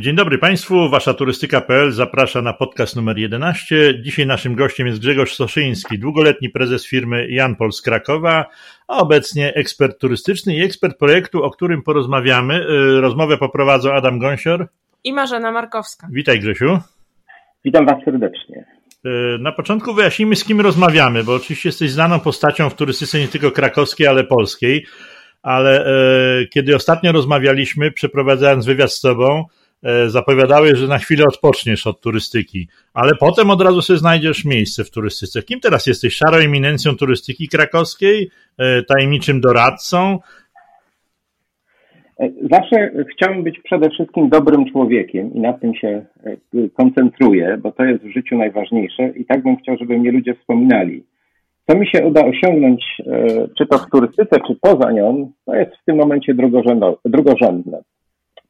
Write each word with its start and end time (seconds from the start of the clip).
Dzień 0.00 0.16
dobry 0.16 0.38
Państwu, 0.38 0.88
Wasza 0.88 1.14
Turystyka.pl 1.14 1.92
zaprasza 1.92 2.42
na 2.42 2.52
podcast 2.52 2.96
numer 2.96 3.18
11. 3.18 4.00
Dzisiaj 4.02 4.26
naszym 4.26 4.54
gościem 4.54 4.86
jest 4.86 5.00
Grzegorz 5.00 5.34
Soszyński, 5.34 5.98
długoletni 5.98 6.50
prezes 6.50 6.86
firmy 6.86 7.28
Jan 7.28 7.56
Pol 7.56 7.72
z 7.72 7.82
Krakowa, 7.82 8.46
a 8.88 8.98
obecnie 8.98 9.54
ekspert 9.54 9.98
turystyczny 10.00 10.56
i 10.56 10.62
ekspert 10.62 10.98
projektu, 10.98 11.42
o 11.42 11.50
którym 11.50 11.82
porozmawiamy. 11.82 12.66
Y, 12.66 13.00
rozmowę 13.00 13.38
poprowadzą 13.38 13.92
Adam 13.92 14.18
Gąsior 14.18 14.68
i 15.04 15.12
Marzena 15.12 15.52
Markowska. 15.52 16.08
Witaj 16.10 16.40
Grzesiu. 16.40 16.78
Witam 17.64 17.86
Was 17.86 18.04
serdecznie. 18.04 18.64
Y, 19.06 19.38
na 19.40 19.52
początku 19.52 19.94
wyjaśnijmy, 19.94 20.36
z 20.36 20.44
kim 20.44 20.60
rozmawiamy, 20.60 21.24
bo 21.24 21.34
oczywiście 21.34 21.68
jesteś 21.68 21.90
znaną 21.90 22.20
postacią 22.20 22.70
w 22.70 22.74
turystyce 22.74 23.18
nie 23.18 23.28
tylko 23.28 23.50
krakowskiej, 23.50 24.06
ale 24.06 24.24
polskiej. 24.24 24.86
Ale 25.42 25.86
e, 25.86 26.46
kiedy 26.46 26.76
ostatnio 26.76 27.12
rozmawialiśmy, 27.12 27.90
przeprowadzając 27.90 28.66
wywiad 28.66 28.92
z 28.92 29.00
Tobą, 29.00 29.44
zapowiadały, 30.06 30.76
że 30.76 30.86
na 30.86 30.98
chwilę 30.98 31.24
odpoczniesz 31.24 31.86
od 31.86 32.00
turystyki, 32.00 32.68
ale 32.94 33.12
potem 33.20 33.50
od 33.50 33.62
razu 33.62 33.82
sobie 33.82 33.98
znajdziesz 33.98 34.44
miejsce 34.44 34.84
w 34.84 34.90
turystyce. 34.90 35.42
Kim 35.42 35.60
teraz 35.60 35.86
jesteś? 35.86 36.16
Szarą 36.16 36.36
eminencją 36.36 36.96
turystyki 36.96 37.48
krakowskiej? 37.48 38.30
E, 38.58 38.82
tajemniczym 38.82 39.40
doradcą? 39.40 40.18
E, 42.20 42.30
zawsze 42.50 42.90
chciałem 43.12 43.42
być 43.42 43.60
przede 43.64 43.90
wszystkim 43.90 44.28
dobrym 44.28 44.72
człowiekiem 44.72 45.34
i 45.34 45.40
na 45.40 45.52
tym 45.52 45.74
się 45.74 46.04
koncentruję, 46.76 47.58
bo 47.62 47.72
to 47.72 47.84
jest 47.84 48.04
w 48.04 48.12
życiu 48.12 48.36
najważniejsze 48.36 49.08
i 49.08 49.24
tak 49.24 49.42
bym 49.42 49.56
chciał, 49.56 49.76
żeby 49.80 49.98
mnie 49.98 50.12
ludzie 50.12 50.34
wspominali. 50.34 51.04
Co 51.70 51.78
mi 51.78 51.86
się 51.86 52.06
uda 52.06 52.20
osiągnąć, 52.24 52.84
czy 53.58 53.66
to 53.66 53.78
w 53.78 53.90
turystyce, 53.90 54.40
czy 54.46 54.56
poza 54.60 54.92
nią, 54.92 55.32
to 55.44 55.54
jest 55.54 55.72
w 55.76 55.84
tym 55.84 55.96
momencie 55.96 56.34
drugorzędne. 57.04 57.82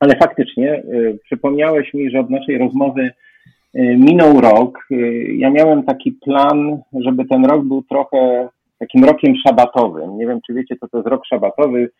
Ale 0.00 0.16
faktycznie 0.16 0.74
y, 0.74 1.18
przypomniałeś 1.24 1.94
mi, 1.94 2.10
że 2.10 2.20
od 2.20 2.30
naszej 2.30 2.58
rozmowy 2.58 3.02
y, 3.02 3.96
minął 3.98 4.40
rok. 4.40 4.86
Y, 4.90 5.24
ja 5.36 5.50
miałem 5.50 5.82
taki 5.82 6.12
plan, 6.12 6.78
żeby 7.00 7.24
ten 7.24 7.44
rok 7.44 7.64
był 7.64 7.82
trochę 7.82 8.48
takim 8.78 9.04
rokiem 9.04 9.34
szabatowym. 9.46 10.18
Nie 10.18 10.26
wiem, 10.26 10.40
czy 10.46 10.54
wiecie, 10.54 10.76
co 10.80 10.88
to 10.88 10.96
jest 10.96 11.08
rok 11.08 11.26
szabatowy. 11.26 11.90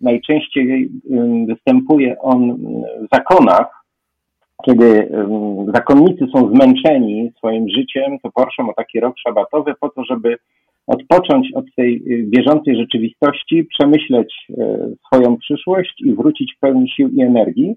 Najczęściej 0.00 0.90
występuje 1.48 2.18
on 2.18 2.56
w 3.02 3.14
zakonach, 3.14 3.84
kiedy 4.64 5.08
zakonnicy 5.74 6.26
są 6.34 6.54
zmęczeni 6.54 7.32
swoim 7.38 7.68
życiem, 7.68 8.18
to 8.22 8.30
proszą 8.30 8.70
o 8.70 8.74
taki 8.74 9.00
rok 9.00 9.14
szabatowy 9.18 9.74
po 9.80 9.88
to, 9.88 10.04
żeby 10.04 10.36
odpocząć 10.86 11.52
od 11.54 11.64
tej 11.76 11.96
y, 11.96 12.22
bieżącej 12.22 12.76
rzeczywistości, 12.76 13.64
przemyśleć 13.64 14.34
y, 14.50 14.54
swoją 15.06 15.36
przyszłość 15.36 16.00
i 16.00 16.14
wrócić 16.14 16.54
w 16.56 16.60
pełni 16.60 16.90
sił 16.90 17.08
i 17.08 17.22
energii. 17.22 17.76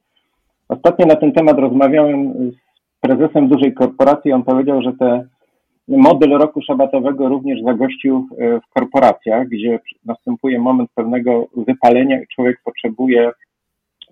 Ostatnio 0.69 1.05
na 1.05 1.15
ten 1.15 1.31
temat 1.31 1.59
rozmawiałem 1.59 2.33
z 2.51 2.55
prezesem 3.01 3.47
dużej 3.47 3.73
korporacji. 3.73 4.31
On 4.31 4.43
powiedział, 4.43 4.81
że 4.81 4.93
te 4.93 5.27
model 5.87 6.29
roku 6.29 6.61
szabatowego 6.61 7.29
również 7.29 7.63
zagościł 7.63 8.27
y, 8.31 8.59
w 8.59 8.73
korporacjach, 8.73 9.47
gdzie 9.47 9.79
następuje 10.05 10.59
moment 10.59 10.89
pewnego 10.95 11.47
wypalenia 11.57 12.21
i 12.21 12.27
człowiek 12.35 12.61
potrzebuje 12.65 13.31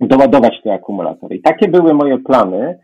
doładować 0.01 0.61
te 0.63 0.73
akumulatory. 0.73 1.35
I 1.35 1.41
takie 1.41 1.67
były 1.67 1.93
moje 1.93 2.17
plany. 2.17 2.79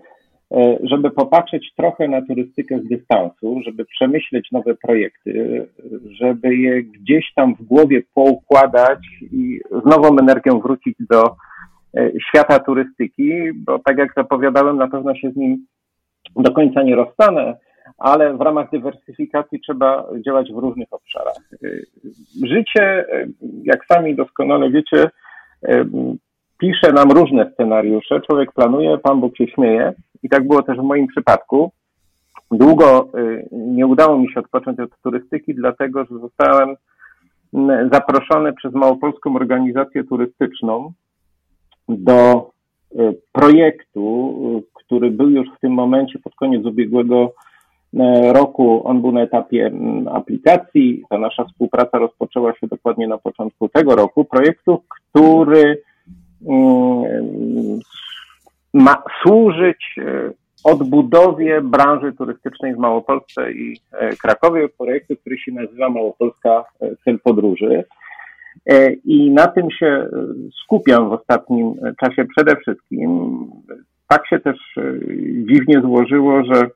E, 0.53 0.77
żeby 0.83 1.11
popatrzeć 1.11 1.73
trochę 1.77 2.07
na 2.07 2.21
turystykę 2.21 2.79
z 2.79 2.87
dystansu, 2.87 3.61
żeby 3.65 3.85
przemyśleć 3.85 4.51
nowe 4.51 4.75
projekty, 4.75 5.67
żeby 6.11 6.55
je 6.55 6.83
gdzieś 6.83 7.33
tam 7.35 7.55
w 7.55 7.63
głowie 7.63 8.01
poukładać 8.13 8.99
i 9.21 9.59
z 9.83 9.85
nową 9.85 10.19
energią 10.19 10.59
wrócić 10.59 10.95
do 10.99 11.35
e, 11.97 12.11
świata 12.29 12.59
turystyki, 12.59 13.53
bo 13.53 13.79
tak 13.79 13.97
jak 13.97 14.13
zapowiadałem, 14.17 14.77
na 14.77 14.87
pewno 14.87 15.15
się 15.15 15.31
z 15.31 15.35
nim 15.35 15.65
do 16.35 16.51
końca 16.51 16.83
nie 16.83 16.95
rozstanę, 16.95 17.57
ale 17.97 18.37
w 18.37 18.41
ramach 18.41 18.69
dywersyfikacji 18.71 19.59
trzeba 19.59 20.07
działać 20.25 20.51
w 20.51 20.57
różnych 20.57 20.87
obszarach. 20.91 21.49
E, 21.63 21.67
życie, 22.47 23.05
jak 23.63 23.85
sami 23.85 24.15
doskonale 24.15 24.69
wiecie, 24.69 25.09
pisze 26.57 26.93
nam 26.93 27.11
różne 27.11 27.51
scenariusze, 27.53 28.21
człowiek 28.21 28.51
planuje, 28.51 28.97
Pan 28.97 29.19
Bóg 29.19 29.37
się 29.37 29.47
śmieje 29.47 29.93
i 30.23 30.29
tak 30.29 30.47
było 30.47 30.63
też 30.63 30.77
w 30.77 30.83
moim 30.83 31.07
przypadku. 31.07 31.71
Długo 32.51 33.09
y, 33.17 33.47
nie 33.51 33.87
udało 33.87 34.17
mi 34.17 34.31
się 34.31 34.39
odpocząć 34.39 34.79
od 34.79 35.01
turystyki, 35.03 35.55
dlatego 35.55 36.05
że 36.05 36.19
zostałem 36.19 36.75
mm, 37.53 37.89
zaproszony 37.93 38.53
przez 38.53 38.73
Małopolską 38.73 39.35
Organizację 39.35 40.03
Turystyczną 40.03 40.93
do 41.89 42.49
y, 42.91 43.21
projektu, 43.31 44.33
y, 44.59 44.63
który 44.73 45.11
był 45.11 45.29
już 45.29 45.47
w 45.57 45.59
tym 45.59 45.73
momencie 45.73 46.19
pod 46.19 46.35
koniec 46.35 46.65
ubiegłego 46.65 47.33
roku. 48.33 48.87
On 48.87 49.01
był 49.01 49.11
na 49.11 49.21
etapie 49.21 49.65
mm, 49.65 50.07
aplikacji. 50.07 51.03
Ta 51.09 51.17
nasza 51.17 51.45
współpraca 51.45 51.97
rozpoczęła 51.97 52.53
się 52.53 52.67
dokładnie 52.67 53.07
na 53.07 53.17
początku 53.17 53.69
tego 53.69 53.95
roku. 53.95 54.25
Projektu, 54.25 54.83
który 54.89 55.81
ma 58.73 59.03
służyć 59.21 59.95
e, 59.97 60.31
odbudowie 60.63 61.61
branży 61.61 62.13
turystycznej 62.13 62.75
w 62.75 62.77
Małopolsce 62.77 63.51
i 63.51 63.77
e, 63.91 64.09
Krakowie, 64.15 64.69
projektu, 64.69 65.15
który 65.15 65.37
się 65.37 65.51
nazywa 65.51 65.89
Małopolska 65.89 66.63
e, 66.81 66.95
Cel 67.03 67.19
Podróży. 67.19 67.83
I 69.05 69.31
na 69.31 69.47
tym 69.47 69.71
się 69.71 70.07
skupiam 70.63 71.09
w 71.09 71.13
ostatnim 71.13 71.75
czasie 71.99 72.25
przede 72.25 72.55
wszystkim. 72.55 73.37
Tak 74.07 74.27
się 74.27 74.39
też 74.39 74.57
dziwnie 75.45 75.81
złożyło, 75.81 76.43
że 76.43 76.69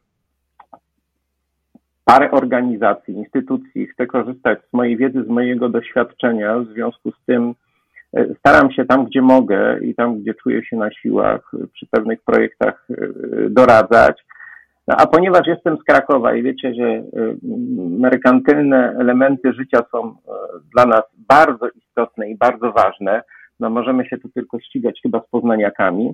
parę 2.06 2.31
organizacji, 2.31 3.13
instytucji 3.13 3.88
chce 3.88 4.07
korzystać 4.07 4.59
z 4.69 4.74
mojej 4.74 4.97
wiedzy, 4.97 5.24
z 5.24 5.28
mojego 5.28 5.69
doświadczenia, 5.69 6.59
w 6.59 6.66
związku 6.66 7.12
z 7.12 7.25
tym 7.25 7.53
staram 8.40 8.72
się 8.72 8.85
tam, 8.85 9.06
gdzie 9.06 9.22
mogę 9.22 9.79
i 9.79 9.95
tam, 9.95 10.19
gdzie 10.19 10.34
czuję 10.34 10.66
się 10.66 10.78
na 10.78 10.91
siłach, 10.91 11.51
przy 11.73 11.88
pewnych 11.91 12.23
projektach 12.23 12.88
e, 12.90 12.95
doradzać. 13.50 14.25
No, 14.88 14.95
a 14.97 15.07
ponieważ 15.07 15.47
jestem 15.47 15.78
z 15.78 15.84
Krakowa 15.84 16.35
i 16.35 16.44
wiecie, 16.44 16.73
że 16.73 16.84
e, 16.84 17.03
merkantylne 18.00 18.95
elementy 19.00 19.53
życia 19.53 19.84
są 19.91 20.16
dla 20.73 20.85
nas 20.85 21.03
bardzo 21.29 21.69
istotne 21.69 22.29
i 22.29 22.38
bardzo 22.38 22.72
ważne, 22.72 23.23
no 23.59 23.69
możemy 23.69 24.06
się 24.06 24.18
tu 24.18 24.29
tylko 24.29 24.59
ścigać 24.59 25.00
chyba 25.03 25.22
z 25.22 25.29
poznaniakami, 25.29 26.13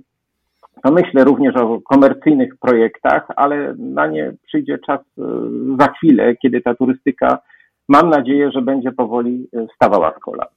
to 0.83 0.91
myślę 0.91 1.23
również 1.23 1.55
o 1.55 1.81
komercyjnych 1.81 2.57
projektach, 2.57 3.27
ale 3.35 3.75
na 3.77 4.07
nie 4.07 4.33
przyjdzie 4.47 4.77
czas 4.85 4.99
za 5.79 5.87
chwilę, 5.87 6.35
kiedy 6.35 6.61
ta 6.61 6.75
turystyka, 6.75 7.39
mam 7.89 8.09
nadzieję, 8.09 8.51
że 8.51 8.61
będzie 8.61 8.91
powoli 8.91 9.47
stawała 9.75 10.13
z 10.17 10.19
kolan. 10.19 10.47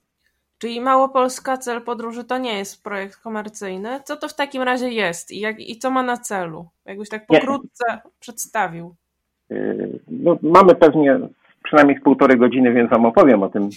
Czyli 0.58 0.80
Małopolska 0.80 1.56
Cel 1.56 1.82
Podróży 1.82 2.24
to 2.24 2.38
nie 2.38 2.58
jest 2.58 2.84
projekt 2.84 3.16
komercyjny. 3.16 4.00
Co 4.04 4.16
to 4.16 4.28
w 4.28 4.34
takim 4.34 4.62
razie 4.62 4.88
jest 4.88 5.32
i, 5.32 5.40
jak, 5.40 5.60
i 5.60 5.78
co 5.78 5.90
ma 5.90 6.02
na 6.02 6.16
celu? 6.16 6.66
Jakbyś 6.86 7.08
tak 7.08 7.26
pokrótce 7.26 7.84
nie. 7.90 8.10
przedstawił. 8.20 8.94
Yy, 9.50 9.98
no, 10.08 10.38
mamy 10.42 10.74
pewnie 10.74 11.20
przynajmniej 11.64 12.00
półtorej 12.00 12.38
godziny, 12.38 12.72
więc 12.72 12.90
Wam 12.90 13.06
opowiem 13.06 13.42
o 13.42 13.48
tym, 13.48 13.68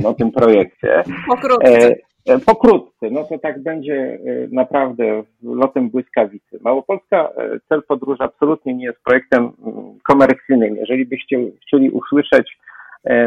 yy, 0.00 0.08
o 0.08 0.14
tym 0.14 0.32
projekcie. 0.32 1.02
Pokrótce. 1.28 1.86
E, 1.88 1.96
e, 2.26 2.38
pokrótce, 2.38 3.10
no 3.10 3.24
to 3.24 3.38
tak 3.38 3.62
będzie 3.62 3.94
e, 3.94 4.18
naprawdę 4.52 5.22
lotem 5.42 5.90
błyskawicy. 5.90 6.58
Małopolska 6.60 7.30
Cel 7.68 7.82
Podróży 7.82 8.22
absolutnie 8.22 8.74
nie 8.74 8.84
jest 8.84 9.02
projektem 9.04 9.52
komercyjnym. 10.02 10.76
Jeżeli 10.76 11.06
byście 11.06 11.38
chcieli 11.62 11.90
usłyszeć 11.90 12.58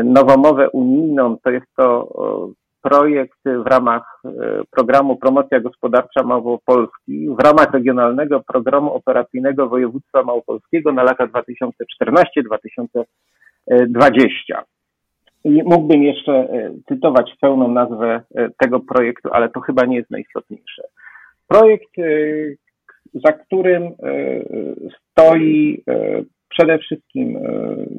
nowomowę 0.04 0.70
unijną, 0.70 1.38
to 1.38 1.50
jest 1.50 1.66
to 1.76 2.08
projekt 2.82 3.40
w 3.46 3.68
ramach 3.68 4.22
e, 4.26 4.30
programu 4.72 5.16
Promocja 5.16 5.60
Gospodarcza 5.60 6.24
Małopolski, 6.24 7.30
w 7.30 7.40
ramach 7.40 7.74
regionalnego 7.74 8.40
programu 8.40 8.94
operacyjnego 8.94 9.70
województwa 9.70 10.24
małopolskiego 10.24 10.92
na 10.92 11.04
lata 11.04 11.28
2014-2020. 11.28 13.06
I 15.44 15.64
mógłbym 15.64 16.04
jeszcze 16.04 16.32
e, 16.32 16.72
cytować 16.88 17.36
pełną 17.42 17.72
nazwę 17.72 18.22
e, 18.36 18.50
tego 18.58 18.80
projektu, 18.80 19.30
ale 19.32 19.50
to 19.50 19.60
chyba 19.60 19.86
nie 19.86 19.98
jest 19.98 20.10
najistotniejsze. 20.10 20.84
Projekt, 21.48 21.92
za 23.14 23.32
którym 23.32 23.92
stoi 25.02 25.84
przede 26.50 26.78
wszystkim 26.78 27.40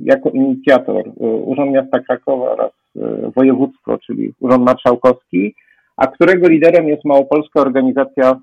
jako 0.01 0.31
inicjator 0.31 1.05
Urząd 1.17 1.73
Miasta 1.73 2.01
Krakowa 2.01 2.51
oraz 2.51 2.73
E, 2.97 3.31
województwo, 3.37 3.99
czyli 3.99 4.33
Urząd 4.41 4.65
Marszałkowski, 4.65 5.55
a 5.97 6.07
którego 6.07 6.49
liderem 6.49 6.89
jest 6.89 7.05
Małopolska 7.05 7.61
Organizacja 7.61 8.41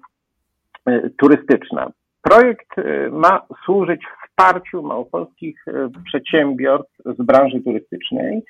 e, 0.85 1.09
Turystyczna. 1.09 1.91
Projekt 2.21 2.77
e, 2.77 3.09
ma 3.09 3.41
służyć 3.65 4.01
wsparciu 4.27 4.81
małopolskich 4.81 5.65
przedsiębiorstw 6.05 6.97
z 7.19 7.25
branży 7.25 7.61
turystycznej 7.61 8.41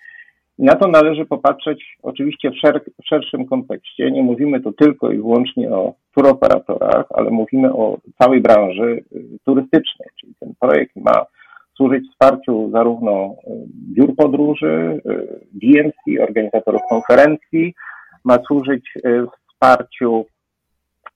Na 0.59 0.75
to 0.75 0.87
należy 0.87 1.25
popatrzeć 1.25 1.97
oczywiście 2.03 2.51
w, 2.51 2.55
szer 2.55 2.81
w 3.03 3.07
szerszym 3.07 3.45
kontekście. 3.45 4.11
Nie 4.11 4.23
mówimy 4.23 4.61
tu 4.61 4.71
tylko 4.71 5.11
i 5.11 5.17
wyłącznie 5.17 5.71
o 5.71 5.93
turoperatorach, 6.15 7.05
ale 7.09 7.29
mówimy 7.29 7.73
o 7.73 7.97
całej 8.21 8.41
branży 8.41 9.03
turystycznej, 9.45 10.09
czyli 10.19 10.33
ten 10.39 10.53
projekt 10.59 10.95
ma 10.95 11.25
służyć 11.75 12.11
wsparciu 12.11 12.69
zarówno 12.71 13.35
biur 13.93 14.15
podróży, 14.15 15.01
DMC, 15.53 16.23
organizatorów 16.23 16.81
konferencji, 16.89 17.73
ma 18.23 18.37
służyć 18.47 18.93
wsparciu 19.49 20.25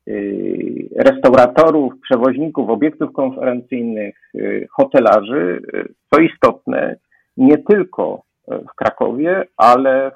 Y, 0.10 0.90
restauratorów, 0.96 1.94
przewoźników 2.02 2.70
obiektów 2.70 3.14
konferencyjnych, 3.14 4.16
y, 4.36 4.68
hotelarzy, 4.72 5.62
y, 5.74 5.94
co 6.14 6.22
istotne, 6.22 6.96
nie 7.38 7.58
tylko 7.58 8.22
w 8.48 8.76
Krakowie, 8.76 9.46
ale 9.58 10.12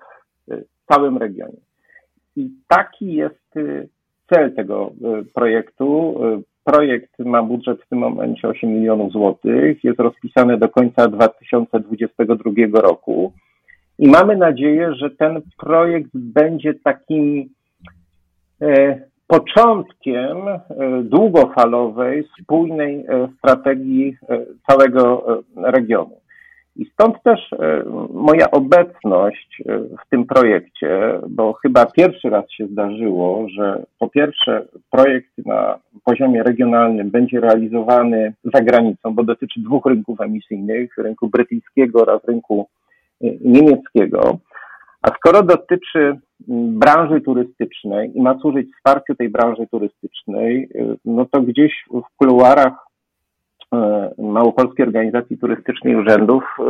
w 0.48 0.94
całym 0.94 1.18
regionie. 1.18 1.58
I 2.36 2.50
taki 2.68 3.14
jest 3.14 3.54
cel 4.34 4.56
tego 4.56 4.92
projektu. 5.34 6.20
Projekt 6.64 7.20
ma 7.20 7.44
budżet 7.44 7.82
w 7.82 7.90
tym 7.90 8.00
momencie 8.00 8.48
8 8.48 8.70
milionów 8.70 9.12
złotych, 9.12 9.84
jest 9.84 10.00
rozpisany 10.00 10.58
do 10.58 10.70
końca 10.70 11.08
2022 11.08 12.82
roku 12.82 13.34
i 14.00 14.10
mamy 14.10 14.38
nadzieję, 14.38 14.94
że 14.96 15.10
ten 15.10 15.42
projekt 15.58 16.10
będzie 16.14 16.74
takim 16.74 17.50
e, 18.62 19.02
początkiem 19.28 20.48
e, 20.48 20.60
długofalowej, 21.04 22.24
spójnej 22.42 23.06
e, 23.06 23.28
strategii 23.38 24.18
e, 24.30 24.46
całego 24.68 25.26
regionu. 25.56 26.23
I 26.76 26.86
stąd 26.86 27.24
też 27.24 27.52
moja 28.14 28.52
obecność 28.52 29.62
w 30.06 30.10
tym 30.10 30.26
projekcie, 30.26 31.20
bo 31.30 31.54
chyba 31.54 31.86
pierwszy 31.86 32.30
raz 32.30 32.52
się 32.52 32.68
zdarzyło, 32.68 33.48
że 33.50 33.84
po 34.00 34.10
pierwsze 34.10 34.66
projekt 34.92 35.32
na 35.46 35.80
poziomie 36.06 36.44
regionalnym 36.44 37.10
będzie 37.10 37.40
realizowany 37.40 38.34
za 38.44 38.62
granicą, 38.62 39.14
bo 39.16 39.24
dotyczy 39.24 39.60
dwóch 39.60 39.86
rynków 39.86 40.22
emisyjnych, 40.22 40.98
rynku 40.98 41.28
brytyjskiego 41.28 42.02
oraz 42.02 42.24
rynku 42.24 42.68
niemieckiego. 43.42 44.38
A 45.02 45.08
skoro 45.08 45.44
dotyczy 45.44 46.20
branży 46.48 47.22
turystycznej 47.22 48.18
i 48.18 48.22
ma 48.22 48.40
służyć 48.40 48.68
wsparciu 48.76 49.16
tej 49.16 49.30
branży 49.30 49.68
turystycznej, 49.72 50.70
no 51.06 51.26
to 51.32 51.42
gdzieś 51.42 51.86
w 51.92 52.18
kuluarach 52.18 52.74
Małopolskiej 54.18 54.86
Organizacji 54.86 55.38
Turystycznej 55.38 55.96
Urzędów 55.96 56.44
y, 56.60 56.64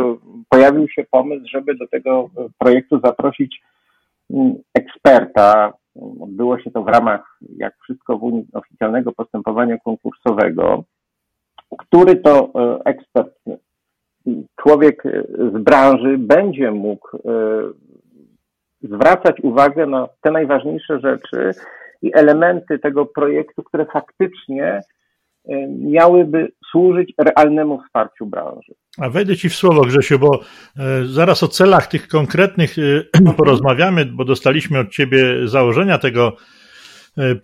pojawił 0.50 0.88
się 0.90 1.04
pomysł, 1.12 1.46
żeby 1.52 1.76
do 1.76 1.88
tego 1.88 2.30
projektu 2.60 3.00
zaprosić 3.00 3.62
mm, 4.34 4.54
eksperta. 4.74 5.74
Odbyło 6.22 6.60
się 6.60 6.72
to 6.72 6.84
w 6.84 6.88
ramach, 6.88 7.40
jak 7.58 7.74
wszystko 7.84 8.18
w 8.18 8.24
Unii, 8.24 8.46
oficjalnego 8.54 9.12
postępowania 9.12 9.78
konkursowego. 9.78 10.84
Który 11.78 12.16
to 12.16 12.52
ekspert, 12.86 13.34
człowiek 14.56 15.04
z 15.54 15.64
branży 15.64 16.18
będzie 16.18 16.72
mógł 16.72 17.08
zwracać 18.84 19.40
uwagę 19.42 19.86
na 19.86 20.08
te 20.22 20.32
najważniejsze 20.32 21.00
rzeczy 21.00 21.52
i 22.02 22.12
elementy 22.14 22.80
tego 22.80 23.06
projektu, 23.06 23.64
które 23.64 23.86
faktycznie 23.86 24.66
e, 24.66 24.82
miałyby 25.70 26.52
służyć 26.72 27.14
realnemu 27.18 27.82
wsparciu 27.84 28.26
branży. 28.26 28.74
A 28.98 29.10
wejdę 29.10 29.38
Ci 29.38 29.50
w 29.50 29.56
słowo, 29.56 29.82
Grzesiu, 29.82 30.20
bo 30.20 30.40
e, 30.78 31.06
zaraz 31.06 31.44
o 31.44 31.48
celach 31.48 31.88
tych 31.88 32.08
konkretnych 32.08 32.76
e, 32.80 33.34
porozmawiamy, 33.38 34.06
bo 34.06 34.26
dostaliśmy 34.26 34.80
od 34.80 34.90
Ciebie 34.90 35.48
założenia 35.48 35.98
tego 35.98 36.38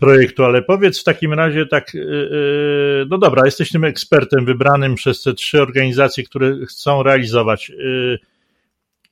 projektu, 0.00 0.44
ale 0.44 0.62
powiedz 0.62 1.00
w 1.00 1.04
takim 1.04 1.32
razie 1.32 1.66
tak, 1.66 1.92
no 3.08 3.18
dobra, 3.18 3.42
jesteś 3.44 3.72
tym 3.72 3.84
ekspertem 3.84 4.44
wybranym 4.44 4.94
przez 4.94 5.22
te 5.22 5.34
trzy 5.34 5.62
organizacje, 5.62 6.24
które 6.24 6.66
chcą 6.66 7.02
realizować. 7.02 7.72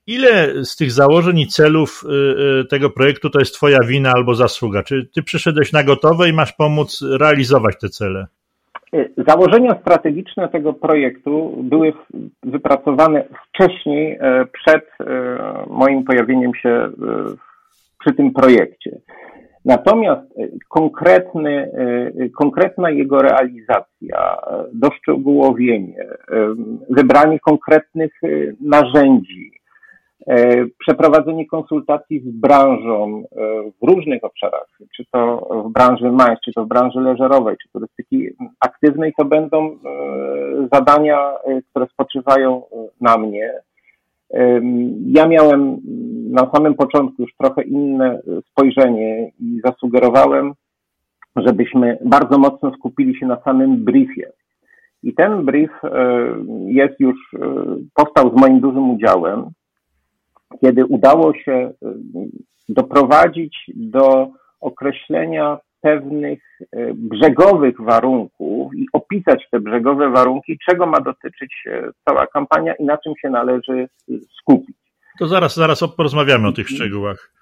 Ile 0.07 0.65
z 0.65 0.77
tych 0.77 0.93
założeń 0.93 1.39
i 1.39 1.47
celów 1.47 2.05
tego 2.71 2.91
projektu 2.91 3.31
to 3.31 3.39
jest 3.39 3.55
Twoja 3.55 3.79
wina 3.87 4.13
albo 4.13 4.35
zasługa? 4.35 4.83
Czy 4.83 5.09
Ty 5.15 5.23
przyszedłeś 5.23 5.73
na 5.73 5.85
gotowe 5.85 6.29
i 6.29 6.33
masz 6.33 6.53
pomóc 6.53 7.05
realizować 7.19 7.75
te 7.81 7.89
cele? 7.89 8.27
Y, 8.95 9.13
założenia 9.29 9.79
strategiczne 9.81 10.49
tego 10.49 10.73
projektu 10.73 11.63
były 11.63 11.93
wypracowane 12.43 13.25
wcześniej, 13.49 14.19
przed 14.53 14.85
moim 15.67 16.05
pojawieniem 16.05 16.55
się 16.55 16.89
przy 18.01 18.15
tym 18.15 18.33
projekcie. 18.33 18.99
Natomiast 19.65 20.23
konkretny, 20.69 21.71
konkretna 22.37 22.91
jego 22.91 23.19
realizacja, 23.19 24.37
doszczegółowienie, 24.73 26.07
wybranie 26.91 27.41
konkretnych 27.41 28.13
narzędzi, 28.61 29.58
przeprowadzenie 30.79 31.47
konsultacji 31.47 32.21
z 32.21 32.31
branżą 32.31 33.23
e, 33.23 33.37
w 33.83 33.89
różnych 33.89 34.25
obszarach, 34.25 34.69
czy 34.97 35.05
to 35.13 35.49
w 35.69 35.73
branży 35.73 36.13
MAS, 36.13 36.39
czy 36.45 36.53
to 36.53 36.65
w 36.65 36.69
branży 36.69 37.01
leżerowej, 37.01 37.57
czy 37.63 37.69
turystyki 37.69 38.29
aktywnej, 38.61 39.13
to 39.19 39.25
będą 39.25 39.67
e, 39.67 39.79
zadania, 40.73 41.33
które 41.71 41.87
spoczywają 41.87 42.63
na 43.01 43.19
mnie. 43.19 43.53
Ja 45.07 45.29
miałem 45.29 45.77
na 46.31 46.51
samym 46.55 46.75
początku 46.75 47.23
już 47.23 47.31
trochę 47.37 47.63
inne 47.63 48.21
spojrzenie 48.51 49.31
i 49.41 49.61
zasugerowałem, 49.65 50.53
żebyśmy 51.37 51.99
bardzo 52.05 52.39
mocno 52.39 52.73
skupili 52.75 53.19
się 53.19 53.27
na 53.27 53.41
samym 53.45 53.85
briefie. 53.85 54.33
I 55.03 55.15
ten 55.15 55.45
brief 55.45 55.71
jest 56.67 57.01
już, 57.01 57.17
powstał 57.95 58.37
z 58.37 58.41
moim 58.41 58.61
dużym 58.61 58.91
udziałem 58.91 59.51
kiedy 60.61 60.87
udało 60.87 61.35
się 61.35 61.53
y, 61.53 61.73
doprowadzić 62.69 63.57
do 63.75 64.29
określenia 64.61 65.59
pewnych 65.81 66.61
y, 66.61 66.67
brzegowych 66.95 67.81
warunków 67.81 68.75
i 68.75 68.87
opisać 68.93 69.45
te 69.51 69.61
brzegowe 69.61 70.11
warunki, 70.11 70.59
czego 70.71 70.87
ma 70.87 71.01
dotyczyć 71.01 71.55
y, 71.67 71.91
cała 72.05 72.27
kampania 72.27 72.75
i 72.75 72.85
na 72.85 72.99
czym 72.99 73.13
się 73.23 73.31
należy 73.31 73.89
skupić. 74.41 74.77
To 75.19 75.29
zaraz, 75.29 75.55
zaraz 75.57 75.81
porozmawiamy 75.97 76.49
o 76.49 76.53
tych 76.53 76.69
szczegółach. 76.69 77.33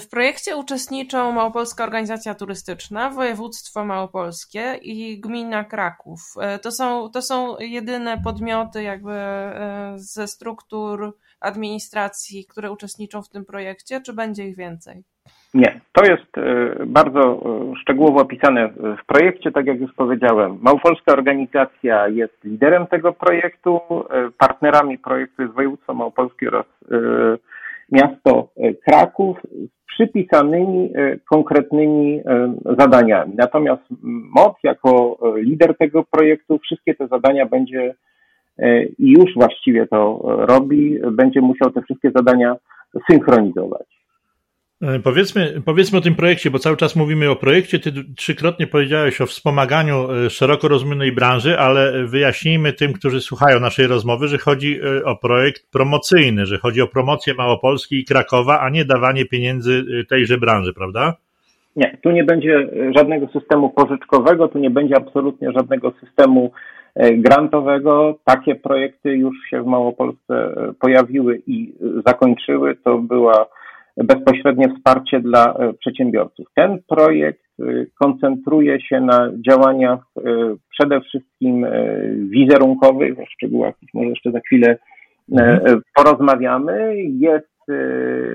W 0.00 0.08
projekcie 0.10 0.56
uczestniczą 0.56 1.32
Małopolska 1.32 1.84
Organizacja 1.84 2.34
Turystyczna, 2.34 3.10
Województwo 3.10 3.84
Małopolskie 3.84 4.78
i 4.82 5.20
Gmina 5.20 5.64
Kraków. 5.64 6.20
To 6.62 6.72
są, 6.72 7.10
to 7.10 7.22
są 7.22 7.58
jedyne 7.58 8.22
podmioty 8.24 8.82
jakby 8.82 9.14
ze 9.96 10.26
struktur 10.26 11.16
administracji, 11.40 12.46
które 12.46 12.72
uczestniczą 12.72 13.22
w 13.22 13.28
tym 13.28 13.44
projekcie, 13.44 14.00
czy 14.00 14.12
będzie 14.12 14.48
ich 14.48 14.56
więcej? 14.56 15.02
Nie, 15.54 15.80
to 15.92 16.04
jest 16.04 16.38
e, 16.38 16.86
bardzo 16.86 17.20
e, 17.20 17.76
szczegółowo 17.82 18.20
opisane 18.20 18.68
w 19.02 19.06
projekcie, 19.06 19.52
tak 19.52 19.66
jak 19.66 19.80
już 19.80 19.94
powiedziałem. 19.94 20.58
Małopolska 20.60 21.12
organizacja 21.12 22.08
jest 22.08 22.44
liderem 22.44 22.86
tego 22.86 23.12
projektu, 23.12 23.80
e, 24.10 24.30
partnerami 24.38 24.98
projektu 24.98 25.42
jest 25.42 25.54
województwo 25.54 25.94
małopolskie 25.94 26.48
oraz 26.48 26.66
miasto 27.92 28.48
Kraków 28.86 29.38
z 29.42 29.94
przypisanymi 29.94 30.92
konkretnymi 31.30 32.20
zadaniami. 32.78 33.32
Natomiast 33.36 33.82
MOT 34.02 34.56
jako 34.62 35.18
lider 35.36 35.76
tego 35.76 36.04
projektu 36.10 36.58
wszystkie 36.58 36.94
te 36.94 37.06
zadania 37.06 37.46
będzie 37.46 37.94
i 38.98 39.10
już 39.10 39.34
właściwie 39.34 39.86
to 39.86 40.22
robi, 40.24 40.98
będzie 41.12 41.40
musiał 41.40 41.70
te 41.70 41.82
wszystkie 41.82 42.10
zadania 42.14 42.56
synchronizować. 43.10 44.00
E, 44.82 44.98
powiedzmy, 44.98 45.62
powiedzmy 45.64 45.98
o 45.98 46.00
tym 46.00 46.14
projekcie, 46.14 46.50
bo 46.50 46.58
cały 46.58 46.76
czas 46.76 46.96
mówimy 46.96 47.30
o 47.30 47.36
projekcie. 47.36 47.78
Ty 47.78 47.92
trzykrotnie 48.16 48.66
powiedziałeś 48.66 49.20
o 49.20 49.26
wspomaganiu 49.26 50.12
e, 50.12 50.30
szeroko 50.30 50.68
rozumianej 50.68 51.12
branży, 51.12 51.58
ale 51.58 52.06
wyjaśnijmy 52.06 52.72
tym, 52.72 52.92
którzy 52.92 53.20
słuchają 53.20 53.60
naszej 53.60 53.86
rozmowy, 53.86 54.28
że 54.28 54.38
chodzi 54.38 54.80
e, 54.80 55.04
o 55.04 55.16
projekt 55.16 55.70
promocyjny, 55.70 56.46
że 56.46 56.58
chodzi 56.58 56.80
o 56.80 56.86
promocję 56.86 57.34
Małopolski 57.34 57.98
i 57.98 58.04
Krakowa, 58.04 58.60
a 58.60 58.70
nie 58.70 58.84
dawanie 58.84 59.24
pieniędzy 59.24 59.84
tejże 60.08 60.38
branży, 60.38 60.72
prawda? 60.72 61.16
Nie, 61.76 61.96
tu 62.02 62.10
nie 62.10 62.24
będzie 62.24 62.68
żadnego 62.96 63.26
systemu 63.28 63.70
pożyczkowego, 63.70 64.48
tu 64.48 64.58
nie 64.58 64.70
będzie 64.70 64.96
absolutnie 64.96 65.52
żadnego 65.52 65.92
systemu 66.00 66.50
E, 66.94 67.14
grantowego. 67.14 68.18
Takie 68.24 68.54
projekty 68.54 69.16
już 69.16 69.36
się 69.50 69.62
w 69.62 69.66
Małopolsce 69.66 70.34
e, 70.34 70.72
pojawiły 70.80 71.42
i 71.46 71.74
zakończyły. 72.06 72.76
To 72.84 72.98
była 72.98 73.46
bezpośrednie 73.96 74.68
wsparcie 74.74 75.20
dla 75.20 75.54
e, 75.54 75.72
przedsiębiorców. 75.72 76.46
Ten 76.54 76.78
projekt 76.88 77.40
koncentruje 77.98 78.80
się 78.80 79.00
na 79.00 79.30
działaniach 79.48 80.00
przede 80.70 81.00
wszystkim 81.00 81.66
wizerunkowych, 82.30 83.18
o 83.18 83.26
szczegółach 83.26 83.74
może 83.94 84.08
jeszcze 84.08 84.30
za 84.30 84.40
chwilę 84.40 84.76
mhm. 85.32 85.80
porozmawiamy. 85.96 86.94
Jest 87.02 87.49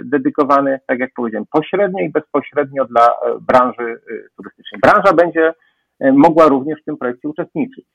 dedykowany, 0.03 0.79
tak 0.87 0.99
jak 0.99 1.11
powiedziałem, 1.15 1.45
pośrednio 1.51 1.99
i 2.03 2.09
bezpośrednio 2.09 2.85
dla 2.85 3.07
branży 3.41 4.01
turystycznej. 4.37 4.81
Branża 4.81 5.13
będzie 5.13 5.53
mogła 6.13 6.47
również 6.47 6.81
w 6.81 6.85
tym 6.85 6.97
projekcie 6.97 7.27
uczestniczyć. 7.27 7.85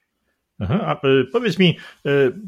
A 0.86 1.00
powiedz 1.32 1.58
mi, 1.58 1.78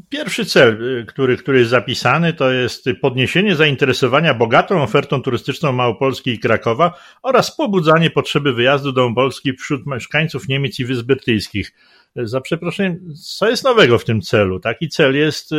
pierwszy 0.09 0.45
cel, 0.45 0.77
który, 1.07 1.37
który 1.37 1.59
jest 1.59 1.69
zapisany, 1.69 2.33
to 2.33 2.51
jest 2.51 2.85
podniesienie 3.01 3.55
zainteresowania 3.55 4.33
bogatą 4.33 4.83
ofertą 4.83 5.21
turystyczną 5.21 5.71
Małopolski 5.71 6.31
i 6.31 6.39
Krakowa 6.39 6.93
oraz 7.23 7.57
pobudzanie 7.57 8.09
potrzeby 8.09 8.53
wyjazdu 8.53 8.91
do 8.91 9.09
Polski 9.15 9.53
wśród 9.53 9.85
mieszkańców 9.87 10.47
Niemiec 10.47 10.79
i 10.79 10.85
Wysp 10.85 11.05
Brytyjskich 11.05 11.71
za 12.15 12.41
przeproszeniem, 12.41 12.99
co 13.37 13.49
jest 13.49 13.63
nowego 13.63 13.97
w 13.97 14.05
tym 14.05 14.21
celu? 14.21 14.59
Taki 14.59 14.89
cel 14.89 15.15
jest 15.15 15.51
y, 15.51 15.55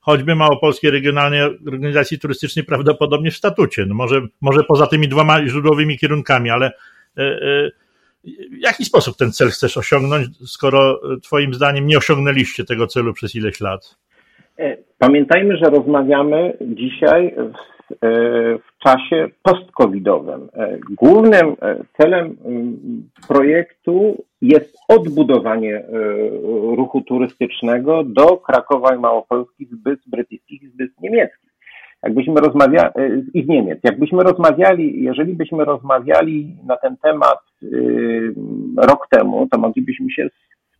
choćby 0.00 0.34
Małopolskiej 0.34 0.90
Regionalnej 0.90 1.42
Organizacji 1.42 2.18
Turystycznej 2.18 2.64
prawdopodobnie 2.64 3.30
w 3.30 3.36
statucie. 3.36 3.86
No 3.86 3.94
może, 3.94 4.20
może 4.40 4.64
poza 4.64 4.86
tymi 4.86 5.08
dwoma 5.08 5.46
źródłowymi 5.46 5.98
kierunkami, 5.98 6.50
ale 6.50 6.70
y, 7.18 7.22
y, 7.22 7.70
w 8.50 8.62
jaki 8.62 8.84
sposób 8.84 9.16
ten 9.16 9.32
cel 9.32 9.48
chcesz 9.48 9.76
osiągnąć, 9.76 10.26
skoro 10.46 11.00
Twoim 11.22 11.54
zdaniem 11.54 11.86
nie 11.86 11.98
osiągnęliście 11.98 12.64
tego 12.64 12.86
celu 12.86 13.12
przez 13.12 13.34
ileś 13.34 13.60
lat? 13.60 13.96
E, 14.58 14.76
pamiętajmy, 14.98 15.56
że 15.56 15.70
rozmawiamy 15.70 16.56
dzisiaj 16.60 17.34
w, 17.36 17.79
w 18.00 18.78
czasie 18.78 19.28
post-covidowym. 19.42 20.48
E, 20.54 20.78
głównym 20.90 21.56
celem 21.96 22.36
projektu 23.28 24.24
jest 24.42 24.76
odbudowanie 24.88 25.84
ruchu 26.76 27.00
turystycznego 27.00 28.04
do 28.04 28.36
Krakowa 28.36 28.94
i 28.94 28.98
Małopolski 28.98 29.66
z 29.66 30.10
Brytyjskich 30.10 30.70
z 30.70 30.76
Wysp 30.76 31.00
Niemieckich. 31.00 31.50
Jakbyśmy 32.02 32.40
rozmawiali, 32.40 32.92
i 33.34 33.44
z 33.44 33.48
Niemiec, 33.48 33.78
jakbyśmy 33.84 34.22
rozmawiali, 34.22 35.02
jeżeli 35.04 35.34
byśmy 35.34 35.64
rozmawiali 35.64 36.56
na 36.66 36.76
ten 36.76 36.96
temat 36.96 37.38
rok 38.76 39.08
temu, 39.10 39.48
to 39.50 39.58
moglibyśmy 39.58 40.10
się 40.10 40.28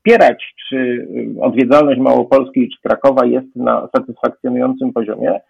wspierać, 0.00 0.54
czy 0.68 1.08
odwiedzalność 1.40 2.00
Małopolski 2.00 2.68
czy 2.68 2.88
Krakowa 2.88 3.26
jest 3.26 3.56
na 3.56 3.88
satysfakcjonującym 3.96 4.92
poziomie. 4.92 5.40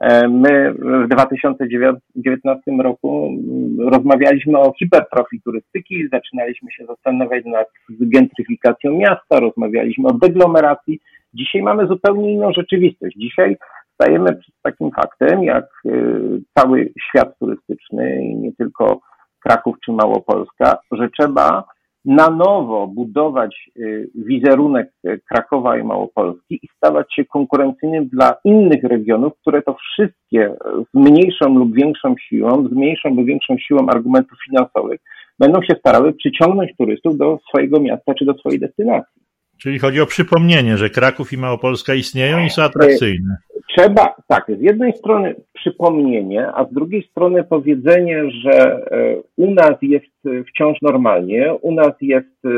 E, 0.00 0.28
my 0.28 0.74
w 0.74 1.08
2019 1.08 2.62
roku 2.82 3.30
rozmawialiśmy 3.78 4.58
o 4.58 4.72
hipertrofii 4.78 5.40
turystyki, 5.40 6.08
zaczynaliśmy 6.12 6.72
się 6.72 6.86
zastanawiać 6.86 7.44
nad 7.44 7.66
gentryfikacją 7.90 8.92
miasta, 8.92 9.40
rozmawialiśmy 9.40 10.08
o 10.08 10.12
deglomeracji. 10.12 11.00
Dzisiaj 11.34 11.62
mamy 11.62 11.86
zupełnie 11.86 12.32
inną 12.32 12.52
rzeczywistość. 12.52 13.16
Dzisiaj 13.16 13.56
stajemy 13.94 14.36
przed 14.36 14.54
takim 14.62 14.90
faktem, 14.90 15.42
jak 15.42 15.64
y, 15.86 16.42
cały 16.58 16.92
świat 17.08 17.38
turystyczny 17.38 18.24
i 18.24 18.34
nie 18.36 18.52
tylko 18.52 19.00
Kraków 19.40 19.76
czy 19.84 19.92
Małopolska, 19.92 20.78
że 20.92 21.08
trzeba 21.10 21.64
na 22.04 22.30
nowo 22.30 22.86
budować 22.86 23.70
y, 23.76 24.10
wizerunek 24.14 24.90
y, 25.06 25.20
Krakowa 25.28 25.78
i 25.78 25.82
Małopolski 25.82 26.60
i 26.62 26.68
stawać 26.76 27.14
się 27.14 27.24
konkurencyjnym 27.24 28.08
dla 28.08 28.36
innych 28.44 28.84
regionów, 28.84 29.32
które 29.40 29.62
to 29.62 29.74
wszystkie 29.74 30.54
z 30.90 30.94
mniejszą 30.94 31.58
lub 31.58 31.74
większą 31.74 32.14
siłą, 32.28 32.68
z 32.68 32.72
mniejszą 32.72 33.14
lub 33.14 33.26
większą 33.26 33.58
siłą 33.58 33.86
argumentów 33.88 34.38
finansowych 34.48 35.00
będą 35.38 35.62
się 35.62 35.74
starały 35.78 36.12
przyciągnąć 36.12 36.76
turystów 36.76 37.16
do 37.16 37.38
swojego 37.48 37.80
miasta 37.80 38.14
czy 38.14 38.24
do 38.24 38.34
swojej 38.34 38.60
destynacji. 38.60 39.23
Czyli 39.58 39.78
chodzi 39.78 40.00
o 40.00 40.06
przypomnienie, 40.06 40.76
że 40.76 40.90
Kraków 40.90 41.32
i 41.32 41.38
Małopolska 41.38 41.94
istnieją 41.94 42.44
i 42.44 42.50
są 42.50 42.62
atrakcyjne. 42.62 43.36
Trzeba, 43.76 44.14
tak, 44.28 44.44
z 44.58 44.60
jednej 44.60 44.92
strony 44.92 45.34
przypomnienie, 45.52 46.46
a 46.54 46.64
z 46.64 46.72
drugiej 46.72 47.02
strony 47.10 47.44
powiedzenie, 47.44 48.30
że 48.30 48.52
e, 48.52 49.16
u 49.36 49.50
nas 49.50 49.74
jest 49.82 50.46
wciąż 50.48 50.82
normalnie, 50.82 51.54
u 51.54 51.74
nas 51.74 51.92
jest 52.00 52.44
e, 52.44 52.48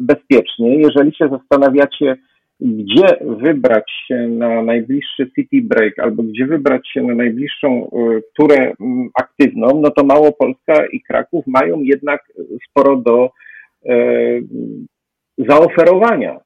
bezpiecznie. 0.00 0.76
Jeżeli 0.76 1.14
się 1.14 1.28
zastanawiacie, 1.28 2.16
gdzie 2.60 3.06
wybrać 3.20 3.84
się 4.08 4.28
na 4.28 4.62
najbliższy 4.62 5.30
city 5.34 5.62
break 5.62 5.98
albo 5.98 6.22
gdzie 6.22 6.46
wybrać 6.46 6.88
się 6.92 7.02
na 7.02 7.14
najbliższą 7.14 7.90
e, 7.90 8.20
turę 8.36 8.72
aktywną, 9.14 9.80
no 9.82 9.90
to 9.90 10.04
Małopolska 10.04 10.86
i 10.86 11.00
Kraków 11.00 11.46
mają 11.46 11.80
jednak 11.80 12.32
sporo 12.70 12.96
do 12.96 13.30
zaoferowania. 15.38 16.40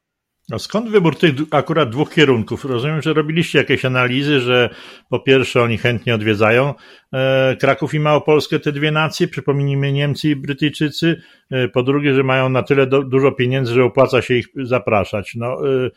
A 0.52 0.59
skąd 0.59 0.90
wybór 0.90 1.18
tych 1.18 1.33
akurat 1.50 1.90
dwóch 1.90 2.11
kierunków? 2.11 2.64
Rozumiem, 2.64 3.02
że 3.02 3.12
robiliście 3.12 3.59
jakieś 3.59 3.85
analizy, 3.85 4.40
że 4.40 4.71
po 5.09 5.21
pierwsze 5.21 5.62
oni 5.62 5.78
chętnie 5.78 6.14
odwiedzają 6.14 6.75
e, 7.12 7.57
Kraków 7.61 7.95
i 7.95 8.00
Małopolskę, 8.00 8.61
te 8.61 8.73
dwie 8.73 8.90
nacje, 8.90 9.28
przypomnijmy 9.28 9.92
Niemcy 9.92 10.28
i 10.28 10.37
Brytyjczycy, 10.37 11.23
e, 11.50 11.68
po 11.68 11.83
drugie, 11.83 12.14
że 12.14 12.23
mają 12.23 12.49
na 12.49 12.62
tyle 12.62 12.87
do, 12.87 13.02
dużo 13.02 13.33
pieniędzy, 13.33 13.75
że 13.75 13.85
opłaca 13.85 14.23
się 14.23 14.35
ich 14.35 14.47
zapraszać. 14.57 15.35
No, 15.35 15.47
e, 15.47 15.90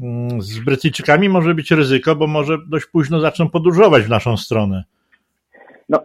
mm, 0.00 0.42
z 0.42 0.58
Brytyjczykami 0.58 1.28
może 1.28 1.54
być 1.54 1.70
ryzyko, 1.70 2.16
bo 2.16 2.26
może 2.26 2.58
dość 2.66 2.86
późno 2.86 3.20
zaczną 3.20 3.48
podróżować 3.48 4.02
w 4.02 4.08
naszą 4.08 4.36
stronę. 4.36 4.84
No, 5.88 6.04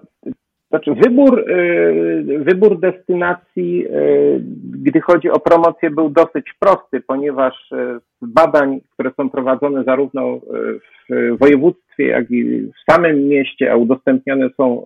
znaczy, 0.70 0.94
wybór, 0.94 1.40
y, 1.50 2.40
wybór 2.40 2.80
destynacji, 2.80 3.86
y, 3.88 4.42
gdy 4.74 5.02
chodzi 5.02 5.30
o 5.30 5.40
promocję, 5.40 5.90
był 5.90 6.10
dosyć 6.10 6.54
prosty, 6.60 7.02
ponieważ 7.08 7.72
y, 7.72 8.00
z 8.22 8.34
badań, 8.34 8.82
które 8.94 9.12
są 9.18 9.30
prowadzone 9.30 9.84
zarówno 9.84 10.40
w 11.10 11.38
województwie, 11.40 12.08
jak 12.08 12.32
i 12.32 12.62
w 12.62 12.92
samym 12.92 13.28
mieście, 13.28 13.72
a 13.72 13.76
udostępniane 13.76 14.50
są 14.58 14.84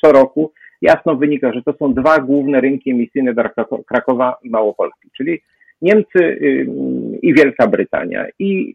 co 0.00 0.12
roku, 0.12 0.52
jasno 0.82 1.16
wynika, 1.16 1.52
że 1.52 1.62
to 1.62 1.72
są 1.72 1.94
dwa 1.94 2.18
główne 2.18 2.60
rynki 2.60 2.90
emisyjne 2.90 3.34
dla 3.34 3.50
Krakowa 3.86 4.36
i 4.42 4.50
Małopolski, 4.50 5.08
czyli 5.16 5.40
Niemcy 5.82 6.38
i 7.22 7.34
Wielka 7.34 7.66
Brytania. 7.66 8.26
I 8.38 8.74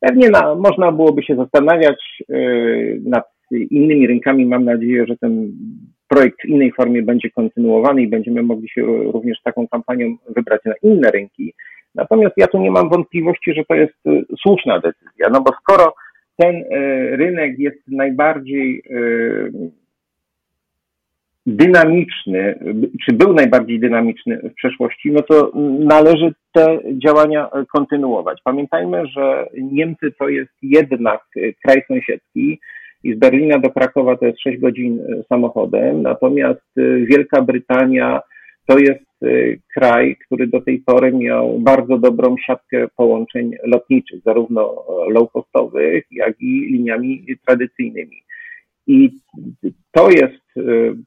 pewnie 0.00 0.30
na, 0.30 0.54
można 0.54 0.92
byłoby 0.92 1.22
się 1.22 1.36
zastanawiać 1.36 2.22
nad 3.04 3.24
innymi 3.50 4.06
rynkami. 4.06 4.46
Mam 4.46 4.64
nadzieję, 4.64 5.06
że 5.06 5.16
ten 5.16 5.52
projekt 6.08 6.42
w 6.42 6.48
innej 6.48 6.72
formie 6.72 7.02
będzie 7.02 7.30
kontynuowany 7.30 8.02
i 8.02 8.08
będziemy 8.08 8.42
mogli 8.42 8.68
się 8.68 8.82
również 8.86 9.42
taką 9.44 9.68
kampanią 9.68 10.16
wybrać 10.28 10.60
na 10.64 10.74
inne 10.82 11.10
rynki. 11.10 11.54
Natomiast 11.94 12.34
ja 12.36 12.46
tu 12.46 12.58
nie 12.58 12.70
mam 12.70 12.88
wątpliwości, 12.88 13.54
że 13.54 13.64
to 13.64 13.74
jest 13.74 13.94
y, 14.06 14.24
słuszna 14.42 14.80
decyzja, 14.80 15.28
no 15.32 15.40
bo 15.40 15.52
skoro 15.60 15.94
ten 16.36 16.56
y, 16.56 16.66
rynek 17.16 17.58
jest 17.58 17.88
najbardziej 17.88 18.82
y, 18.90 19.70
dynamiczny, 21.46 22.58
czy 23.04 23.12
był 23.12 23.32
najbardziej 23.34 23.80
dynamiczny 23.80 24.40
w 24.44 24.54
przeszłości, 24.54 25.12
no 25.12 25.22
to 25.22 25.52
należy 25.78 26.32
te 26.52 26.78
działania 27.04 27.50
kontynuować. 27.72 28.40
Pamiętajmy, 28.44 29.06
że 29.06 29.46
Niemcy 29.62 30.12
to 30.18 30.28
jest 30.28 30.52
jednak 30.62 31.20
kraj 31.64 31.82
sąsiedzki, 31.88 32.60
i 33.04 33.14
z 33.14 33.18
Berlina 33.18 33.58
do 33.58 33.70
Krakowa 33.70 34.16
to 34.16 34.26
jest 34.26 34.40
6 34.40 34.60
godzin 34.60 35.00
e, 35.00 35.22
samochodem, 35.28 36.02
natomiast 36.02 36.78
e, 36.78 36.82
Wielka 36.96 37.42
Brytania 37.42 38.20
to 38.66 38.78
jest 38.78 39.22
e, 39.22 39.26
kraj, 39.74 40.16
który 40.26 40.46
do 40.46 40.60
tej 40.60 40.78
pory 40.78 41.12
miał 41.12 41.58
bardzo 41.58 41.98
dobrą 41.98 42.36
siatkę 42.46 42.88
połączeń 42.96 43.50
lotniczych, 43.64 44.22
zarówno 44.24 44.84
low-costowych, 45.10 46.02
jak 46.10 46.40
i 46.40 46.60
liniami 46.60 47.26
tradycyjnymi. 47.46 48.22
I 48.86 49.10
to 49.92 50.10
jest 50.10 50.40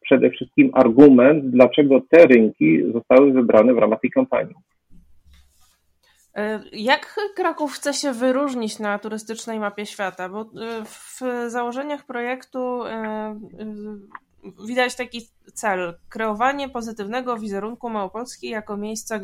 przede 0.02 0.30
wszystkim 0.30 0.70
argument, 0.74 1.46
dlaczego 1.46 2.02
te 2.10 2.26
rynki 2.28 2.92
zostały 2.94 3.32
wybrane 3.32 3.74
w 3.74 3.78
ramach 3.78 4.00
tej 4.02 4.12
kampanii. 4.12 4.56
E, 6.36 6.64
jak 6.72 7.20
Kraków 7.36 7.74
chce 7.74 7.94
się 7.94 8.14
wyróżnić 8.14 8.80
na 8.80 9.00
turystycznej 9.00 9.60
mapie 9.60 9.86
świata? 9.86 10.30
Bo 10.30 10.42
e, 10.42 10.46
w 10.86 11.22
założeniach 11.48 12.06
projektu 12.06 12.86
e, 12.86 13.40
widać 14.66 14.96
taki 14.96 15.30
cel 15.54 16.00
kreowanie 16.10 16.70
pozytywnego 16.70 17.38
wizerunku 17.38 17.90
Małopolski 17.90 18.50
jako 18.50 18.78
miejsca 18.78 19.20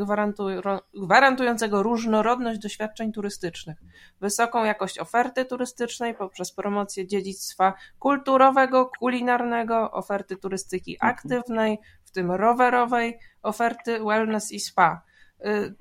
gwarantującego 0.93 1.83
różnorodność 1.83 2.59
doświadczeń 2.59 3.11
turystycznych, 3.11 3.77
wysoką 4.21 4.63
jakość 4.63 4.99
oferty 4.99 5.45
turystycznej 5.45 6.13
poprzez 6.13 6.51
promocję 6.51 7.07
dziedzictwa 7.07 7.73
kulturowego, 7.99 8.91
kulinarnego, 8.99 9.91
oferty 9.91 10.37
turystyki 10.37 10.93
mhm. 10.93 11.13
aktywnej, 11.13 11.79
w 12.05 12.11
tym 12.11 12.31
rowerowej, 12.31 13.19
oferty 13.41 13.99
wellness 14.03 14.51
i 14.51 14.59
spa 14.59 15.08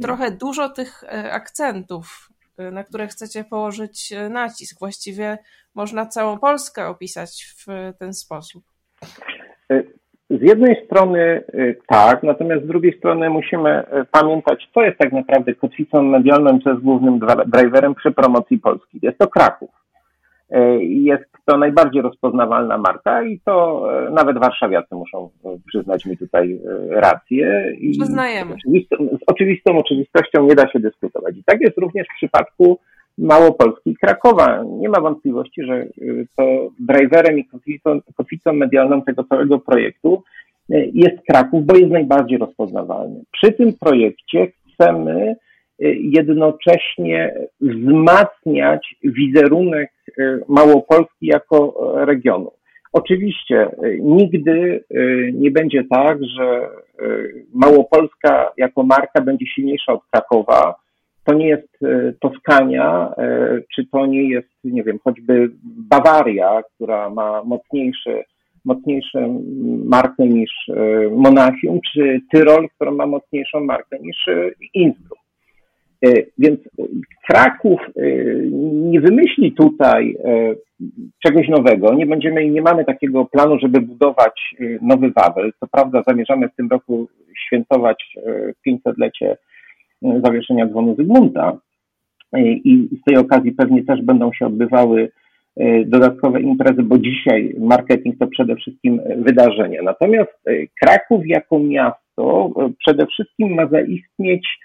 trochę 0.02 0.30
dużo 0.30 0.68
tych 0.68 1.02
y, 1.02 1.32
akcentów, 1.32 2.28
y, 2.60 2.70
na 2.70 2.84
które 2.84 3.06
chcecie 3.06 3.44
położyć 3.44 4.14
nacisk. 4.30 4.78
Właściwie 4.78 5.38
można 5.74 6.06
całą 6.06 6.38
Polskę 6.38 6.86
opisać 6.86 7.54
w 7.56 7.92
ten 7.98 8.14
sposób. 8.14 8.64
Z 10.30 10.42
jednej 10.42 10.84
strony 10.84 11.44
tak, 11.86 12.22
natomiast 12.22 12.64
z 12.64 12.66
drugiej 12.66 12.98
strony 12.98 13.30
musimy 13.30 13.84
pamiętać, 14.10 14.68
co 14.74 14.82
jest 14.82 14.98
tak 14.98 15.12
naprawdę 15.12 15.54
kotwicą 15.54 16.02
medialną, 16.02 16.58
co 16.64 16.70
jest 16.70 16.82
głównym 16.82 17.20
driverem 17.46 17.94
przy 17.94 18.10
promocji 18.10 18.58
Polski. 18.58 18.98
Jest 19.02 19.18
to 19.18 19.28
Kraków. 19.28 19.70
Jest 20.80 21.37
to 21.48 21.58
najbardziej 21.58 22.02
rozpoznawalna 22.02 22.78
marka 22.78 23.22
i 23.22 23.40
to 23.44 23.84
e, 24.06 24.10
nawet 24.10 24.38
warszawiacy 24.38 24.94
muszą 24.94 25.30
przyznać 25.66 26.06
mi 26.06 26.16
tutaj 26.16 26.60
rację. 26.90 27.74
I 27.80 27.90
Przyznajemy. 27.90 28.56
z 28.94 29.22
oczywistą 29.26 29.78
oczywistością 29.78 30.46
nie 30.46 30.54
da 30.54 30.68
się 30.68 30.80
dyskutować. 30.80 31.36
I 31.36 31.44
tak 31.44 31.60
jest 31.60 31.78
również 31.78 32.06
w 32.06 32.16
przypadku 32.16 32.78
Małopolski 33.18 33.90
i 33.90 33.96
Krakowa. 33.96 34.64
Nie 34.78 34.88
ma 34.88 35.00
wątpliwości, 35.00 35.64
że 35.64 35.86
to 36.36 36.68
driverem 36.80 37.38
i 37.38 37.44
kotwicą, 37.44 38.00
kotwicą 38.16 38.52
medialną 38.52 39.02
tego 39.02 39.24
całego 39.24 39.58
projektu 39.58 40.22
jest 40.92 41.16
Kraków, 41.28 41.66
bo 41.66 41.76
jest 41.76 41.92
najbardziej 41.92 42.38
rozpoznawalny. 42.38 43.22
Przy 43.32 43.52
tym 43.52 43.72
projekcie 43.80 44.52
chcemy 44.72 45.36
jednocześnie 46.00 47.34
wzmacniać 47.60 48.94
wizerunek 49.04 49.90
e, 49.90 49.97
Małopolski 50.48 51.26
jako 51.26 51.74
regionu. 52.04 52.50
Oczywiście 52.92 53.60
e, 53.62 53.98
nigdy 54.00 54.84
e, 54.90 55.02
nie 55.32 55.50
będzie 55.50 55.84
tak, 55.90 56.18
że 56.24 56.68
Małopolska 57.54 58.52
jako 58.56 58.82
marka 58.82 59.20
będzie 59.20 59.46
silniejsza 59.46 59.92
od 59.92 60.00
Krakowa. 60.10 60.74
To 61.24 61.34
nie 61.34 61.48
jest 61.48 61.78
Toskania, 62.20 63.14
czy 63.74 63.86
to 63.92 64.06
nie 64.06 64.28
jest, 64.28 64.48
nie 64.64 64.82
wiem, 64.82 64.98
choćby 65.04 65.50
Bawaria, 65.62 66.62
która 66.74 67.10
ma 67.10 67.42
mocniejszy, 67.44 68.24
mocniejszą 68.64 69.44
markę 69.84 70.26
niż 70.26 70.50
Monachium, 71.10 71.80
czy 71.92 72.20
Tyrol, 72.32 72.68
która 72.74 72.90
ma 72.90 73.06
mocniejszą 73.06 73.60
markę 73.60 73.98
niż 73.98 74.26
Innsbruck. 74.74 75.27
E, 76.06 76.12
więc 76.38 76.60
Kraków 77.30 77.80
e, 77.80 78.02
nie 78.62 79.00
wymyśli 79.00 79.52
tutaj 79.52 80.16
e, 80.24 80.54
czegoś 81.26 81.48
nowego. 81.48 81.94
Nie 81.94 82.06
będziemy 82.06 82.44
i 82.44 82.50
nie 82.50 82.62
mamy 82.62 82.84
takiego 82.84 83.24
planu, 83.24 83.58
żeby 83.58 83.80
budować 83.80 84.54
nowy 84.82 85.10
Wawel. 85.10 85.52
Co 85.60 85.66
prawda 85.66 86.02
zamierzamy 86.06 86.48
w 86.48 86.54
tym 86.54 86.68
roku 86.68 87.08
świętować 87.46 88.16
500-lecie 88.68 89.36
zawieszenia 90.24 90.66
dzwonu 90.66 90.94
Zygmunta 90.96 91.58
i 92.40 92.88
z 93.00 93.04
tej 93.04 93.16
okazji 93.16 93.52
pewnie 93.52 93.84
też 93.84 94.02
będą 94.02 94.32
się 94.32 94.46
odbywały 94.46 95.10
dodatkowe 95.86 96.40
imprezy, 96.40 96.82
bo 96.82 96.98
dzisiaj 96.98 97.54
marketing 97.58 98.18
to 98.18 98.26
przede 98.26 98.56
wszystkim 98.56 99.00
wydarzenia. 99.16 99.82
Natomiast 99.82 100.44
Kraków 100.80 101.26
jako 101.26 101.58
miasto 101.58 102.50
przede 102.78 103.06
wszystkim 103.06 103.54
ma 103.54 103.66
zaistnieć 103.66 104.58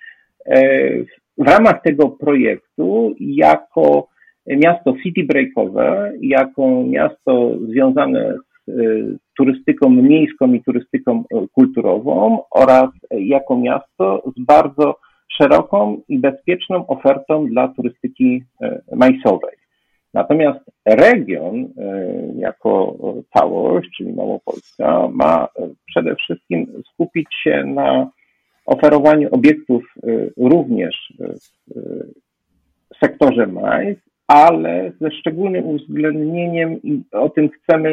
w 1.38 1.48
ramach 1.48 1.82
tego 1.82 2.10
projektu 2.10 3.16
jako 3.20 4.08
miasto 4.48 4.96
city 5.04 5.24
breakowe, 5.24 6.12
jako 6.22 6.84
miasto 6.84 7.52
związane 7.70 8.34
z 8.68 8.70
y, 8.70 9.18
turystyką 9.38 9.90
miejską 9.90 10.54
i 10.54 10.64
turystyką 10.64 11.24
y, 11.24 11.48
kulturową 11.52 12.44
oraz 12.52 12.90
jako 13.12 13.58
miasto 13.58 14.24
z 14.38 14.46
bardzo 14.46 14.96
szeroką 15.38 16.02
i 16.08 16.20
bezpieczną 16.20 16.88
ofertą 16.88 17.48
dla 17.48 17.68
turystyki 17.68 18.44
y, 18.64 18.96
majsowej. 18.96 19.56
Natomiast 20.14 20.60
region 20.86 21.68
jako 22.36 22.96
całość, 23.34 23.90
czyli 23.98 24.14
Małopolska, 24.14 25.08
ma 25.12 25.48
przede 25.86 26.16
wszystkim 26.16 26.68
skupić 26.94 27.28
się 27.44 27.64
na 27.66 28.10
oferowaniu 28.66 29.30
obiektów 29.32 29.84
y, 30.04 30.34
również 30.38 31.14
w 32.94 32.98
sektorze 33.06 33.48
MAIS, 33.48 33.98
ale 34.28 34.92
ze 35.02 35.12
szczególnym 35.12 35.66
uwzględnieniem 35.66 36.82
i 36.84 37.02
o 37.12 37.30
tym 37.30 37.50
chcemy 37.50 37.90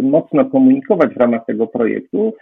y, 0.00 0.02
mocno 0.02 0.44
komunikować 0.44 1.14
w 1.14 1.16
ramach 1.16 1.46
tego 1.46 1.66
projektu. 1.66 2.34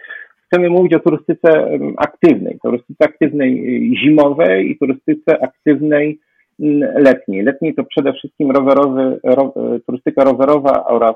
Chcemy 0.45 0.69
mówić 0.69 0.93
o 0.93 0.99
turystyce 0.99 1.69
aktywnej, 1.97 2.59
turystyce 2.63 3.05
aktywnej 3.05 3.51
y, 3.93 3.97
zimowej 3.97 4.71
i 4.71 4.77
turystyce 4.77 5.43
aktywnej 5.43 6.19
letniej. 6.95 7.43
Letniej 7.43 7.75
to 7.75 7.83
przede 7.83 8.13
wszystkim 8.13 8.51
rowerowy, 8.51 9.19
ro, 9.23 9.53
turystyka 9.85 10.23
rowerowa 10.23 10.85
oraz 10.85 11.15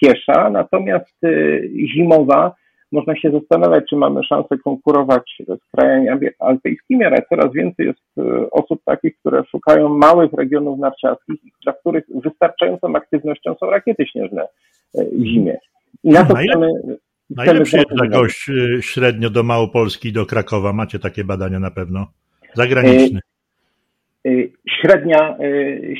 piesza, 0.00 0.50
natomiast 0.50 1.20
zimowa 1.94 2.54
można 2.92 3.16
się 3.16 3.30
zastanawiać, 3.30 3.84
czy 3.90 3.96
mamy 3.96 4.24
szansę 4.24 4.58
konkurować 4.64 5.42
z 5.46 5.76
krajami 5.76 6.28
alpejskimi, 6.38 7.04
ale 7.04 7.22
coraz 7.28 7.52
więcej 7.52 7.86
jest 7.86 8.00
e, 8.18 8.50
osób 8.50 8.80
takich, 8.84 9.18
które 9.18 9.44
szukają 9.44 9.88
małych 9.88 10.32
regionów 10.32 10.78
narciarskich, 10.78 11.36
dla 11.62 11.72
których 11.72 12.04
wystarczającą 12.24 12.96
aktywnością 12.96 13.54
są 13.60 13.70
rakiety 13.70 14.06
śnieżne 14.06 14.42
e, 14.42 15.04
w 15.04 15.24
zimie. 15.24 15.58
I 16.04 16.10
na 16.10 16.24
to 16.24 16.34
na 16.34 16.40
chcemy. 16.40 16.68
Na 17.30 17.44
ile 17.44 17.60
przyjeżdża 17.60 18.06
gość 18.06 18.50
średnio 18.80 19.30
do 19.30 19.42
Małopolski 19.42 20.12
do 20.12 20.26
Krakowa? 20.26 20.72
Macie 20.72 20.98
takie 20.98 21.24
badania 21.24 21.60
na 21.60 21.70
pewno? 21.70 22.06
Zagraniczne. 22.54 23.20
Średnia, 24.80 25.36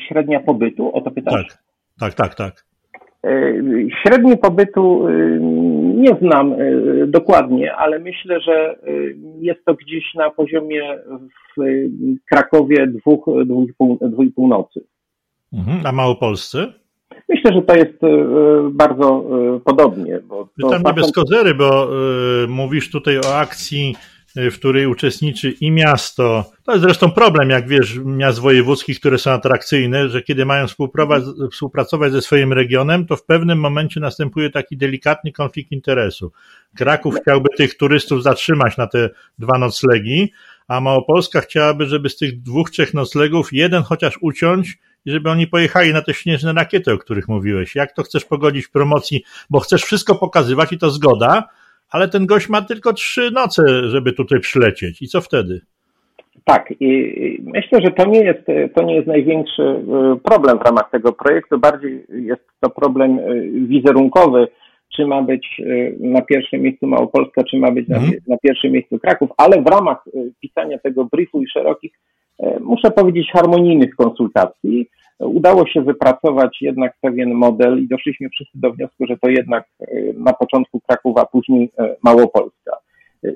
średnia 0.09 0.40
pobytu, 0.40 0.94
o 0.94 1.01
to 1.01 1.11
pytasz? 1.11 1.46
Tak, 1.46 1.59
tak, 2.01 2.14
tak, 2.14 2.35
tak. 2.35 2.67
Średni 4.02 4.37
pobytu 4.37 5.09
nie 5.94 6.16
znam 6.20 6.52
y, 6.52 7.07
dokładnie, 7.07 7.76
ale 7.76 7.98
myślę, 7.98 8.40
że 8.40 8.78
jest 9.40 9.64
to 9.64 9.74
gdzieś 9.74 10.14
na 10.14 10.31
poziomie 10.31 10.98
w 11.57 11.62
Krakowie 12.31 12.87
dwóch, 12.87 13.26
dwóch, 13.46 13.70
pół 14.35 14.48
nocy. 14.48 14.85
Mhm. 15.52 15.87
A 15.87 15.92
Małopolscy? 15.92 16.66
Myślę, 17.28 17.52
że 17.52 17.62
to 17.62 17.74
jest 17.74 17.98
bardzo 18.70 19.24
podobnie. 19.64 20.20
Bo 20.28 20.48
Pytam 20.57 20.83
nie 20.87 20.92
bez 20.92 21.12
kozery, 21.12 21.54
bo 21.54 21.88
mówisz 22.48 22.90
tutaj 22.90 23.18
o 23.18 23.37
akcji 23.37 23.94
w 24.36 24.54
której 24.54 24.86
uczestniczy 24.86 25.50
i 25.50 25.70
miasto. 25.70 26.50
To 26.64 26.72
jest 26.72 26.84
zresztą 26.84 27.10
problem, 27.10 27.50
jak 27.50 27.68
wiesz, 27.68 27.98
miast 28.04 28.38
wojewódzkich, 28.38 29.00
które 29.00 29.18
są 29.18 29.30
atrakcyjne, 29.30 30.08
że 30.08 30.22
kiedy 30.22 30.44
mają 30.44 30.66
współpracować 31.52 32.12
ze 32.12 32.22
swoim 32.22 32.52
regionem, 32.52 33.06
to 33.06 33.16
w 33.16 33.24
pewnym 33.24 33.60
momencie 33.60 34.00
następuje 34.00 34.50
taki 34.50 34.76
delikatny 34.76 35.32
konflikt 35.32 35.72
interesu. 35.72 36.32
Kraków 36.76 37.14
chciałby 37.22 37.48
tych 37.56 37.76
turystów 37.76 38.22
zatrzymać 38.22 38.76
na 38.76 38.86
te 38.86 39.10
dwa 39.38 39.58
noclegi, 39.58 40.32
a 40.68 40.80
Małopolska 40.80 41.40
chciałaby, 41.40 41.86
żeby 41.86 42.08
z 42.08 42.16
tych 42.16 42.42
dwóch, 42.42 42.70
trzech 42.70 42.94
noclegów 42.94 43.52
jeden 43.52 43.82
chociaż 43.82 44.18
uciąć 44.20 44.78
i 45.04 45.10
żeby 45.10 45.30
oni 45.30 45.46
pojechali 45.46 45.92
na 45.92 46.02
te 46.02 46.14
śnieżne 46.14 46.52
rakiety, 46.52 46.92
o 46.92 46.98
których 46.98 47.28
mówiłeś. 47.28 47.74
Jak 47.74 47.92
to 47.92 48.02
chcesz 48.02 48.24
pogodzić 48.24 48.66
w 48.66 48.70
promocji, 48.70 49.24
bo 49.50 49.60
chcesz 49.60 49.82
wszystko 49.82 50.14
pokazywać 50.14 50.72
i 50.72 50.78
to 50.78 50.90
zgoda, 50.90 51.44
ale 51.90 52.09
ten 52.09 52.27
gość 52.27 52.48
ma 52.48 52.62
tylko 52.62 52.92
trzy 52.92 53.31
noce, 53.31 53.62
żeby 53.88 54.12
tutaj 54.12 54.40
przylecieć. 54.40 55.03
I 55.03 55.09
co 55.09 55.20
wtedy? 55.20 55.61
Tak, 56.44 56.74
i 56.81 56.88
myślę, 57.42 57.81
że 57.85 57.90
to 57.90 58.07
nie 58.07 58.20
jest, 58.24 58.46
to 58.74 58.83
nie 58.83 58.94
jest 58.94 59.07
największy 59.07 59.62
y, 59.62 60.20
problem 60.22 60.59
w 60.59 60.62
ramach 60.62 60.90
tego 60.90 61.12
projektu. 61.12 61.59
Bardziej 61.59 62.05
jest 62.09 62.42
to 62.61 62.70
problem 62.70 63.18
y, 63.18 63.51
wizerunkowy, 63.53 64.48
czy 64.96 65.07
ma 65.07 65.22
być 65.22 65.46
y, 65.61 65.96
na 66.01 66.22
pierwszym 66.22 66.62
miejscu 66.62 66.87
Małopolska, 66.87 67.44
czy 67.44 67.59
ma 67.59 67.70
być 67.70 67.88
na, 67.88 67.96
mhm. 67.96 68.14
na 68.27 68.37
pierwszym 68.42 68.72
miejscu 68.72 68.98
Kraków, 68.98 69.31
ale 69.37 69.62
w 69.62 69.66
ramach 69.66 70.05
pisania 70.40 70.79
tego 70.79 71.05
briefu 71.05 71.42
i 71.42 71.48
szerokich, 71.48 71.92
muszę 72.61 72.90
powiedzieć, 72.90 73.31
harmonijnych 73.33 73.96
konsultacji, 73.96 74.88
udało 75.18 75.66
się 75.66 75.83
wypracować 75.83 76.59
jednak 76.61 76.92
pewien 77.00 77.35
model 77.35 77.83
i 77.83 77.88
doszliśmy 77.88 78.28
wszyscy 78.28 78.61
do 78.61 78.72
wniosku, 78.72 79.07
że 79.07 79.16
to 79.16 79.28
jednak 79.28 79.64
e, 79.81 79.87
na 80.16 80.33
początku 80.33 80.81
Kraków, 80.81 81.16
a 81.18 81.26
później 81.26 81.70
e, 81.78 81.96
Małopolska. 82.04 82.76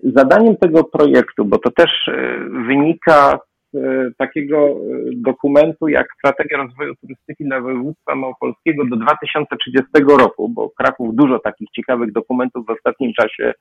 Zadaniem 0.02 0.56
tego 0.56 0.84
projektu, 0.84 1.44
bo 1.44 1.58
to 1.58 1.70
też 1.70 2.08
e, 2.08 2.38
wynika 2.66 3.38
z 3.74 4.16
takiego 4.16 4.76
dokumentu 5.16 5.88
jak 5.88 6.06
Strategia 6.18 6.58
Rozwoju 6.58 6.94
Turystyki 7.00 7.44
dla 7.44 7.60
Województwa 7.60 8.14
Małopolskiego 8.14 8.84
do 8.84 8.96
2030 8.96 9.90
roku, 10.18 10.48
bo 10.48 10.70
Kraków 10.70 11.14
dużo 11.14 11.38
takich 11.38 11.70
ciekawych 11.70 12.12
dokumentów 12.12 12.66
w 12.66 12.70
ostatnim 12.70 13.12
czasie 13.12 13.52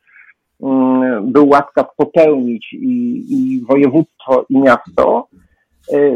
mm, 0.63 1.31
był 1.31 1.49
łaskaw 1.49 1.87
popełnić 1.97 2.73
i, 2.73 3.25
i 3.29 3.61
województwo 3.65 4.45
i 4.49 4.59
miasto, 4.59 5.27
E, 5.33 5.50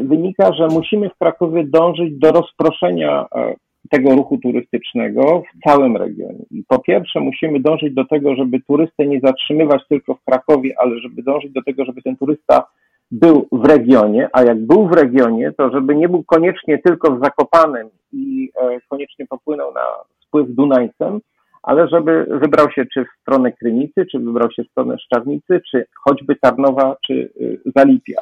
wynika, 0.04 0.54
że 0.54 0.68
musimy 0.68 1.10
w 1.10 1.18
Krakowie 1.18 1.64
dążyć 1.64 2.20
do 2.20 2.32
rozproszenia 2.32 3.26
e, 3.36 3.56
tego 3.90 4.16
ruchu 4.16 4.38
turystycznego 4.38 5.42
w 5.42 5.70
całym 5.70 5.98
regionie. 5.98 6.46
I 6.52 6.64
po 6.68 6.80
pierwsze 6.80 7.20
musimy 7.20 7.60
dążyć 7.60 7.94
do 7.94 8.06
tego, 8.06 8.36
żeby 8.36 8.60
turystę 8.68 9.06
nie 9.06 9.20
zatrzymywać 9.20 9.82
tylko 9.90 10.16
w 10.16 10.24
Krakowie, 10.24 10.74
ale 10.78 11.00
żeby 11.00 11.24
dążyć 11.24 11.52
do 11.52 11.64
tego, 11.64 11.86
żeby 11.86 12.02
ten 12.02 12.18
turysta 12.18 12.68
był 13.12 13.48
w 13.52 13.66
regionie, 13.66 14.30
a 14.34 14.44
jak 14.44 14.66
był 14.66 14.88
w 14.88 14.94
regionie, 14.94 15.52
to 15.58 15.72
żeby 15.72 15.96
nie 15.96 16.10
był 16.10 16.24
koniecznie 16.24 16.78
tylko 16.78 17.16
w 17.16 17.24
Zakopanem 17.24 17.90
i 18.14 18.52
e, 18.62 18.80
koniecznie 18.90 19.26
popłynął 19.28 19.74
na 19.74 19.82
spływ 20.28 20.48
Dunajcem, 20.50 21.20
ale 21.64 21.88
żeby 21.88 22.26
wybrał 22.30 22.72
się 22.72 22.86
czy 22.94 23.06
w 23.06 23.22
stronę 23.22 23.52
Krynicy, 23.52 24.06
czy 24.12 24.20
wybrał 24.20 24.52
się 24.52 24.64
w 24.64 24.70
stronę 24.72 24.98
Szczawnicy, 25.00 25.62
czy 25.72 25.86
choćby 26.04 26.36
Tarnowa, 26.36 26.96
czy 27.08 27.30
Zalipia. 27.76 28.22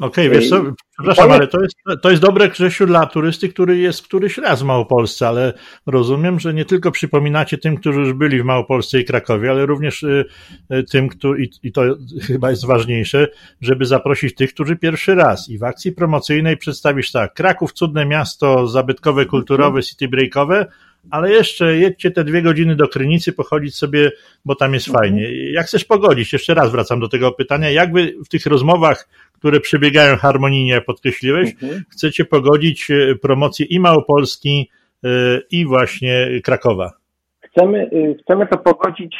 Okej, 0.00 0.28
okay, 0.28 0.40
wiesz 0.40 0.48
co, 0.48 0.64
przepraszam, 0.98 1.32
ale 1.32 1.46
to 1.46 1.62
jest, 1.62 1.76
to 2.02 2.10
jest 2.10 2.22
dobre, 2.22 2.48
Grzesiu, 2.48 2.86
dla 2.86 3.06
turysty, 3.06 3.48
który 3.48 3.78
jest 3.78 4.02
któryś 4.02 4.38
raz 4.38 4.62
w 4.62 4.64
Małopolsce, 4.64 5.28
ale 5.28 5.52
rozumiem, 5.86 6.40
że 6.40 6.54
nie 6.54 6.64
tylko 6.64 6.90
przypominacie 6.90 7.58
tym, 7.58 7.76
którzy 7.76 8.00
już 8.00 8.12
byli 8.12 8.42
w 8.42 8.44
Małopolsce 8.44 9.00
i 9.00 9.04
Krakowie, 9.04 9.50
ale 9.50 9.66
również 9.66 10.02
y, 10.02 10.24
y, 10.72 10.84
tym, 10.84 11.08
który, 11.08 11.48
i 11.62 11.72
to 11.72 11.82
chyba 12.22 12.50
jest 12.50 12.66
ważniejsze, 12.66 13.28
żeby 13.60 13.84
zaprosić 13.84 14.34
tych, 14.34 14.54
którzy 14.54 14.76
pierwszy 14.76 15.14
raz. 15.14 15.48
I 15.48 15.58
w 15.58 15.64
akcji 15.64 15.92
promocyjnej 15.92 16.56
przedstawisz 16.56 17.12
tak, 17.12 17.34
Kraków, 17.34 17.72
cudne 17.72 18.06
miasto, 18.06 18.66
zabytkowe, 18.66 19.26
kulturowe, 19.26 19.82
city 19.82 20.08
breakowe, 20.08 20.66
ale 21.10 21.30
jeszcze 21.30 21.76
jedźcie 21.76 22.10
te 22.10 22.24
dwie 22.24 22.42
godziny 22.42 22.76
do 22.76 22.88
Krynicy, 22.88 23.32
pochodzić 23.32 23.76
sobie, 23.76 24.12
bo 24.44 24.54
tam 24.54 24.74
jest 24.74 24.88
mhm. 24.88 25.04
fajnie. 25.04 25.52
Jak 25.52 25.66
chcesz 25.66 25.84
pogodzić? 25.84 26.32
Jeszcze 26.32 26.54
raz 26.54 26.70
wracam 26.72 27.00
do 27.00 27.08
tego 27.08 27.32
pytania. 27.32 27.70
Jakby 27.70 28.16
w 28.24 28.28
tych 28.28 28.46
rozmowach, 28.46 29.08
które 29.38 29.60
przebiegają 29.60 30.16
harmonijnie, 30.16 30.70
jak 30.70 30.84
podkreśliłeś, 30.84 31.52
mhm. 31.52 31.82
chcecie 31.90 32.24
pogodzić 32.24 32.90
e, 32.90 33.14
promocję 33.14 33.66
i 33.66 33.80
Małopolski, 33.80 34.70
e, 35.04 35.08
i 35.50 35.66
właśnie 35.66 36.26
Krakowa? 36.44 36.92
Chcemy, 37.40 37.90
e, 37.92 38.14
chcemy 38.22 38.46
to 38.46 38.58
pogodzić 38.58 39.16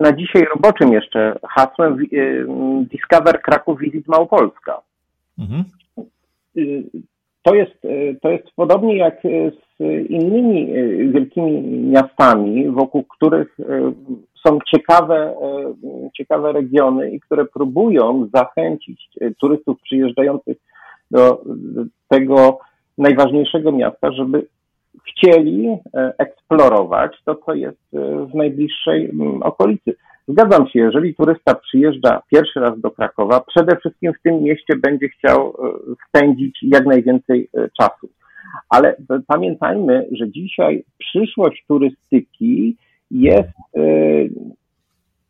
na 0.00 0.12
dzisiaj 0.12 0.44
roboczym 0.54 0.92
jeszcze 0.92 1.38
hasłem 1.48 1.96
Discover 2.92 3.42
Kraków 3.42 3.80
Visit 3.80 4.08
Małopolska. 4.08 4.80
Mhm. 5.38 5.64
To 7.42 7.54
jest, 7.54 7.82
to 8.22 8.30
jest 8.30 8.44
podobnie 8.56 8.96
jak 8.96 9.22
z 9.78 9.80
innymi 10.10 10.72
wielkimi 11.12 11.62
miastami, 11.62 12.70
wokół 12.70 13.04
których 13.04 13.56
są 14.46 14.58
ciekawe, 14.66 15.36
e, 15.42 15.74
ciekawe 16.16 16.52
regiony 16.52 17.10
i 17.10 17.20
które 17.20 17.44
próbują 17.44 18.28
zachęcić 18.34 19.08
turystów 19.40 19.80
przyjeżdżających 19.82 20.56
do 21.10 21.42
tego 22.08 22.58
najważniejszego 22.98 23.72
miasta, 23.72 24.12
żeby 24.12 24.46
chcieli 25.08 25.76
eksplorować 26.18 27.22
to, 27.24 27.34
co 27.34 27.54
jest 27.54 27.82
w 28.32 28.34
najbliższej 28.34 29.12
okolicy. 29.40 29.96
Zgadzam 30.28 30.68
się, 30.68 30.78
jeżeli 30.78 31.14
turysta 31.14 31.54
przyjeżdża 31.54 32.22
pierwszy 32.30 32.60
raz 32.60 32.80
do 32.80 32.90
Krakowa, 32.90 33.40
przede 33.40 33.76
wszystkim 33.76 34.12
w 34.12 34.22
tym 34.22 34.42
mieście 34.42 34.76
będzie 34.76 35.08
chciał 35.08 35.56
spędzić 36.08 36.58
jak 36.62 36.86
najwięcej 36.86 37.48
czasu. 37.80 38.08
Ale 38.68 38.96
pamiętajmy, 39.26 40.08
że 40.12 40.30
dzisiaj 40.30 40.84
przyszłość 40.98 41.64
turystyki 41.68 42.76
jest 43.10 43.76
y, 43.76 44.30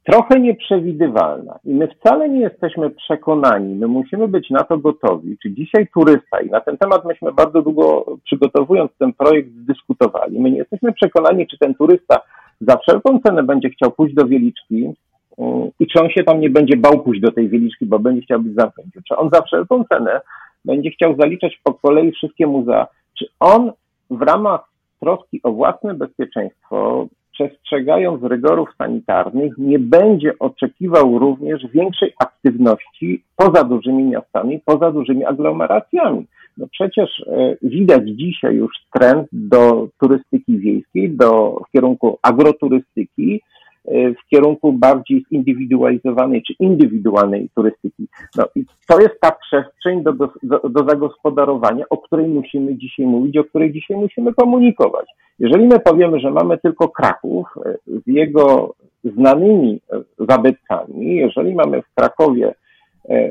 trochę 0.05 0.41
nieprzewidywalna. 0.41 1.59
I 1.65 1.75
my 1.75 1.89
wcale 1.89 2.29
nie 2.29 2.41
jesteśmy 2.41 2.91
przekonani, 2.91 3.75
my 3.75 3.87
musimy 3.87 4.29
być 4.29 4.51
na 4.51 4.65
to 4.65 4.79
gotowi, 4.79 5.39
czy 5.43 5.51
dzisiaj 5.51 5.89
turysta, 5.95 6.41
i 6.41 6.51
na 6.51 6.61
ten 6.61 6.77
temat 6.77 7.05
myśmy 7.05 7.33
bardzo 7.33 7.63
długo 7.63 8.07
przygotowując 8.25 8.91
ten 8.99 9.13
projekt 9.13 9.49
dyskutowali, 9.51 10.41
my 10.41 10.51
nie 10.51 10.59
jesteśmy 10.59 10.93
przekonani, 10.93 11.47
czy 11.47 11.59
ten 11.59 11.75
turysta 11.75 12.21
za 12.61 12.77
wszelką 12.77 13.21
cenę 13.21 13.43
będzie 13.43 13.71
chciał 13.71 13.91
pójść 13.91 14.15
do 14.15 14.27
Wieliczki 14.27 14.85
y, 14.85 15.43
i 15.81 15.87
czy 15.87 16.01
on 16.01 16.11
się 16.11 16.25
tam 16.25 16.41
nie 16.41 16.51
będzie 16.51 16.77
bał 16.77 17.03
pójść 17.03 17.21
do 17.21 17.33
tej 17.33 17.49
Wieliczki, 17.49 17.87
bo 17.87 17.99
będzie 17.99 18.23
chciał 18.23 18.41
być 18.41 18.55
zamknięty, 18.55 19.03
czy 19.09 19.17
on 19.17 19.31
za 19.33 19.43
wszelką 19.43 19.85
cenę 19.85 20.21
będzie 20.65 20.91
chciał 20.91 21.17
zaliczać 21.17 21.61
po 21.65 21.75
kolei 21.75 22.13
wszystkie 22.13 22.47
muzea, 22.47 22.87
czy 23.19 23.27
on 23.41 23.73
w 24.11 24.23
ramach 24.23 24.75
troski 25.01 25.41
o 25.43 25.53
własne 25.53 25.95
bezpieczeństwo, 25.95 27.07
przestrzegając 27.35 28.23
rygorów 28.23 28.69
sanitarnych, 28.79 29.59
nie 29.59 29.79
będzie 29.79 30.33
oczekiwał 30.39 31.19
również 31.19 31.67
większej 31.67 32.13
aktywności 32.19 33.23
poza 33.37 33.65
dużymi 33.65 34.05
miastami, 34.05 34.61
poza 34.65 34.93
dużymi 34.93 35.25
aglomeracjami. 35.25 36.27
No 36.59 36.67
przecież 36.73 37.21
e, 37.27 37.57
widać 37.63 38.03
dzisiaj 38.09 38.55
już 38.55 38.73
trend 38.93 39.29
do 39.33 39.89
turystyki 40.01 40.59
wiejskiej, 40.59 41.11
do, 41.11 41.61
w 41.69 41.73
kierunku 41.73 42.19
agroturystyki, 42.23 43.41
w 43.89 44.29
kierunku 44.31 44.73
bardziej 44.73 45.25
zindywidualizowanej 45.33 46.43
czy 46.43 46.53
indywidualnej 46.61 47.49
turystyki. 47.55 48.09
No 48.37 48.45
i 48.55 48.65
to 48.89 49.01
jest 49.01 49.21
ta 49.21 49.33
przestrzeń 49.33 50.03
do, 50.03 50.13
do, 50.13 50.29
do 50.69 50.85
zagospodarowania, 50.89 51.85
o 51.91 51.99
której 51.99 52.29
musimy 52.29 52.77
dzisiaj 52.77 53.07
mówić, 53.07 53.37
o 53.37 53.45
której 53.45 53.73
dzisiaj 53.73 53.97
musimy 53.97 54.35
komunikować. 54.35 55.07
Jeżeli 55.39 55.67
my 55.67 55.81
powiemy, 55.81 56.21
że 56.21 56.31
mamy 56.31 56.59
tylko 56.59 56.89
Kraków 56.89 57.47
e, 57.67 57.75
z 57.87 58.07
jego 58.07 58.75
znanymi 59.05 59.81
e, 59.93 60.25
zabytkami, 60.29 61.17
jeżeli 61.17 61.55
mamy 61.55 61.83
w 61.83 61.95
Krakowie 61.95 62.55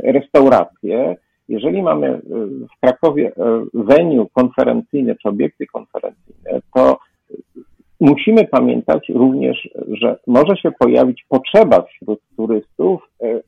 restauracje, 0.03 1.15
jeżeli 1.49 1.83
mamy 1.83 2.21
w 2.75 2.79
Krakowie 2.81 3.31
venue 3.73 4.27
konferencyjne 4.33 5.15
czy 5.15 5.29
obiekty 5.29 5.67
konferencyjne, 5.67 6.61
to 6.73 6.97
musimy 7.99 8.47
pamiętać 8.47 9.09
również, 9.09 9.69
że 9.87 10.19
może 10.27 10.57
się 10.57 10.71
pojawić 10.71 11.25
potrzeba 11.29 11.81
wśród 11.81 12.19
turystów 12.37 13.01
e, 13.23 13.41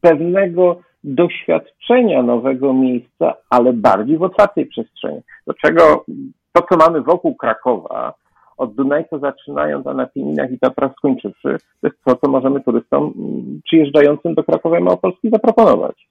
pewnego 0.00 0.80
doświadczenia 1.04 2.22
nowego 2.22 2.72
miejsca, 2.72 3.34
ale 3.50 3.72
bardziej 3.72 4.18
w 4.18 4.22
otwartej 4.22 4.66
przestrzeni. 4.66 5.20
Do 5.46 5.54
czego 5.54 6.04
to, 6.52 6.62
co 6.68 6.76
mamy 6.76 7.00
wokół 7.00 7.34
Krakowa, 7.34 8.14
od 8.56 8.74
Dunajca 8.74 9.18
zaczynając, 9.18 9.86
a 9.86 9.94
na 9.94 10.06
Pieninach 10.06 10.50
i 10.50 10.58
Tatrach 10.58 10.92
skończywszy, 10.98 11.56
to 11.80 11.86
jest 11.86 11.96
to, 12.04 12.16
co 12.16 12.30
możemy 12.30 12.60
turystom 12.60 13.02
mm, 13.02 13.60
przyjeżdżającym 13.64 14.34
do 14.34 14.44
Krakowa 14.44 14.78
i 14.78 14.82
Małopolski 14.82 15.30
zaproponować. 15.30 16.08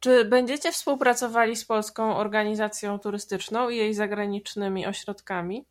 Czy 0.00 0.24
będziecie 0.24 0.72
współpracowali 0.72 1.56
z 1.56 1.64
Polską 1.64 2.16
Organizacją 2.16 2.98
Turystyczną 2.98 3.68
i 3.68 3.76
jej 3.76 3.94
zagranicznymi 3.94 4.86
ośrodkami? 4.86 5.64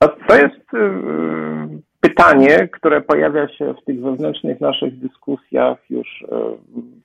To 0.00 0.36
jest 0.36 0.74
y, 0.74 1.82
pytanie, 2.00 2.68
które 2.68 3.00
pojawia 3.00 3.48
się 3.48 3.74
w 3.74 3.84
tych 3.84 4.00
wewnętrznych 4.00 4.60
naszych 4.60 4.98
dyskusjach, 4.98 5.78
już 5.90 6.22
y, 6.22 6.26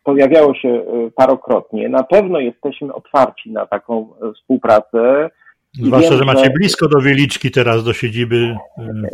pojawiało 0.04 0.56
się 0.56 0.70
y, 0.70 1.12
parokrotnie. 1.16 1.90
Na 1.90 2.04
pewno 2.04 2.40
jesteśmy 2.40 2.94
otwarci 2.94 3.52
na 3.52 3.66
taką 3.66 4.08
współpracę. 4.36 5.30
Zwłaszcza, 5.74 6.10
wiem, 6.10 6.20
że 6.20 6.26
macie 6.26 6.50
blisko 6.50 6.88
do 6.88 7.02
Wieliczki 7.02 7.52
teraz, 7.52 7.84
do 7.84 7.94
siedziby 7.94 8.56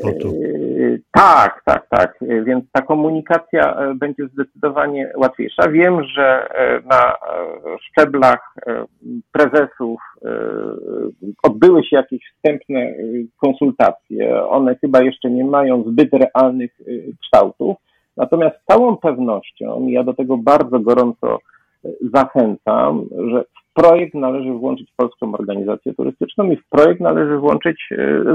portu. 0.04 0.34
Tak, 1.12 1.62
tak, 1.66 1.88
tak. 1.90 2.20
Więc 2.44 2.66
ta 2.72 2.82
komunikacja 2.82 3.78
będzie 3.96 4.28
zdecydowanie 4.28 5.12
łatwiejsza. 5.18 5.70
Wiem, 5.70 6.04
że 6.04 6.48
na 6.86 7.16
szczeblach 7.82 8.56
prezesów 9.32 10.00
odbyły 11.44 11.84
się 11.84 11.96
jakieś 11.96 12.22
wstępne 12.36 12.94
konsultacje. 13.38 14.46
One 14.46 14.76
chyba 14.76 15.02
jeszcze 15.02 15.30
nie 15.30 15.46
mają 15.46 15.84
zbyt 15.84 16.10
realnych 16.14 16.72
kształtów. 17.22 17.78
Natomiast 18.18 18.56
z 18.56 18.66
całą 18.66 18.98
pewnością, 18.98 19.88
ja 19.88 20.04
do 20.04 20.14
tego 20.14 20.38
bardzo 20.38 20.80
gorąco 20.80 21.40
zachęcam, 22.14 23.06
że 23.32 23.44
projekt 23.82 24.14
należy 24.14 24.52
włączyć 24.52 24.88
Polską 24.98 25.34
Organizację 25.34 25.94
Turystyczną 25.94 26.52
i 26.52 26.58
w 26.58 26.70
projekt 26.70 27.02
należy 27.02 27.38
włączyć 27.38 27.90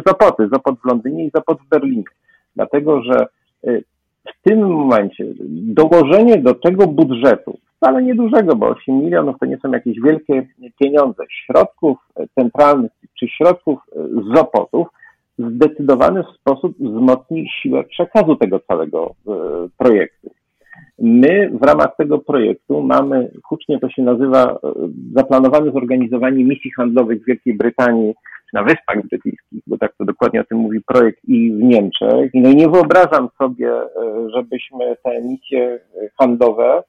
Zapoty, 0.07 0.49
Zapot 0.53 0.79
w 0.81 0.85
Londynie 0.89 1.25
i 1.25 1.31
Zapot 1.35 1.59
w 1.61 1.69
Berlinie. 1.69 2.05
Dlatego, 2.57 3.03
że 3.03 3.27
w 4.29 4.43
tym 4.43 4.69
momencie 4.69 5.25
dołożenie 5.51 6.39
do 6.39 6.55
tego 6.55 6.87
budżetu 6.87 7.59
wcale 7.77 8.03
niedużego, 8.03 8.57
bo 8.57 8.69
8 8.69 8.99
milionów 8.99 9.37
to 9.41 9.47
nie 9.47 9.59
są 9.59 9.71
jakieś 9.71 10.01
wielkie 10.01 10.47
pieniądze, 10.81 11.25
środków 11.29 11.99
centralnych 12.35 12.91
czy 13.19 13.29
środków 13.29 13.81
z 14.35 14.39
opotów, 14.39 14.89
w 15.39 15.55
zdecydowany 15.55 16.25
sposób 16.41 16.77
wzmocni 16.79 17.49
siłę 17.63 17.85
przekazu 17.85 18.37
tego 18.37 18.61
całego 18.61 19.15
e, 19.29 19.33
projektu. 19.79 20.31
My 20.99 21.51
w 21.61 21.63
ramach 21.63 21.97
tego 21.97 22.19
projektu 22.19 22.83
mamy, 22.83 23.31
hucznie 23.45 23.81
to 23.81 23.89
się 23.89 24.03
nazywa, 24.03 24.53
e, 24.53 24.73
zaplanowane 25.15 25.73
zorganizowanie 25.73 26.45
misji 26.45 26.71
handlowych 26.71 27.23
w 27.23 27.27
Wielkiej 27.27 27.55
Brytanii, 27.55 28.15
czy 28.51 28.57
na 28.57 28.63
Wyspach 28.63 29.09
Brytyjskich, 29.09 29.61
bo 29.67 29.79
tak 29.79 29.93
to 29.99 30.05
dokładnie 30.05 30.41
o 30.41 30.45
tym 30.45 30.59
mówi 30.59 30.81
projekt, 30.81 31.19
i 31.25 31.53
w 31.53 31.63
Niemczech. 31.63 32.31
No 32.35 32.51
i 32.51 32.57
nie 32.57 32.69
wyobrażam 32.69 33.29
sobie, 33.39 33.73
e, 33.73 33.87
żebyśmy 34.35 34.97
te 35.03 35.23
misje 35.23 35.79
handlowe 36.19 36.83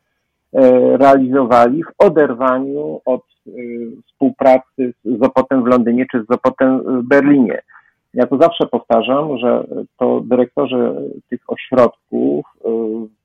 E, 0.55 0.97
realizowali 0.97 1.83
w 1.83 1.93
oderwaniu 1.97 3.01
od 3.05 3.21
współpracy 4.07 4.93
z 5.05 5.19
Zopotem 5.19 5.63
w 5.63 5.67
Londynie 5.67 6.05
czy 6.11 6.23
z 6.23 6.27
Zopotem 6.27 7.01
w 7.01 7.07
Berlinie. 7.07 7.61
Ja 8.15 8.27
to 8.27 8.37
zawsze 8.37 8.67
powtarzam, 8.67 9.37
że 9.37 9.67
to 9.99 10.21
dyrektorzy 10.21 10.95
tych 11.29 11.39
ośrodków 11.47 12.45
e, 12.65 12.69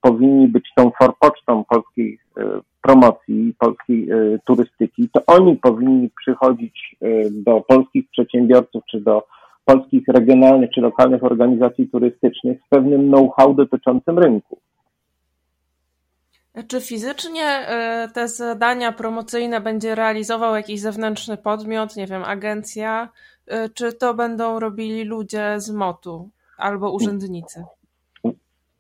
powinni 0.00 0.48
być 0.48 0.68
tą 0.76 0.90
forpocztą 0.98 1.64
polskiej 1.64 2.18
promocji, 2.82 3.54
polskiej 3.58 4.08
turystyki. 4.44 5.08
To 5.12 5.20
oni 5.26 5.56
powinni 5.56 6.10
przychodzić 6.20 6.96
do 7.30 7.60
polskich 7.60 8.10
przedsiębiorców 8.10 8.82
czy 8.90 9.00
do 9.00 9.26
polskich 9.64 10.08
regionalnych 10.08 10.70
czy 10.70 10.80
lokalnych 10.80 11.24
organizacji 11.24 11.88
turystycznych 11.88 12.58
z 12.66 12.68
pewnym 12.68 13.08
know-how 13.08 13.54
dotyczącym 13.54 14.18
rynku. 14.18 14.58
Czy 16.68 16.80
fizycznie 16.80 17.66
te 18.14 18.28
zadania 18.28 18.92
promocyjne 18.92 19.60
będzie 19.60 19.94
realizował 19.94 20.54
jakiś 20.54 20.80
zewnętrzny 20.80 21.36
podmiot, 21.36 21.96
nie 21.96 22.06
wiem, 22.06 22.22
agencja, 22.24 23.08
czy 23.74 23.92
to 23.92 24.14
będą 24.14 24.60
robili 24.60 25.04
ludzie 25.04 25.54
z 25.56 25.70
MOTU 25.70 26.28
albo 26.58 26.92
urzędnicy? 26.92 27.64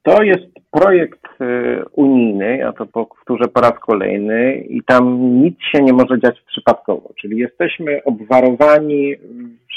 To 0.02 0.22
jest 0.22 0.46
projekt 0.70 1.24
y, 1.40 1.84
unijny, 1.92 2.56
ja 2.56 2.72
to 2.72 2.86
powtórzę 2.86 3.48
po 3.48 3.60
raz 3.60 3.72
kolejny, 3.86 4.54
i 4.68 4.82
tam 4.82 5.32
nic 5.42 5.56
się 5.72 5.82
nie 5.82 5.92
może 5.92 6.20
dziać 6.20 6.40
przypadkowo. 6.46 7.12
Czyli 7.20 7.38
jesteśmy 7.38 8.04
obwarowani 8.04 9.16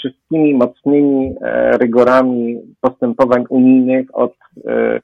wszystkimi 0.03 0.53
mocnymi 0.53 1.35
e, 1.41 1.77
rygorami 1.77 2.61
postępowań 2.81 3.43
unijnych 3.49 4.07
od 4.13 4.33
e, 4.65 4.99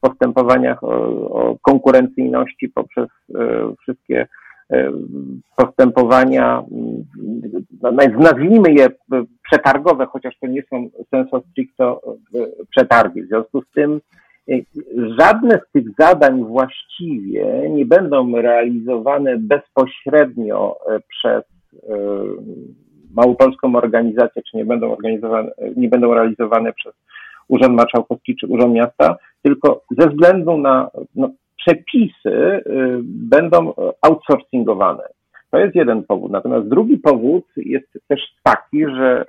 postępowaniach 0.00 0.84
o, 0.84 0.88
o 1.30 1.56
konkurencyjności 1.62 2.68
poprzez 2.68 3.08
e, 3.34 3.38
wszystkie 3.82 4.26
postępowania, 5.56 6.62
no, 7.82 7.92
nazwijmy 8.18 8.72
je 8.72 8.88
przetargowe, 9.50 10.06
chociaż 10.06 10.38
to 10.40 10.46
nie 10.46 10.62
są 10.62 10.88
sensu 11.10 11.42
stricto 11.50 12.00
przetargi. 12.70 13.22
W 13.22 13.28
związku 13.28 13.62
z 13.62 13.70
tym 13.74 14.00
Żadne 15.18 15.60
z 15.68 15.72
tych 15.72 15.84
zadań 15.98 16.44
właściwie 16.44 17.70
nie 17.70 17.86
będą 17.86 18.36
realizowane 18.36 19.36
bezpośrednio 19.38 20.76
e, 20.88 21.00
przez 21.00 21.44
e, 21.88 21.96
małopolską 23.14 23.76
organizację, 23.76 24.42
czy 24.42 24.56
nie 24.56 24.64
będą, 24.64 24.92
organizowane, 24.92 25.50
nie 25.76 25.88
będą 25.88 26.14
realizowane 26.14 26.72
przez 26.72 26.92
Urząd 27.48 27.74
Marszałkowski 27.74 28.36
czy 28.36 28.46
Urząd 28.46 28.74
Miasta, 28.74 29.16
tylko 29.42 29.82
ze 29.98 30.08
względu 30.08 30.58
na 30.58 30.90
no, 31.14 31.30
przepisy 31.60 32.14
e, 32.26 32.62
będą 33.04 33.72
outsourcingowane. 34.02 35.02
To 35.50 35.58
jest 35.58 35.74
jeden 35.74 36.04
powód. 36.04 36.32
Natomiast 36.32 36.68
drugi 36.68 36.98
powód 36.98 37.44
jest 37.56 37.98
też 38.08 38.20
taki, 38.42 38.86
że 38.86 39.24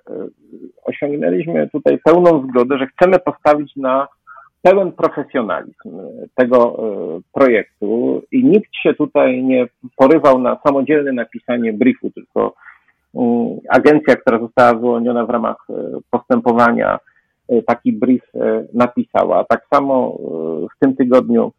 osiągnęliśmy 0.84 1.70
tutaj 1.70 2.00
pełną 2.04 2.48
zgodę, 2.48 2.78
że 2.78 2.88
chcemy 2.88 3.20
postawić 3.20 3.76
na 3.76 4.08
pełen 4.62 4.92
profesjonalizm 4.92 5.90
tego 6.36 6.58
e, 6.58 7.22
projektu 7.34 8.22
i 8.32 8.44
nikt 8.44 8.76
się 8.84 8.94
tutaj 8.94 9.44
nie 9.44 9.68
porywał 9.96 10.40
na 10.40 10.58
samodzielne 10.68 11.12
napisanie 11.12 11.74
briefu, 11.74 12.10
tylko 12.10 12.54
agencja, 13.70 14.16
która 14.16 14.40
została 14.40 14.74
wyłoniona 14.74 15.26
w 15.26 15.30
ramach 15.30 15.68
postępowania, 16.10 17.00
taki 17.68 17.94
brief 17.94 18.32
napisała. 18.74 19.44
Tak 19.44 19.66
samo 19.74 20.18
w 20.76 20.80
tym 20.80 20.96
tygodniu 20.96 21.52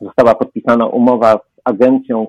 została 0.00 0.34
podpisana 0.34 0.86
umowa 0.86 1.32
z 1.32 1.60
agencją 1.64 2.26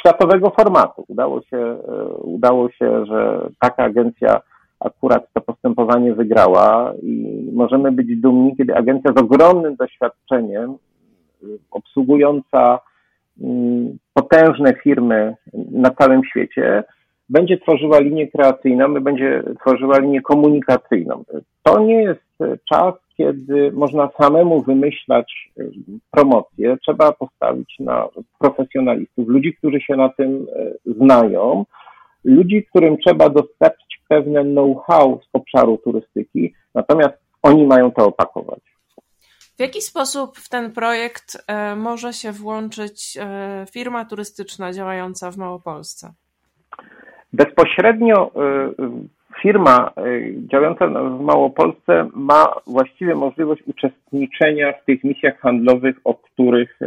światowego 0.00 0.50
formatu. 0.50 1.04
Udało 1.08 1.42
się, 1.42 1.76
udało 2.22 2.70
się, 2.70 3.06
że 3.06 3.48
taka 3.60 3.82
agencja 3.82 4.40
akurat 4.80 5.32
to 5.32 5.40
postępowanie 5.40 6.14
wygrała 6.14 6.92
i 7.02 7.44
możemy 7.52 7.92
być 7.92 8.20
dumni, 8.20 8.56
kiedy 8.56 8.76
agencja 8.76 9.12
z 9.12 9.20
ogromnym 9.20 9.76
doświadczeniem, 9.76 10.76
obsługująca 11.70 12.78
mm, 13.40 13.98
potężne 14.14 14.74
firmy 14.82 15.34
na 15.70 15.90
całym 15.90 16.24
świecie, 16.24 16.84
będzie 17.28 17.58
tworzyła 17.58 18.00
linię 18.00 18.28
kreacyjną, 18.28 18.94
będzie 18.94 19.42
tworzyła 19.60 19.98
linię 19.98 20.22
komunikacyjną. 20.22 21.24
To 21.62 21.80
nie 21.80 22.02
jest 22.02 22.29
czas, 22.68 22.94
kiedy 23.16 23.72
można 23.72 24.08
samemu 24.18 24.62
wymyślać 24.62 25.50
y, 25.58 25.70
promocję. 26.10 26.76
Trzeba 26.82 27.12
postawić 27.12 27.76
na 27.80 28.08
profesjonalistów, 28.38 29.28
ludzi, 29.28 29.54
którzy 29.54 29.80
się 29.80 29.96
na 29.96 30.08
tym 30.08 30.46
y, 30.86 30.94
znają, 30.94 31.64
ludzi, 32.24 32.66
którym 32.70 32.96
trzeba 32.98 33.28
dostarczyć 33.28 34.00
pewne 34.08 34.44
know-how 34.44 35.20
z 35.22 35.28
obszaru 35.32 35.78
turystyki, 35.84 36.54
natomiast 36.74 37.14
oni 37.42 37.66
mają 37.66 37.90
to 37.90 38.06
opakować. 38.06 38.60
W 39.56 39.60
jaki 39.60 39.82
sposób 39.82 40.38
w 40.38 40.48
ten 40.48 40.72
projekt 40.72 41.44
e, 41.46 41.76
może 41.76 42.12
się 42.12 42.32
włączyć 42.32 43.18
firma 43.70 44.04
turystyczna 44.04 44.72
działająca 44.72 45.30
w 45.30 45.36
Małopolsce? 45.36 46.12
Bezpośrednio 47.32 48.30
firma 49.42 49.90
działająca 50.50 50.86
w 50.86 51.20
Małopolsce 51.20 52.08
ma 52.14 52.46
właściwie 52.66 53.14
możliwość 53.14 53.62
uczestniczenia 53.66 54.72
w 54.72 54.84
tych 54.84 55.04
misjach 55.04 55.38
handlowych, 55.40 55.96
o 56.04 56.14
których 56.14 56.78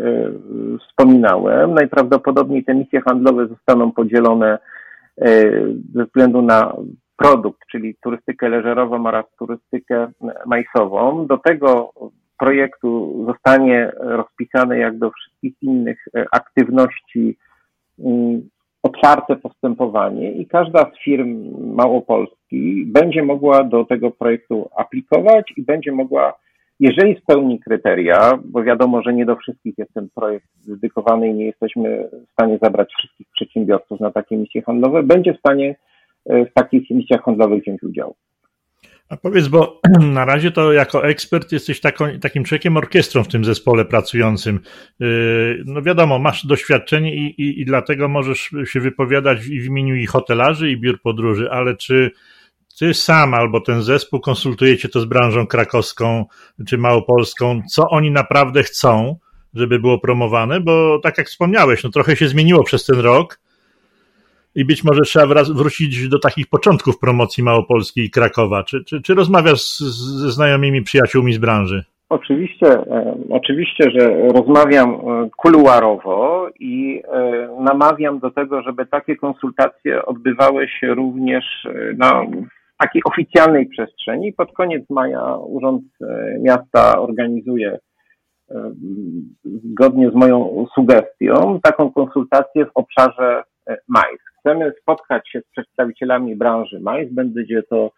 wspominałem. 0.80 1.74
Najprawdopodobniej 1.74 2.63
te 2.63 2.76
misje 2.76 3.02
handlowe 3.02 3.48
zostaną 3.48 3.92
podzielone 3.92 4.58
ze 5.96 6.06
względu 6.06 6.42
na 6.42 6.74
produkt, 7.18 7.60
czyli 7.72 7.96
turystykę 8.04 8.50
leżerową 8.50 9.06
oraz 9.06 9.26
turystykę 9.39 10.12
majsową. 10.46 11.28
Do 11.28 11.38
tego 11.38 11.92
projektu 12.39 13.24
zostanie 13.28 13.92
rozpisane 13.98 14.78
jak 14.78 14.98
do 14.98 15.12
wszystkich 15.12 15.54
innych 15.63 16.06
aktywności 16.32 17.38
otwarte 18.84 19.36
postępowanie 19.36 20.32
i 20.32 20.48
każda 20.48 20.92
z 20.92 21.04
firm 21.04 21.52
Będzie 22.86 23.24
mogła 23.24 23.63
do 23.63 23.86
tego 23.86 24.12
projektu 24.12 24.70
aplikować 24.78 25.54
i 25.58 25.62
będzie 25.62 25.92
mogła, 25.92 26.34
jeżeli 26.80 27.16
spełni 27.16 27.60
kryteria, 27.60 28.39
bo 28.46 28.63
wiadomo, 28.63 29.02
że 29.02 29.13
nie 29.13 29.26
do 29.26 29.36
wszystkich 29.36 29.78
jest 29.78 29.94
ten 29.94 30.10
projekt 30.16 30.48
dedykowany 30.68 31.28
i 31.28 31.34
nie 31.34 31.46
jesteśmy 31.46 32.10
w 32.30 32.32
stanie 32.32 32.58
zabrać 32.62 32.94
wszystkich 32.98 33.28
przedsiębiorców 33.36 34.00
na 34.00 34.12
takie 34.12 34.38
misje 34.38 34.62
handlowe, 34.62 35.04
będzie 35.04 35.34
w 35.34 35.39
stanie 35.39 35.76
E, 36.26 36.46
w 36.46 36.54
takich 36.54 36.89
misjach 36.89 37.24
handlowych 37.24 37.63
wziąć 37.63 37.84
udział. 37.84 38.16
A 39.10 39.18
powiedz, 39.18 39.48
bo 39.48 39.82
na 40.13 40.26
razie 40.26 40.52
to 40.52 40.74
jako 40.74 41.08
ekspert 41.08 41.52
jesteś 41.52 41.82
taką, 41.82 42.06
takim 42.22 42.44
człowiekiem 42.44 42.78
orkiestrą 42.78 43.24
w 43.24 43.28
tym 43.28 43.46
zespole 43.46 43.86
pracującym. 43.86 44.60
E, 45.02 45.06
no 45.66 45.82
wiadomo, 45.82 46.20
masz 46.20 46.46
doświadczenie 46.46 47.16
i, 47.16 47.42
i, 47.42 47.62
i 47.62 47.66
dlatego 47.66 48.10
możesz 48.10 48.52
się 48.66 48.80
wypowiadać 48.80 49.39
w 49.39 49.66
imieniu 49.66 49.96
i 49.96 50.06
hotelarzy, 50.06 50.72
i 50.72 50.78
biur 50.78 51.02
podróży, 51.02 51.52
ale 51.52 51.78
czy 51.78 52.12
ty 52.84 52.93
sam 52.93 53.34
albo 53.34 53.60
ten 53.62 53.82
zespół 53.82 54.19
konsultujecie 54.19 54.89
to 54.89 55.00
z 55.00 55.06
branżą 55.06 55.48
krakowską 55.48 56.26
czy 56.67 56.78
małopolską, 56.78 57.62
co 57.72 57.89
oni 57.89 58.12
naprawdę 58.12 58.63
chcą, 58.63 59.15
żeby 59.54 59.80
było 59.80 60.00
promowane? 60.00 60.60
Bo 60.60 61.00
tak 61.04 61.17
jak 61.17 61.28
wspomniałeś, 61.28 61.84
no 61.84 61.89
trochę 61.89 62.15
się 62.15 62.28
zmieniło 62.28 62.63
przez 62.63 62.86
ten 62.86 63.00
rok 63.00 63.39
i 64.56 64.65
być 64.65 64.84
może 64.84 65.02
trzeba 65.02 65.43
wrócić 65.43 66.10
do 66.10 66.19
takich 66.19 66.48
początków 66.48 67.00
promocji 67.00 67.43
Małopolski 67.43 68.02
i 68.02 68.10
Krakowa. 68.10 68.63
Czy, 68.63 68.84
czy, 68.84 69.02
czy 69.02 69.13
rozmawiasz 69.13 69.62
ze 70.22 70.32
znajomymi 70.32 70.82
przyjaciółmi 70.82 71.34
z 71.34 71.38
branży? 71.38 71.84
Oczywiście, 72.10 72.67
e, 72.67 73.15
oczywiście, 73.30 73.91
że 73.91 74.28
rozmawiam 74.28 74.89
e, 74.89 75.30
kuluarowo 75.38 76.50
i 76.60 77.02
e, 77.13 77.48
namawiam 77.60 78.19
do 78.19 78.32
tego, 78.32 78.62
żeby 78.62 78.86
takie 78.86 79.15
konsultacje 79.15 80.06
odbywały 80.06 80.67
się 80.67 80.93
również 80.93 81.46
na 81.98 82.26
takiej 82.84 83.02
oficjalnej 83.06 83.65
przestrzeni. 83.65 84.34
Pod 84.34 84.54
koniec 84.54 84.89
maja 84.89 85.36
Urząd 85.36 85.84
Miasta 86.39 87.00
organizuje 87.00 87.80
zgodnie 89.43 90.12
z 90.12 90.13
moją 90.13 90.65
sugestią 90.76 91.60
taką 91.63 91.91
konsultację 91.91 92.65
w 92.65 92.72
obszarze 92.76 93.43
MAIS. 93.88 94.19
Chcemy 94.39 94.74
spotkać 94.82 95.30
się 95.30 95.41
z 95.41 95.52
przedstawicielami 95.52 96.36
branży 96.36 96.80
MAIS. 96.80 97.13
Będzie 97.13 97.63
to 97.63 97.91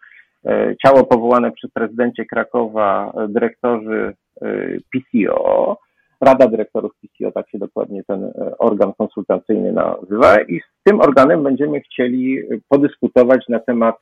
e, 0.46 0.74
ciało 0.84 1.04
powołane 1.04 1.52
przy 1.52 1.68
prezydencie 1.68 2.24
Krakowa, 2.24 3.12
e, 3.16 3.28
dyrektorzy 3.28 4.14
e, 4.42 4.46
PCO. 4.92 5.76
Rada 6.20 6.48
Dyrektorów 6.48 6.92
PCO, 6.94 7.32
tak 7.32 7.50
się 7.50 7.58
dokładnie 7.58 8.04
ten 8.04 8.32
organ 8.58 8.92
konsultacyjny 8.98 9.72
nazywa, 9.72 10.40
i 10.40 10.60
z 10.60 10.82
tym 10.84 11.00
organem 11.00 11.42
będziemy 11.42 11.80
chcieli 11.80 12.42
podyskutować 12.68 13.48
na 13.48 13.58
temat 13.58 13.96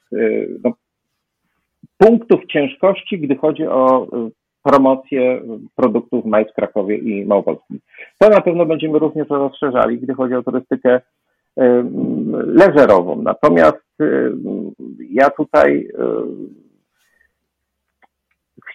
no, 0.64 0.72
punktów 1.98 2.40
ciężkości, 2.46 3.18
gdy 3.18 3.36
chodzi 3.36 3.66
o 3.66 4.06
promocję 4.62 5.40
produktów 5.76 6.24
MAIS 6.24 6.50
w 6.50 6.54
Krakowie 6.54 6.96
i 6.98 7.26
Małopolskim. 7.26 7.78
To 8.18 8.28
na 8.28 8.40
pewno 8.40 8.66
będziemy 8.66 8.98
również 8.98 9.28
rozszerzali, 9.28 9.98
gdy 9.98 10.14
chodzi 10.14 10.34
o 10.34 10.42
turystykę 10.42 11.00
leżerową. 12.46 13.22
Natomiast 13.22 13.84
ja 15.10 15.30
tutaj 15.30 15.88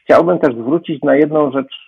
chciałbym 0.09 0.39
też 0.39 0.55
zwrócić 0.55 1.03
na 1.03 1.15
jedną 1.15 1.51
rzecz 1.51 1.85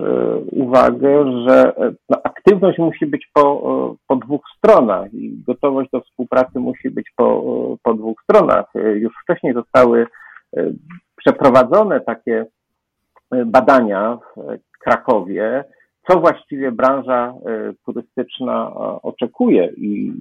uwagę, 0.52 1.32
że 1.48 1.74
no, 2.10 2.22
aktywność 2.24 2.78
musi 2.78 3.06
być 3.06 3.30
po, 3.34 3.98
po 4.08 4.16
dwóch 4.16 4.42
stronach 4.58 5.14
i 5.14 5.44
gotowość 5.48 5.90
do 5.92 6.02
współpracy 6.02 6.60
musi 6.60 6.90
być 6.90 7.12
po, 7.16 7.78
po 7.84 7.94
dwóch 7.94 8.22
stronach. 8.24 8.66
Już 8.96 9.14
wcześniej 9.24 9.54
zostały 9.54 10.08
przeprowadzone 11.16 12.00
takie 12.00 12.46
badania 13.46 14.18
w 14.76 14.80
Krakowie, 14.84 15.64
co 16.08 16.20
właściwie 16.20 16.72
branża 16.72 17.34
turystyczna 17.86 18.74
oczekuje 19.02 19.74
i 19.78 20.14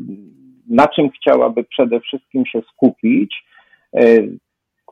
na 0.68 0.88
czym 0.88 1.10
chciałaby 1.10 1.64
przede 1.64 2.00
wszystkim 2.00 2.46
się 2.46 2.62
skupić. 2.72 3.44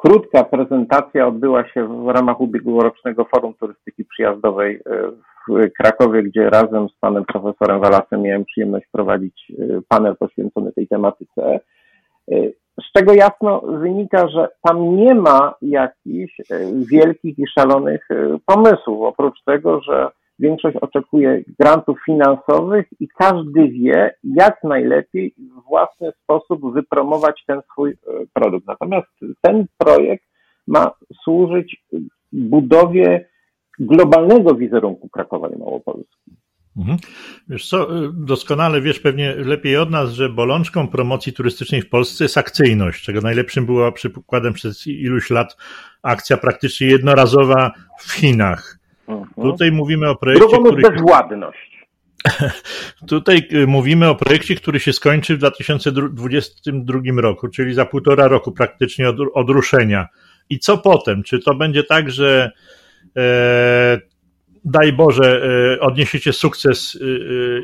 Krótka 0.00 0.44
prezentacja 0.44 1.26
odbyła 1.26 1.68
się 1.68 2.04
w 2.04 2.08
ramach 2.08 2.40
ubiegłorocznego 2.40 3.24
Forum 3.24 3.54
Turystyki 3.54 4.04
Przyjazdowej 4.04 4.80
w 5.48 5.72
Krakowie, 5.78 6.22
gdzie 6.22 6.50
razem 6.50 6.88
z 6.88 6.98
panem 7.00 7.24
profesorem 7.24 7.80
Walasem 7.80 8.22
miałem 8.22 8.44
przyjemność 8.44 8.86
prowadzić 8.92 9.52
panel 9.88 10.16
poświęcony 10.16 10.72
tej 10.72 10.88
tematyce. 10.88 11.60
Z 12.82 12.92
czego 12.92 13.12
jasno 13.12 13.60
wynika, 13.60 14.28
że 14.28 14.48
tam 14.62 14.96
nie 14.96 15.14
ma 15.14 15.54
jakichś 15.62 16.40
e, 16.40 16.44
wielkich 16.92 17.38
i 17.38 17.46
szalonych 17.58 18.10
e, 18.10 18.38
pomysłów, 18.46 19.02
oprócz 19.02 19.42
tego, 19.44 19.80
że 19.80 20.10
większość 20.38 20.76
oczekuje 20.76 21.42
grantów 21.58 21.98
finansowych 22.06 22.86
i 23.00 23.08
każdy 23.08 23.68
wie, 23.68 24.14
jak 24.24 24.64
najlepiej 24.64 25.34
w 25.38 25.68
własny 25.68 26.12
sposób 26.22 26.72
wypromować 26.74 27.44
ten 27.46 27.60
swój 27.72 27.90
e, 27.90 27.94
produkt. 28.32 28.66
Natomiast 28.66 29.08
ten 29.40 29.66
projekt 29.78 30.24
ma 30.66 30.90
służyć 31.24 31.84
budowie 32.32 33.28
globalnego 33.78 34.54
wizerunku 34.54 35.08
Krakowa 35.08 35.48
i 35.48 35.58
Małopolski. 35.58 36.18
Mhm. 36.78 36.98
Wiesz 37.48 37.68
co, 37.68 37.88
doskonale 38.12 38.80
wiesz 38.80 39.00
pewnie 39.00 39.34
lepiej 39.34 39.76
od 39.76 39.90
nas, 39.90 40.10
że 40.10 40.28
bolączką 40.28 40.88
promocji 40.88 41.32
turystycznej 41.32 41.82
w 41.82 41.88
Polsce 41.88 42.24
jest 42.24 42.38
akcyjność, 42.38 43.04
czego 43.04 43.20
najlepszym 43.20 43.66
była 43.66 43.92
przykładem 43.92 44.52
przez 44.52 44.86
iluś 44.86 45.30
lat 45.30 45.56
akcja 46.02 46.36
praktycznie 46.36 46.86
jednorazowa 46.86 47.72
w 48.00 48.12
Chinach. 48.12 48.77
Mhm. 49.08 49.26
Tutaj 49.50 49.72
mówimy 49.72 50.08
o 50.08 50.16
projekcie, 50.16 50.48
Drugą 50.48 50.64
który... 50.64 50.90
bezwładność. 50.90 51.78
Tutaj 53.08 53.48
y, 53.52 53.66
mówimy 53.66 54.08
o 54.08 54.14
projekcie, 54.14 54.54
który 54.54 54.80
się 54.80 54.92
skończy 54.92 55.34
w 55.34 55.38
2022 55.38 57.00
roku, 57.16 57.48
czyli 57.48 57.74
za 57.74 57.86
półtora 57.86 58.28
roku 58.28 58.52
praktycznie 58.52 59.08
od, 59.08 59.16
od 59.34 59.50
ruszenia. 59.50 60.08
I 60.50 60.58
co 60.58 60.78
potem? 60.78 61.22
Czy 61.22 61.38
to 61.38 61.54
będzie 61.54 61.84
tak, 61.84 62.10
że 62.10 62.50
e, 63.16 64.00
daj 64.64 64.92
Boże, 64.92 65.42
e, 65.76 65.80
odniesiecie 65.80 66.32
sukces 66.32 66.98
e, 67.00 67.04
e, 67.04 67.08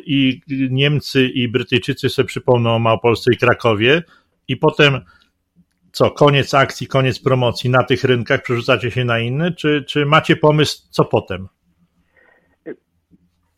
i 0.06 0.40
Niemcy 0.70 1.28
i 1.28 1.48
Brytyjczycy 1.48 2.08
sobie 2.08 2.26
przypomną 2.26 2.74
o 2.74 2.78
Małopolsce 2.78 3.32
i 3.32 3.36
Krakowie 3.36 4.02
i 4.48 4.56
potem 4.56 5.00
co, 5.94 6.10
koniec 6.10 6.54
akcji, 6.54 6.86
koniec 6.86 7.22
promocji 7.22 7.70
na 7.70 7.84
tych 7.84 8.04
rynkach, 8.04 8.42
przerzucacie 8.42 8.90
się 8.90 9.04
na 9.04 9.18
inne, 9.18 9.52
czy, 9.52 9.84
czy 9.88 10.06
macie 10.06 10.36
pomysł, 10.36 10.88
co 10.90 11.04
potem? 11.04 11.48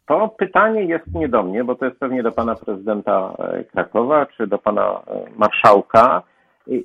To 0.06 0.28
pytanie 0.28 0.84
jest 0.84 1.14
nie 1.14 1.28
do 1.28 1.42
mnie, 1.42 1.64
bo 1.64 1.74
to 1.74 1.84
jest 1.84 1.98
pewnie 1.98 2.22
do 2.22 2.32
pana 2.32 2.54
prezydenta 2.54 3.36
Krakowa, 3.72 4.26
czy 4.26 4.46
do 4.46 4.58
pana 4.58 5.00
marszałka. 5.36 6.22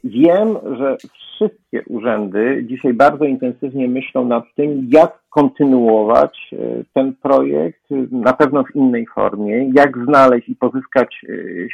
Wiem, 0.04 0.58
że 0.78 0.98
wszystkie 1.42 1.84
urzędy 1.88 2.66
dzisiaj 2.70 2.94
bardzo 2.94 3.26
intensywnie 3.26 3.88
myślą 3.88 4.26
nad 4.26 4.44
tym, 4.56 4.88
jak 4.90 5.20
kontynuować 5.30 6.54
e, 6.54 6.58
ten 6.94 7.14
projekt, 7.16 7.82
na 8.12 8.34
pewno 8.34 8.64
w 8.64 8.76
innej 8.76 9.06
formie, 9.16 9.70
jak 9.74 10.06
znaleźć 10.06 10.50
i 10.50 10.56
pozyskać 10.56 11.22
e, 11.24 11.34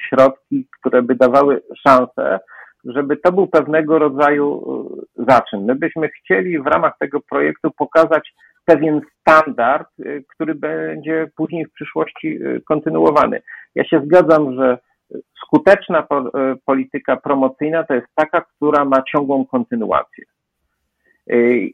środki, 0.09 0.67
które 0.79 1.01
by 1.01 1.15
dawały 1.15 1.61
szansę, 1.87 2.39
żeby 2.87 3.17
to 3.17 3.31
był 3.31 3.47
pewnego 3.47 3.99
rodzaju 3.99 4.63
e, 5.17 5.23
zaczyn. 5.27 5.65
My 5.65 5.75
byśmy 5.75 6.09
chcieli 6.09 6.59
w 6.59 6.67
ramach 6.67 6.97
tego 6.99 7.19
projektu 7.29 7.71
pokazać 7.71 8.33
pewien 8.65 9.01
standard, 9.21 9.87
który 10.27 10.55
będzie 10.55 11.27
później 11.35 11.65
w 11.65 11.73
przyszłości 11.73 12.39
kontynuowany. 12.65 13.41
Ja 13.75 13.83
się 13.83 14.01
zgadzam, 14.05 14.55
że 14.55 14.77
skuteczna 15.45 16.07
polityka 16.65 17.17
promocyjna 17.17 17.83
to 17.83 17.93
jest 17.93 18.07
taka, 18.15 18.41
która 18.41 18.85
ma 18.85 19.01
ciągłą 19.01 19.45
kontynuację. 19.45 20.25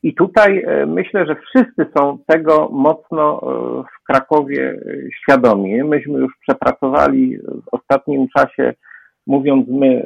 I 0.03 0.15
tutaj 0.15 0.65
myślę, 0.87 1.25
że 1.25 1.35
wszyscy 1.35 1.85
są 1.97 2.17
tego 2.27 2.69
mocno 2.71 3.39
w 3.83 4.05
Krakowie 4.07 4.79
świadomi. 5.21 5.83
Myśmy 5.83 6.19
już 6.19 6.33
przepracowali 6.39 7.37
w 7.37 7.63
ostatnim 7.71 8.27
czasie, 8.37 8.73
mówiąc 9.27 9.67
my, 9.69 10.05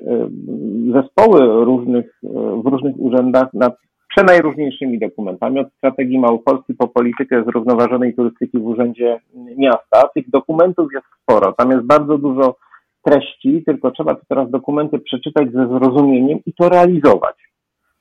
zespoły 0.93 1.65
różnych, 1.65 2.19
w 2.63 2.65
różnych 2.65 2.95
urzędach 2.99 3.53
nad 3.53 3.77
przenajróżniejszymi 4.09 4.99
dokumentami, 4.99 5.59
od 5.59 5.73
strategii 5.73 6.19
Małopolski 6.19 6.73
po 6.73 6.87
politykę 6.87 7.43
zrównoważonej 7.43 8.15
turystyki 8.15 8.59
w 8.59 8.65
Urzędzie 8.65 9.19
Miasta. 9.57 10.09
Tych 10.15 10.29
dokumentów 10.29 10.87
jest 10.93 11.05
sporo, 11.21 11.53
tam 11.57 11.71
jest 11.71 11.83
bardzo 11.83 12.17
dużo 12.17 12.55
treści, 13.03 13.63
tylko 13.65 13.91
trzeba 13.91 14.15
teraz 14.29 14.49
dokumenty 14.49 14.99
przeczytać 14.99 15.51
ze 15.51 15.67
zrozumieniem 15.67 16.39
i 16.45 16.53
to 16.53 16.69
realizować. 16.69 17.35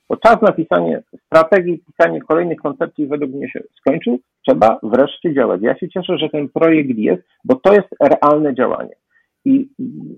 Bo 0.09 0.17
czas 0.17 0.41
na 0.41 0.51
pisanie 0.51 1.03
strategii, 1.25 1.83
pisanie 1.87 2.21
kolejnych 2.21 2.59
koncepcji 2.59 3.07
według 3.07 3.31
mnie 3.31 3.49
się 3.49 3.59
skończył, 3.79 4.19
trzeba 4.47 4.79
wreszcie 4.83 5.33
działać. 5.33 5.61
Ja 5.61 5.77
się 5.77 5.89
cieszę, 5.89 6.17
że 6.17 6.29
ten 6.29 6.49
projekt 6.49 6.97
jest, 6.97 7.23
bo 7.45 7.55
to 7.55 7.73
jest 7.73 7.87
realne 8.01 8.55
działanie. 8.55 8.95
I 9.47 9.69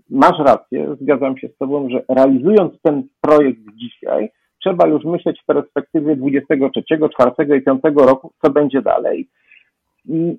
masz 0.09 0.39
rację, 0.39 0.95
zgadzam 1.01 1.37
się 1.37 1.47
z 1.47 1.57
Tobą, 1.57 1.89
że 1.89 2.03
realizując 2.09 2.81
ten 2.81 3.03
projekt 3.21 3.59
dzisiaj, 3.73 4.29
trzeba 4.63 4.87
już 4.87 5.05
myśleć 5.05 5.41
w 5.41 5.45
perspektywie 5.45 6.15
23, 6.15 6.81
4 7.13 7.57
i 7.57 7.61
5 7.61 7.81
roku, 7.95 8.33
co 8.41 8.51
będzie 8.51 8.81
dalej. 8.81 9.27
I 10.05 10.37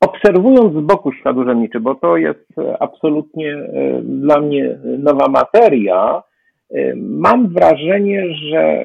obserwując 0.00 0.74
z 0.74 0.86
boku 0.86 1.12
świat 1.12 1.36
urzędniczy, 1.36 1.80
bo 1.80 1.94
to 1.94 2.16
jest 2.16 2.58
e, 2.58 2.82
absolutnie 2.82 3.54
e, 3.54 4.02
dla 4.02 4.40
mnie 4.40 4.78
nowa 4.98 5.28
materia, 5.28 6.22
e, 6.70 6.94
mam 6.96 7.48
wrażenie, 7.48 8.34
że 8.34 8.84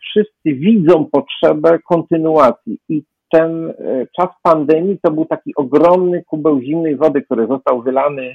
wszyscy 0.00 0.54
widzą 0.54 1.06
potrzebę 1.12 1.78
kontynuacji 1.88 2.78
i 2.88 3.02
ten 3.30 3.72
czas 4.16 4.28
pandemii 4.42 4.98
to 5.02 5.10
był 5.10 5.24
taki 5.24 5.54
ogromny 5.56 6.24
kubeł 6.26 6.60
zimnej 6.60 6.96
wody, 6.96 7.22
który 7.22 7.46
został 7.46 7.82
wylany 7.82 8.34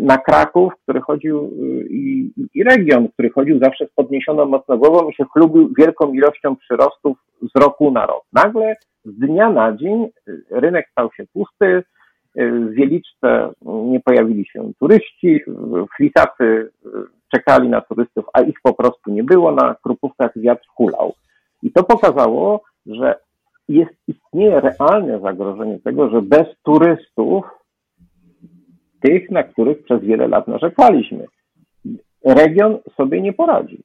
na 0.00 0.18
Kraków, 0.18 0.72
który 0.82 1.00
chodził 1.00 1.50
i, 1.90 2.30
i 2.54 2.64
region, 2.64 3.08
który 3.08 3.30
chodził 3.30 3.58
zawsze 3.58 3.86
z 3.86 3.90
podniesioną 3.90 4.46
mocno 4.46 4.78
głową 4.78 5.08
i 5.08 5.14
się 5.14 5.24
chlubił 5.32 5.70
wielką 5.78 6.12
ilością 6.12 6.56
przyrostów 6.56 7.18
z 7.42 7.58
roku 7.58 7.90
na 7.90 8.06
rok. 8.06 8.22
Nagle 8.32 8.76
z 9.04 9.18
dnia 9.18 9.50
na 9.50 9.76
dzień 9.76 10.08
rynek 10.50 10.88
stał 10.90 11.12
się 11.12 11.24
pusty, 11.32 11.82
w 12.36 12.70
Wieliczce 12.70 13.50
nie 13.62 14.00
pojawili 14.00 14.46
się 14.46 14.72
turyści, 14.78 15.40
flisacy 15.96 16.70
czekali 17.34 17.68
na 17.68 17.80
turystów, 17.80 18.24
a 18.32 18.40
ich 18.40 18.56
po 18.62 18.74
prostu 18.74 19.10
nie 19.10 19.24
było, 19.24 19.52
na 19.52 19.76
krupówkach 19.82 20.30
wiatr 20.36 20.66
hulał. 20.68 21.14
I 21.62 21.72
to 21.72 21.84
pokazało, 21.84 22.62
że 22.86 23.14
jest, 23.68 23.92
istnieje 24.08 24.60
realne 24.60 25.20
zagrożenie 25.20 25.78
tego, 25.78 26.10
że 26.10 26.22
bez 26.22 26.46
turystów, 26.62 27.44
tych, 29.02 29.30
na 29.30 29.42
których 29.42 29.82
przez 29.82 30.02
wiele 30.02 30.28
lat 30.28 30.48
narzekaliśmy, 30.48 31.26
region 32.24 32.78
sobie 32.96 33.20
nie 33.20 33.32
poradzi. 33.32 33.82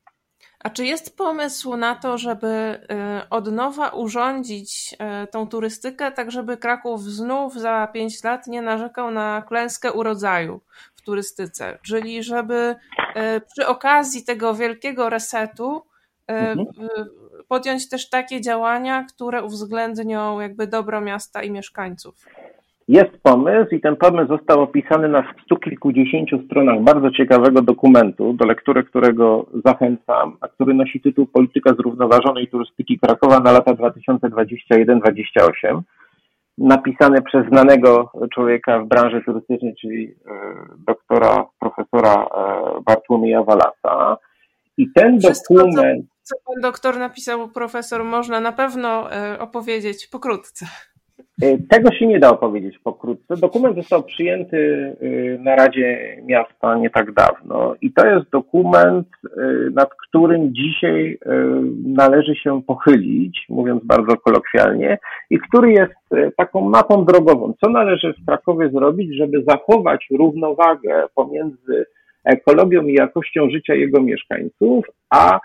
A 0.65 0.69
czy 0.69 0.86
jest 0.86 1.17
pomysł 1.17 1.75
na 1.75 1.95
to, 1.95 2.17
żeby 2.17 2.47
y, 2.47 3.30
od 3.30 3.51
nowa 3.51 3.89
urządzić 3.89 4.95
y, 5.23 5.28
tą 5.28 5.47
turystykę, 5.47 6.12
tak 6.12 6.32
żeby 6.32 6.58
Kraków 6.58 7.01
znów 7.04 7.54
za 7.54 7.88
pięć 7.93 8.23
lat 8.23 8.47
nie 8.47 8.62
narzekał 8.62 9.12
na 9.12 9.43
klęskę 9.47 9.93
urodzaju 9.93 10.62
w 10.95 11.01
turystyce? 11.01 11.78
Czyli 11.82 12.23
żeby 12.23 12.75
y, 12.99 13.41
przy 13.54 13.67
okazji 13.67 14.23
tego 14.23 14.54
wielkiego 14.54 15.10
resetu 15.10 15.82
mhm. 16.28 16.65
podjąć 17.47 17.89
też 17.89 18.10
takie 18.10 18.41
działania, 18.41 19.06
które 19.13 19.43
uwzględnią 19.43 20.39
jakby 20.39 20.67
dobro 20.67 21.01
miasta 21.01 21.43
i 21.43 21.51
mieszkańców? 21.51 22.25
Jest 22.87 23.17
pomysł 23.23 23.75
i 23.75 23.81
ten 23.81 23.95
pomysł 23.95 24.27
został 24.27 24.61
opisany 24.61 25.07
na 25.07 25.33
stu 25.43 25.55
kilkudziesięciu 25.55 26.45
stronach 26.45 26.81
bardzo 26.81 27.11
ciekawego 27.11 27.61
dokumentu, 27.61 28.33
do 28.33 28.45
lektury 28.45 28.83
którego 28.83 29.45
zachęcam, 29.65 30.37
a 30.41 30.47
który 30.47 30.73
nosi 30.73 31.01
tytuł 31.01 31.25
Polityka 31.25 31.75
zrównoważonej 31.75 32.47
turystyki 32.47 32.99
Krakowa 32.99 33.39
na 33.39 33.51
lata 33.51 33.73
2021-2028, 33.73 35.81
napisany 36.57 37.21
przez 37.21 37.47
znanego 37.47 38.11
człowieka 38.33 38.79
w 38.79 38.88
branży 38.88 39.21
turystycznej, 39.25 39.75
czyli 39.81 40.05
e, 40.05 40.11
doktora, 40.88 41.45
profesora 41.59 42.13
e, 42.13 42.27
Bartłomieja 42.81 43.43
Walasa. 43.43 44.17
I 44.77 44.91
ten 44.91 45.19
dokument... 45.19 46.05
Co, 46.23 46.36
co 46.36 46.41
pan 46.45 46.61
doktor 46.61 46.97
napisał, 46.97 47.49
profesor, 47.49 48.03
można 48.03 48.39
na 48.39 48.51
pewno 48.51 49.11
e, 49.11 49.39
opowiedzieć 49.39 50.07
pokrótce. 50.07 50.65
E, 51.41 51.57
tego 51.69 51.91
się 51.91 52.07
nie 52.07 52.19
da 52.19 52.29
opowiedzieć 52.29 52.79
pokrótce. 52.79 53.38
Dokument 53.38 53.75
został 53.75 54.03
przyjęty 54.03 54.57
e, 55.01 55.43
na 55.43 55.55
Radzie 55.55 56.17
Miasta 56.25 56.77
nie 56.77 56.89
tak 56.89 57.13
dawno 57.13 57.75
i 57.81 57.93
to 57.93 58.07
jest 58.07 58.29
dokument, 58.29 59.07
e, 59.25 59.41
nad 59.73 59.89
którym 60.07 60.53
dzisiaj 60.55 61.19
należy 61.86 62.36
się 62.36 62.61
pochylić, 62.63 63.45
mówiąc 63.49 63.83
bardzo 63.83 64.17
kolokwialnie, 64.17 64.97
i 65.29 65.39
który 65.39 65.71
jest 65.71 65.93
taką 66.38 66.69
mapą 66.69 67.05
drogową. 67.05 67.53
Co 67.63 67.69
należy 67.69 68.13
w 68.13 68.25
Krakowie 68.25 68.69
zrobić, 68.69 69.15
żeby 69.17 69.43
zachować 69.47 70.05
równowagę 70.11 71.03
pomiędzy 71.15 71.86
ekologią 72.23 72.83
i 72.83 72.93
jakością 72.93 73.49
życia 73.49 73.75
jego 73.75 74.01
mieszkańców, 74.01 74.86
a 75.09 75.39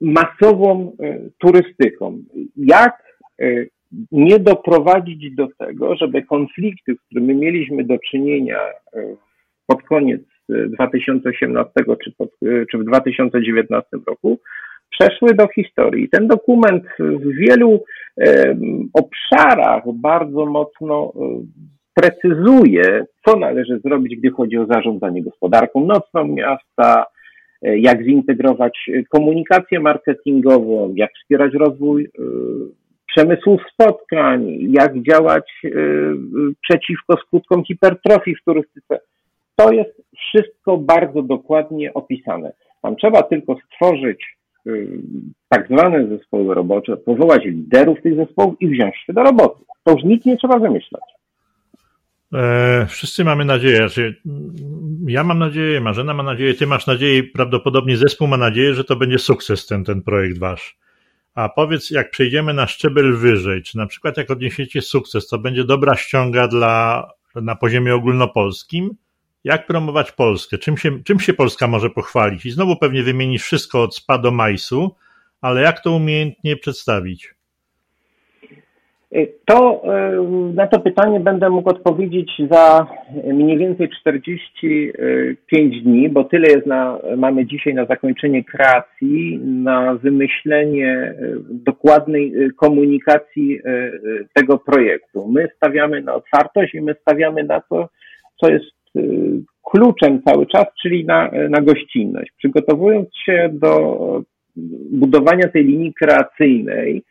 masową 0.00 0.96
turystyką. 1.38 2.18
Jak 2.56 3.02
nie 4.12 4.38
doprowadzić 4.38 5.34
do 5.34 5.48
tego, 5.58 5.96
żeby 5.96 6.22
konflikty, 6.22 6.94
z 6.94 7.00
którymi 7.06 7.34
mieliśmy 7.34 7.84
do 7.84 7.98
czynienia 8.10 8.58
e, 8.58 9.16
pod 9.66 9.82
koniec 9.82 10.22
2018 10.48 11.70
e, 11.76 11.96
czy, 12.04 12.12
pod, 12.18 12.28
e, 12.28 12.66
czy 12.70 12.78
w 12.78 12.84
2019 12.84 13.88
roku, 14.06 14.38
przeszły 14.90 15.34
do 15.34 15.48
historii. 15.48 16.08
Ten 16.08 16.26
dokument 16.26 16.84
w 16.98 17.36
wielu 17.36 17.84
obszarach 18.92 19.82
bardzo 19.94 20.46
mocno 20.46 21.12
precyzuje, 21.94 23.04
co 23.24 23.36
należy 23.38 23.80
zrobić, 23.84 24.16
gdy 24.16 24.30
chodzi 24.30 24.58
o 24.58 24.66
zarządzanie 24.66 25.22
gospodarką 25.22 25.86
nocną 25.86 26.24
miasta, 26.24 27.06
jak 27.62 28.04
zintegrować 28.04 28.90
komunikację 29.08 29.80
marketingową, 29.80 30.92
jak 30.96 31.10
wspierać 31.12 31.54
rozwój 31.54 32.08
przemysłu 33.16 33.58
spotkań, 33.72 34.58
jak 34.60 35.02
działać 35.02 35.50
y, 35.64 35.70
przeciwko 36.62 37.16
skutkom 37.16 37.64
hipertrofii 37.64 38.34
w 38.34 38.44
turystyce. 38.44 39.00
To 39.56 39.72
jest 39.72 40.02
wszystko 40.16 40.76
bardzo 40.76 41.22
dokładnie 41.22 41.94
opisane. 41.94 42.52
Tam 42.82 42.96
trzeba 42.96 43.22
tylko 43.22 43.56
stworzyć 43.66 44.36
y, 44.66 44.88
tak 45.48 45.68
zwane 45.68 46.08
zespoły 46.08 46.54
robocze, 46.54 46.96
powołać 46.96 47.44
liderów 47.44 48.02
tych 48.02 48.16
zespołów 48.16 48.54
i 48.60 48.68
wziąć 48.68 48.96
się 48.96 49.12
do 49.12 49.22
roboty. 49.22 49.64
To 49.84 49.92
już 49.92 50.04
nic 50.04 50.24
nie 50.24 50.36
trzeba 50.36 50.58
wymyślać. 50.58 51.02
E, 52.34 52.86
wszyscy 52.88 53.24
mamy 53.24 53.44
nadzieję. 53.44 53.76
Znaczy, 53.76 54.22
ja 55.06 55.24
mam 55.24 55.38
nadzieję, 55.38 55.80
Marzena 55.80 56.14
ma 56.14 56.22
nadzieję, 56.22 56.54
ty 56.54 56.66
masz 56.66 56.86
nadzieję, 56.86 57.22
prawdopodobnie 57.22 57.96
zespół 57.96 58.28
ma 58.28 58.36
nadzieję, 58.36 58.74
że 58.74 58.84
to 58.84 58.96
będzie 58.96 59.18
sukces 59.18 59.66
ten, 59.66 59.84
ten 59.84 60.02
projekt 60.02 60.38
wasz. 60.38 60.78
A 61.36 61.48
powiedz, 61.48 61.90
jak 61.90 62.10
przejdziemy 62.10 62.54
na 62.54 62.66
szczebel 62.66 63.16
wyżej, 63.16 63.62
czy 63.62 63.76
na 63.76 63.86
przykład 63.86 64.16
jak 64.16 64.30
odniesiecie 64.30 64.82
sukces, 64.82 65.28
to 65.28 65.38
będzie 65.38 65.64
dobra 65.64 65.96
ściąga 65.96 66.48
dla, 66.48 67.08
na 67.34 67.54
poziomie 67.54 67.94
ogólnopolskim? 67.94 68.90
Jak 69.44 69.66
promować 69.66 70.12
Polskę? 70.12 70.58
Czym 70.58 70.76
się, 70.76 71.02
czym 71.02 71.20
się 71.20 71.34
Polska 71.34 71.66
może 71.66 71.90
pochwalić? 71.90 72.46
I 72.46 72.50
znowu 72.50 72.76
pewnie 72.76 73.02
wymienisz 73.02 73.42
wszystko 73.42 73.82
od 73.82 73.96
spa 73.96 74.18
do 74.18 74.30
majsu, 74.30 74.96
ale 75.40 75.60
jak 75.60 75.80
to 75.80 75.92
umiejętnie 75.92 76.56
przedstawić? 76.56 77.35
Y, 79.14 79.32
to 79.44 79.82
y, 80.50 80.54
na 80.54 80.66
to 80.66 80.80
pytanie 80.80 81.20
będę 81.20 81.50
mógł 81.50 81.70
odpowiedzieć 81.70 82.32
za 82.50 82.86
mniej 83.24 83.58
więcej 83.58 83.88
45 84.00 85.82
dni, 85.82 86.08
bo 86.08 86.24
tyle 86.24 86.48
jest 86.48 86.66
na, 86.66 86.98
mamy 87.16 87.46
dzisiaj 87.46 87.74
na 87.74 87.86
zakończenie 87.86 88.44
kreacji, 88.44 89.38
na 89.44 89.94
wymyślenie 89.94 91.14
y, 91.20 91.38
dokładnej 91.50 92.32
komunikacji 92.56 93.60
tego 94.32 94.58
projektu. 94.58 95.28
My 95.28 95.48
stawiamy 95.56 96.02
na 96.02 96.14
otwartość 96.14 96.74
i 96.74 96.80
my 96.80 96.94
stawiamy 97.00 97.44
na 97.44 97.60
to, 97.60 97.88
co 98.40 98.50
jest 98.50 98.64
kluczem 99.62 100.22
cały 100.22 100.46
czas, 100.46 100.64
czyli 100.82 101.04
na, 101.04 101.30
na 101.50 101.60
gościnność. 101.60 102.30
Przygotowując 102.38 103.08
się 103.26 103.50
do 103.52 103.98
budowania 104.90 105.48
tej 105.48 105.64
linii 105.64 105.94
kreacyjnej, 105.94 107.02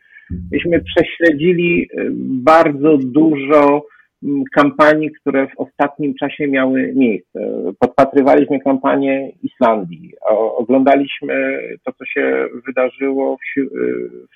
myśmy 0.52 0.82
prześledzili 0.82 1.82
y, 1.82 2.10
bardzo 2.44 2.96
dużo 2.96 3.86
mm, 4.22 4.44
kampanii, 4.54 5.10
które 5.10 5.46
w 5.46 5.60
ostatnim 5.60 6.14
czasie 6.14 6.48
miały 6.48 6.92
miejsce. 6.96 7.40
Podpatrywaliśmy 7.78 8.60
kampanię 8.60 9.32
Islandii, 9.42 10.12
oglądaliśmy 10.56 11.60
to, 11.84 11.92
co 11.92 12.04
się 12.04 12.48
wydarzyło 12.66 13.36
w 13.36 13.60
y, 13.60 13.68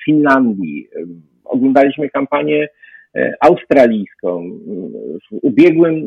Finlandii, 0.04 0.88
oglądaliśmy 1.44 2.10
kampanię 2.10 2.68
y, 3.16 3.32
australijską. 3.40 4.50
W 5.30 5.38
ubiegłym, 5.42 6.06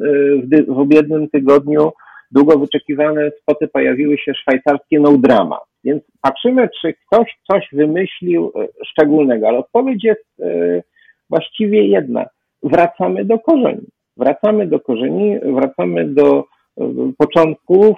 w 0.67 0.77
ubiegłym 0.77 1.29
tygodniu 1.29 1.91
długo 2.31 2.59
wyczekiwane 2.59 3.31
spoty 3.41 3.67
pojawiły 3.67 4.17
się 4.17 4.33
szwajcarskie 4.33 4.99
No 4.99 5.17
Drama. 5.17 5.59
Więc 5.83 6.03
patrzymy, 6.21 6.69
czy 6.81 6.93
ktoś 6.93 7.37
coś 7.51 7.67
wymyślił 7.73 8.51
e, 8.55 8.67
szczególnego, 8.85 9.47
ale 9.47 9.57
odpowiedź 9.57 10.03
jest 10.03 10.25
e, 10.39 10.81
właściwie 11.29 11.87
jedna. 11.87 12.25
Wracamy 12.63 13.25
do 13.25 13.39
korzeni. 13.39 13.87
Wracamy 14.17 14.67
do 14.67 14.79
korzeni, 14.79 15.39
wracamy 15.39 16.05
do 16.05 16.45
e, 16.77 16.83
początków, 17.17 17.97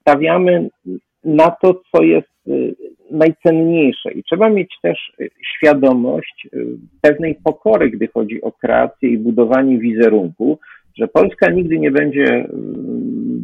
stawiamy 0.00 0.68
na 1.24 1.50
to, 1.50 1.80
co 1.92 2.02
jest 2.02 2.28
najcenniejsze. 3.10 4.12
I 4.12 4.22
trzeba 4.22 4.50
mieć 4.50 4.74
też 4.82 5.12
świadomość 5.56 6.48
pewnej 7.00 7.34
pokory, 7.44 7.90
gdy 7.90 8.06
chodzi 8.06 8.42
o 8.42 8.52
kreację 8.52 9.08
i 9.08 9.18
budowanie 9.18 9.78
wizerunku, 9.78 10.58
że 10.98 11.08
Polska 11.08 11.50
nigdy 11.50 11.78
nie 11.78 11.90
będzie 11.90 12.46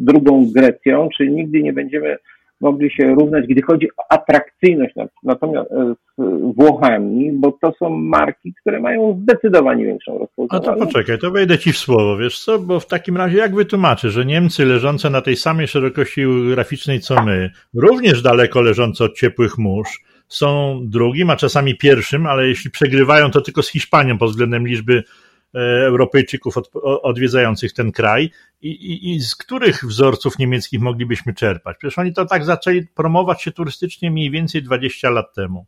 drugą 0.04 0.46
Grecją, 0.54 1.08
czy 1.16 1.28
nigdy 1.28 1.62
nie 1.62 1.72
będziemy 1.72 2.16
mogli 2.60 2.90
się 2.90 3.14
równać, 3.14 3.46
gdy 3.46 3.62
chodzi 3.62 3.88
o 3.96 4.12
atrakcyjność 4.12 4.94
natomiast 5.22 5.72
e, 5.72 5.94
z 6.18 6.56
Włochami, 6.56 7.32
bo 7.32 7.58
to 7.62 7.72
są 7.78 7.90
marki, 7.90 8.54
które 8.60 8.80
mają 8.80 9.20
zdecydowanie 9.22 9.84
większą 9.84 10.18
rozpoznawalność. 10.18 10.68
A 10.68 10.80
to 10.80 10.86
poczekaj, 10.86 11.18
to 11.18 11.30
wejdę 11.30 11.58
Ci 11.58 11.72
w 11.72 11.78
słowo, 11.78 12.16
wiesz 12.16 12.40
co, 12.40 12.58
bo 12.58 12.80
w 12.80 12.86
takim 12.86 13.16
razie 13.16 13.38
jak 13.38 13.54
wytłumaczę, 13.54 14.10
że 14.10 14.24
Niemcy 14.24 14.64
leżące 14.64 15.10
na 15.10 15.20
tej 15.20 15.36
samej 15.36 15.68
szerokości 15.68 16.22
geograficznej 16.22 17.00
co 17.00 17.22
my, 17.22 17.50
również 17.74 18.22
daleko 18.22 18.60
leżące 18.60 19.04
od 19.04 19.14
ciepłych 19.14 19.58
mórz, 19.58 20.04
są 20.28 20.80
drugim, 20.84 21.30
a 21.30 21.36
czasami 21.36 21.76
pierwszym, 21.76 22.26
ale 22.26 22.48
jeśli 22.48 22.70
przegrywają, 22.70 23.30
to 23.30 23.40
tylko 23.40 23.62
z 23.62 23.70
Hiszpanią 23.70 24.18
pod 24.18 24.30
względem 24.30 24.66
liczby 24.66 25.02
Europejczyków 25.58 26.56
od, 26.56 26.70
odwiedzających 26.82 27.72
ten 27.72 27.92
kraj 27.92 28.30
i, 28.62 28.68
i, 28.68 29.14
i 29.14 29.20
z 29.20 29.34
których 29.34 29.84
wzorców 29.84 30.38
niemieckich 30.38 30.80
moglibyśmy 30.80 31.34
czerpać? 31.34 31.76
Przecież 31.78 31.98
oni 31.98 32.12
to 32.12 32.26
tak 32.26 32.44
zaczęli 32.44 32.86
promować 32.86 33.42
się 33.42 33.52
turystycznie 33.52 34.10
mniej 34.10 34.30
więcej 34.30 34.62
20 34.62 35.10
lat 35.10 35.34
temu 35.34 35.66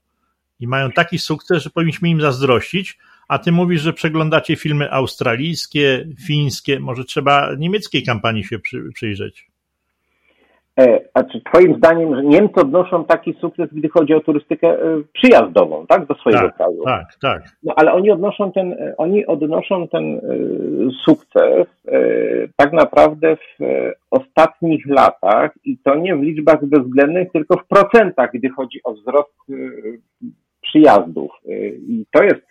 i 0.60 0.66
mają 0.66 0.90
taki 0.90 1.18
sukces, 1.18 1.62
że 1.62 1.70
powinniśmy 1.70 2.08
im 2.08 2.20
zazdrościć, 2.20 2.98
a 3.28 3.38
ty 3.38 3.52
mówisz, 3.52 3.82
że 3.82 3.92
przeglądacie 3.92 4.56
filmy 4.56 4.92
australijskie, 4.92 6.08
fińskie, 6.26 6.80
może 6.80 7.04
trzeba 7.04 7.54
niemieckiej 7.58 8.02
kampanii 8.02 8.44
się 8.44 8.58
przy, 8.58 8.90
przyjrzeć. 8.94 9.51
E, 10.80 11.00
a 11.14 11.24
czy 11.24 11.40
Twoim 11.40 11.76
zdaniem, 11.76 12.16
że 12.16 12.22
Niemcy 12.22 12.60
odnoszą 12.60 13.04
taki 13.04 13.34
sukces, 13.34 13.68
gdy 13.72 13.88
chodzi 13.88 14.14
o 14.14 14.20
turystykę 14.20 14.68
e, 14.68 15.02
przyjazdową, 15.12 15.86
tak, 15.86 16.06
do 16.06 16.14
swojego 16.14 16.42
tak, 16.42 16.56
kraju? 16.56 16.82
Tak, 16.84 17.06
tak. 17.22 17.42
No, 17.62 17.72
ale 17.76 17.92
oni 17.92 18.10
odnoszą 18.10 18.52
ten, 18.52 18.76
oni 18.98 19.26
odnoszą 19.26 19.88
ten 19.88 20.16
e, 20.16 20.20
sukces 21.04 21.66
tak 22.56 22.72
naprawdę 22.72 23.36
w 23.36 23.58
ostatnich 24.10 24.86
latach 24.86 25.50
i 25.64 25.78
to 25.78 25.94
nie 25.94 26.16
w 26.16 26.22
liczbach 26.22 26.64
bezwzględnych, 26.64 27.32
tylko 27.32 27.56
w 27.56 27.66
procentach, 27.66 28.30
gdy 28.34 28.48
chodzi 28.48 28.80
o 28.84 28.92
wzrost 28.92 29.34
przyjazdów. 30.60 31.30
I 31.88 32.04
to 32.10 32.22
jest 32.22 32.46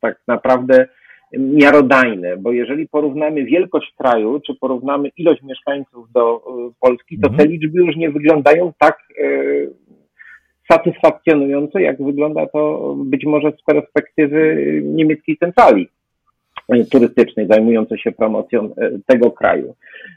tak 0.00 0.20
naprawdę 0.26 0.88
miarodajne, 1.32 2.36
bo 2.36 2.52
jeżeli 2.52 2.88
porównamy 2.88 3.44
wielkość 3.44 3.94
kraju, 3.98 4.40
czy 4.46 4.54
porównamy 4.54 5.08
ilość 5.16 5.42
mieszkańców 5.42 6.12
do 6.12 6.36
e, 6.36 6.70
Polski, 6.80 7.18
to 7.18 7.28
te 7.28 7.32
mhm. 7.32 7.50
liczby 7.50 7.78
już 7.78 7.96
nie 7.96 8.10
wyglądają 8.10 8.72
tak 8.78 8.98
e, 9.20 9.24
satysfakcjonująco, 10.70 11.78
jak 11.78 12.02
wygląda 12.02 12.46
to 12.46 12.94
być 12.98 13.24
może 13.24 13.52
z 13.52 13.64
perspektywy 13.64 14.56
niemieckiej 14.84 15.36
centrali 15.36 15.88
turystycznej 16.90 17.46
zajmującej 17.46 17.98
się 17.98 18.12
promocją 18.12 18.70
tego 19.06 19.30
kraju. 19.30 19.74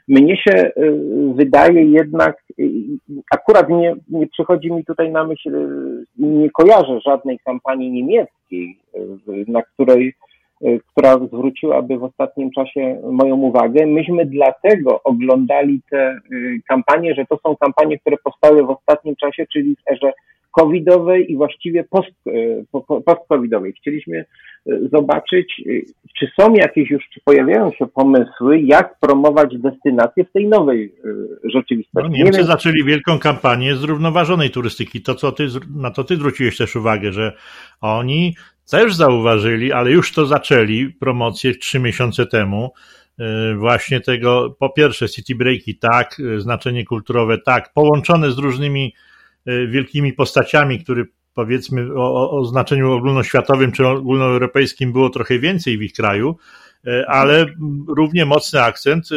Mnie 0.08 0.36
się 0.36 0.70
wydaje 1.34 1.84
jednak, 1.84 2.44
akurat 3.30 3.68
nie, 3.68 3.94
nie 4.08 4.26
przychodzi 4.26 4.72
mi 4.72 4.84
tutaj 4.84 5.10
na 5.10 5.24
myśl, 5.24 5.68
nie 6.18 6.50
kojarzę 6.50 7.00
żadnej 7.00 7.38
kampanii 7.38 7.90
niemieckiej, 7.90 8.78
na 9.48 9.62
której 9.62 10.14
która 10.86 11.18
zwróciłaby 11.18 11.98
w 11.98 12.04
ostatnim 12.04 12.50
czasie 12.50 13.00
moją 13.12 13.36
uwagę. 13.36 13.86
Myśmy 13.86 14.26
dlatego 14.26 15.02
oglądali 15.02 15.80
te 15.90 16.18
kampanie, 16.68 17.14
że 17.14 17.24
to 17.26 17.38
są 17.46 17.56
kampanie, 17.56 17.98
które 17.98 18.16
powstały 18.24 18.62
w 18.66 18.70
ostatnim 18.70 19.16
czasie, 19.16 19.46
czyli 19.52 19.76
w 19.76 19.92
erze 19.92 20.12
covidowej 20.52 21.32
i 21.32 21.36
właściwie 21.36 21.84
post, 21.84 22.10
post-covidowej. 23.06 23.72
Chcieliśmy 23.72 24.24
zobaczyć, 24.92 25.62
czy 26.18 26.30
są 26.40 26.54
jakieś 26.54 26.90
już, 26.90 27.04
czy 27.14 27.20
pojawiają 27.24 27.72
się 27.72 27.86
pomysły, 27.86 28.60
jak 28.60 28.98
promować 29.00 29.58
destynacje 29.58 30.24
w 30.24 30.32
tej 30.32 30.48
nowej 30.48 30.94
rzeczywistości. 31.44 32.10
No, 32.10 32.16
Niemcy 32.16 32.44
zaczęli 32.44 32.84
wielką 32.84 33.18
kampanię 33.18 33.76
zrównoważonej 33.76 34.50
turystyki. 34.50 35.02
To, 35.02 35.14
co 35.14 35.32
ty, 35.32 35.46
na 35.76 35.90
to 35.90 36.04
ty 36.04 36.16
zwróciłeś 36.16 36.56
też 36.56 36.76
uwagę, 36.76 37.12
że 37.12 37.32
oni 37.80 38.36
też 38.70 38.94
zauważyli, 38.94 39.72
ale 39.72 39.90
już 39.90 40.12
to 40.12 40.26
zaczęli 40.26 40.88
promocję 41.00 41.54
trzy 41.54 41.80
miesiące 41.80 42.26
temu. 42.26 42.72
Właśnie 43.56 44.00
tego, 44.00 44.56
po 44.58 44.70
pierwsze, 44.70 45.08
city 45.08 45.34
breaki, 45.34 45.78
tak, 45.78 46.16
znaczenie 46.36 46.84
kulturowe, 46.84 47.38
tak, 47.38 47.72
połączone 47.74 48.30
z 48.30 48.38
różnymi 48.38 48.94
wielkimi 49.46 50.12
postaciami, 50.12 50.84
które 50.84 51.04
powiedzmy 51.34 51.94
o, 51.96 52.30
o 52.30 52.44
znaczeniu 52.44 52.92
ogólnoświatowym 52.92 53.72
czy 53.72 53.86
ogólnoeuropejskim 53.86 54.92
było 54.92 55.10
trochę 55.10 55.38
więcej 55.38 55.78
w 55.78 55.82
ich 55.82 55.92
kraju, 55.92 56.36
ale 57.06 57.46
równie 57.88 58.24
mocny 58.24 58.62
akcent 58.62 59.08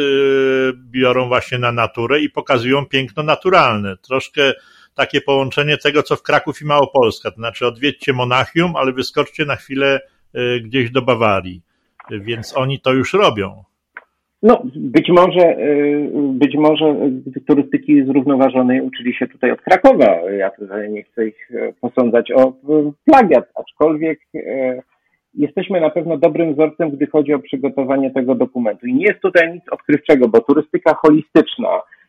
biorą 0.76 1.28
właśnie 1.28 1.58
na 1.58 1.72
naturę 1.72 2.20
i 2.20 2.30
pokazują 2.30 2.86
piękno 2.86 3.22
naturalne. 3.22 3.96
Troszkę 3.96 4.52
takie 4.94 5.20
połączenie 5.20 5.78
tego, 5.78 6.02
co 6.02 6.16
w 6.16 6.22
Kraków 6.22 6.62
i 6.62 6.64
Małopolska. 6.64 7.30
To 7.30 7.36
znaczy 7.36 7.66
odwiedźcie 7.66 8.12
Monachium, 8.12 8.76
ale 8.76 8.92
wyskoczcie 8.92 9.44
na 9.44 9.56
chwilę 9.56 10.00
e, 10.34 10.60
gdzieś 10.60 10.90
do 10.90 11.02
Bawarii. 11.02 11.62
Więc 12.10 12.56
oni 12.56 12.80
to 12.80 12.92
już 12.92 13.12
robią. 13.12 13.64
No, 14.42 14.62
być 14.76 15.08
może, 15.08 15.40
e, 15.40 15.66
być 16.32 16.54
może 16.54 16.96
turystyki 17.46 18.04
zrównoważonej 18.04 18.80
uczyli 18.80 19.14
się 19.14 19.26
tutaj 19.26 19.50
od 19.50 19.60
Krakowa. 19.60 20.30
Ja 20.38 20.50
tutaj 20.50 20.90
nie 20.90 21.02
chcę 21.02 21.28
ich 21.28 21.50
e, 21.54 21.72
posądzać 21.80 22.32
o 22.32 22.52
plagiat, 23.04 23.48
aczkolwiek 23.54 24.20
jesteśmy 25.34 25.80
na 25.80 25.90
pewno 25.90 26.18
dobrym 26.18 26.54
wzorcem, 26.54 26.90
gdy 26.90 27.06
chodzi 27.06 27.34
o 27.34 27.38
przygotowanie 27.38 28.10
tego 28.10 28.34
dokumentu. 28.34 28.86
I 28.86 28.94
nie 28.94 29.06
jest 29.06 29.20
tutaj 29.20 29.52
nic 29.52 29.62
odkrywczego, 29.70 30.28
bo 30.28 30.40
turystyka 30.40 30.94
holistyczna, 30.94 31.68
E, 31.68 32.05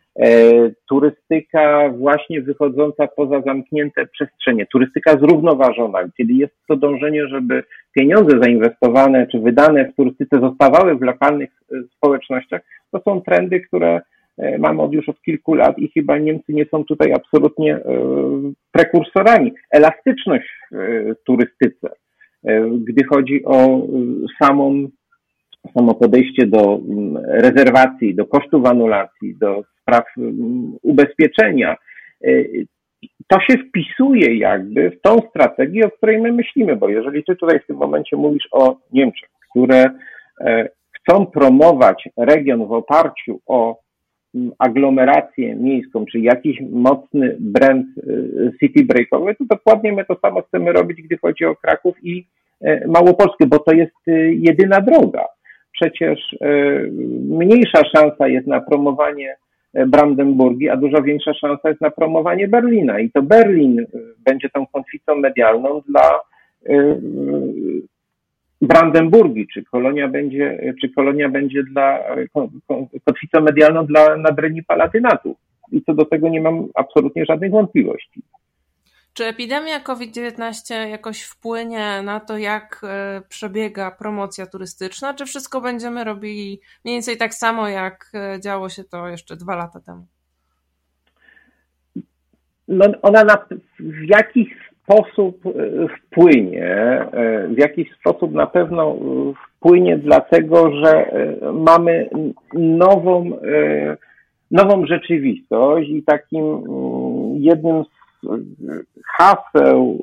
turystyka 0.90 1.90
właśnie 1.90 2.42
wychodząca 2.42 3.08
poza 3.08 3.42
zamknięte 3.42 4.06
przestrzenie, 4.06 4.66
turystyka 4.66 5.12
zrównoważona, 5.12 6.00
kiedy 6.18 6.34
jest 6.34 6.54
to 6.68 6.76
dążenie, 6.76 7.28
żeby 7.28 7.64
pieniądze 7.94 8.40
zainwestowane 8.42 9.28
czy 9.28 9.40
wydane 9.40 9.86
w 9.86 9.96
turystyce 9.96 10.40
zostawały 10.40 10.96
w 10.96 11.02
lokalnych 11.02 11.50
e, 11.72 11.76
społecznościach, 11.96 12.62
to 12.92 13.02
są 13.06 13.22
trendy, 13.22 13.60
które 13.60 14.02
e, 14.38 14.58
mamy 14.58 14.82
od 14.82 14.94
już 14.94 15.10
od 15.10 15.22
kilku 15.22 15.54
lat 15.54 15.80
i 15.80 15.92
chyba 15.92 16.18
Niemcy 16.18 16.54
nie 16.54 16.66
są 16.66 16.84
tutaj 16.84 17.14
absolutnie 17.14 17.80
prekursorami. 18.72 19.54
Elastyczność 19.72 20.48
w 20.72 21.24
turystyce, 21.26 21.90
gdy 22.88 23.04
chodzi 23.04 23.46
o 23.46 23.88
samą 24.42 24.88
samo 25.74 25.96
podejście 25.96 26.48
do 26.48 26.80
mm, 26.90 27.18
rezerwacji, 27.26 28.16
do 28.16 28.26
kosztów 28.26 28.66
anulacji, 28.66 29.36
do 29.36 29.64
spraw 29.88 30.04
mm, 30.18 30.78
ubezpieczenia, 30.82 31.76
y, 32.26 32.66
to 33.28 33.40
się 33.40 33.58
wpisuje 33.58 34.38
jakby 34.38 34.90
w 34.90 35.02
tą 35.02 35.20
strategię, 35.30 35.86
o 35.86 35.92
której 35.92 36.22
my 36.22 36.32
myślimy, 36.32 36.76
bo 36.76 36.90
jeżeli 36.90 37.24
ty 37.24 37.36
tutaj 37.36 37.60
w 37.60 37.68
tym 37.68 37.78
momencie 37.78 38.16
mówisz 38.18 38.48
o 38.52 38.78
Niemczech, 38.94 39.30
które 39.50 39.90
e, 40.42 40.70
chcą 40.92 41.26
promować 41.26 42.10
region 42.18 42.66
w 42.66 42.72
oparciu 42.72 43.40
o 43.46 43.80
mm, 44.36 44.52
aglomerację 44.60 45.56
miejską, 45.56 46.06
czy 46.06 46.20
jakiś 46.20 46.58
mocny 46.72 47.38
brand 47.40 47.86
y, 47.98 48.52
city 48.60 48.86
breakowy, 48.86 49.36
to 49.36 49.46
dokładnie 49.46 49.94
my 49.94 50.06
to 50.06 50.16
samo 50.22 50.42
chcemy 50.42 50.74
robić, 50.74 51.02
gdy 51.02 51.18
chodzi 51.18 51.46
o 51.46 51.56
Kraków 51.56 51.96
i 52.04 52.26
e, 52.62 52.88
Małopolskę, 52.88 53.46
bo 53.48 53.60
to 53.60 53.72
jest 53.72 54.08
y, 54.08 54.36
jedyna 54.40 54.82
droga. 54.82 55.26
Przecież 55.72 56.36
e, 56.42 56.48
mniejsza 57.30 57.82
szansa 57.96 58.28
jest 58.28 58.48
na 58.48 58.62
promowanie 58.62 59.36
Brandenburgii, 59.74 60.70
a 60.70 60.78
dużo 60.78 61.02
większa 61.02 61.34
szansa 61.34 61.70
jest 61.70 61.82
na 61.82 61.92
promowanie 61.92 62.48
Berlina. 62.48 63.00
I 63.00 63.12
to 63.12 63.22
Berlin 63.22 63.80
e, 63.80 63.86
będzie 64.26 64.50
tą 64.50 64.68
konflicą 64.68 65.16
medialną 65.16 65.82
dla 65.88 66.20
Brandenburgii, 68.62 69.48
czy 69.54 69.64
kolonia 69.64 70.08
będzie, 70.08 70.74
czy 70.82 70.90
kolonia 70.90 71.30
będzie 71.30 71.64
dla, 71.64 72.00
kotwicą 73.06 73.42
medialną 73.42 73.86
dla 73.86 74.18
nadrenii 74.18 74.64
palatynatu. 74.64 75.36
I 75.72 75.82
co 75.82 75.94
do 75.94 76.06
tego 76.06 76.30
nie 76.30 76.42
mam 76.42 76.68
absolutnie 76.76 77.26
żadnych 77.26 77.52
wątpliwości. 77.52 78.22
Czy 79.18 79.26
epidemia 79.26 79.80
COVID-19 79.80 80.88
jakoś 80.90 81.22
wpłynie 81.22 82.02
na 82.04 82.20
to, 82.20 82.38
jak 82.38 82.82
e, 82.84 83.22
przebiega 83.30 83.92
promocja 83.92 84.46
turystyczna, 84.46 85.14
czy 85.14 85.26
wszystko 85.26 85.62
będziemy 85.62 86.04
robili 86.04 86.60
mniej 86.86 86.96
więcej 86.96 87.18
tak 87.18 87.34
samo, 87.34 87.70
jak 87.70 88.12
e, 88.14 88.42
działo 88.42 88.70
się 88.70 88.84
to 88.84 89.08
jeszcze 89.08 89.36
dwa 89.36 89.56
lata 89.56 89.80
temu? 89.80 90.06
No, 92.68 92.86
ona 93.02 93.24
na, 93.24 93.46
w 93.80 94.10
jakiś 94.10 94.48
sposób 94.84 95.46
e, 95.46 95.52
wpłynie, 95.98 97.06
w 97.50 97.58
jakiś 97.58 97.88
sposób 98.00 98.34
na 98.34 98.48
pewno 98.48 98.96
wpłynie, 99.48 99.98
dlatego 99.98 100.72
że 100.72 101.12
mamy 101.54 102.10
nową, 102.54 103.32
nową 104.52 104.86
rzeczywistość 104.86 105.90
i 105.90 106.04
takim 106.04 106.46
mm, 106.46 107.36
jednym 107.36 107.84
haseł, 109.18 110.00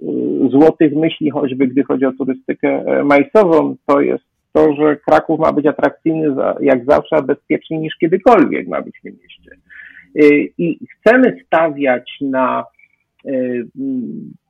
y, 0.46 0.48
złotych 0.48 0.92
myśli, 0.92 1.30
choćby 1.30 1.66
gdy 1.66 1.84
chodzi 1.84 2.06
o 2.06 2.12
turystykę 2.12 2.68
e, 2.68 3.04
majsową, 3.04 3.76
to 3.86 4.00
jest 4.00 4.24
to, 4.52 4.74
że 4.74 4.96
Kraków 4.96 5.40
ma 5.40 5.52
być 5.52 5.66
atrakcyjny 5.66 6.34
za, 6.34 6.56
jak 6.60 6.84
zawsze, 6.84 7.16
a 7.16 7.22
bezpieczny 7.22 7.78
niż 7.78 7.96
kiedykolwiek 7.96 8.68
ma 8.68 8.82
być 8.82 8.98
w 8.98 9.02
tym 9.02 9.16
mieście. 9.22 9.50
Y, 10.22 10.52
I 10.58 10.78
chcemy 10.86 11.40
stawiać 11.46 12.10
na 12.20 12.64
y, 13.26 13.66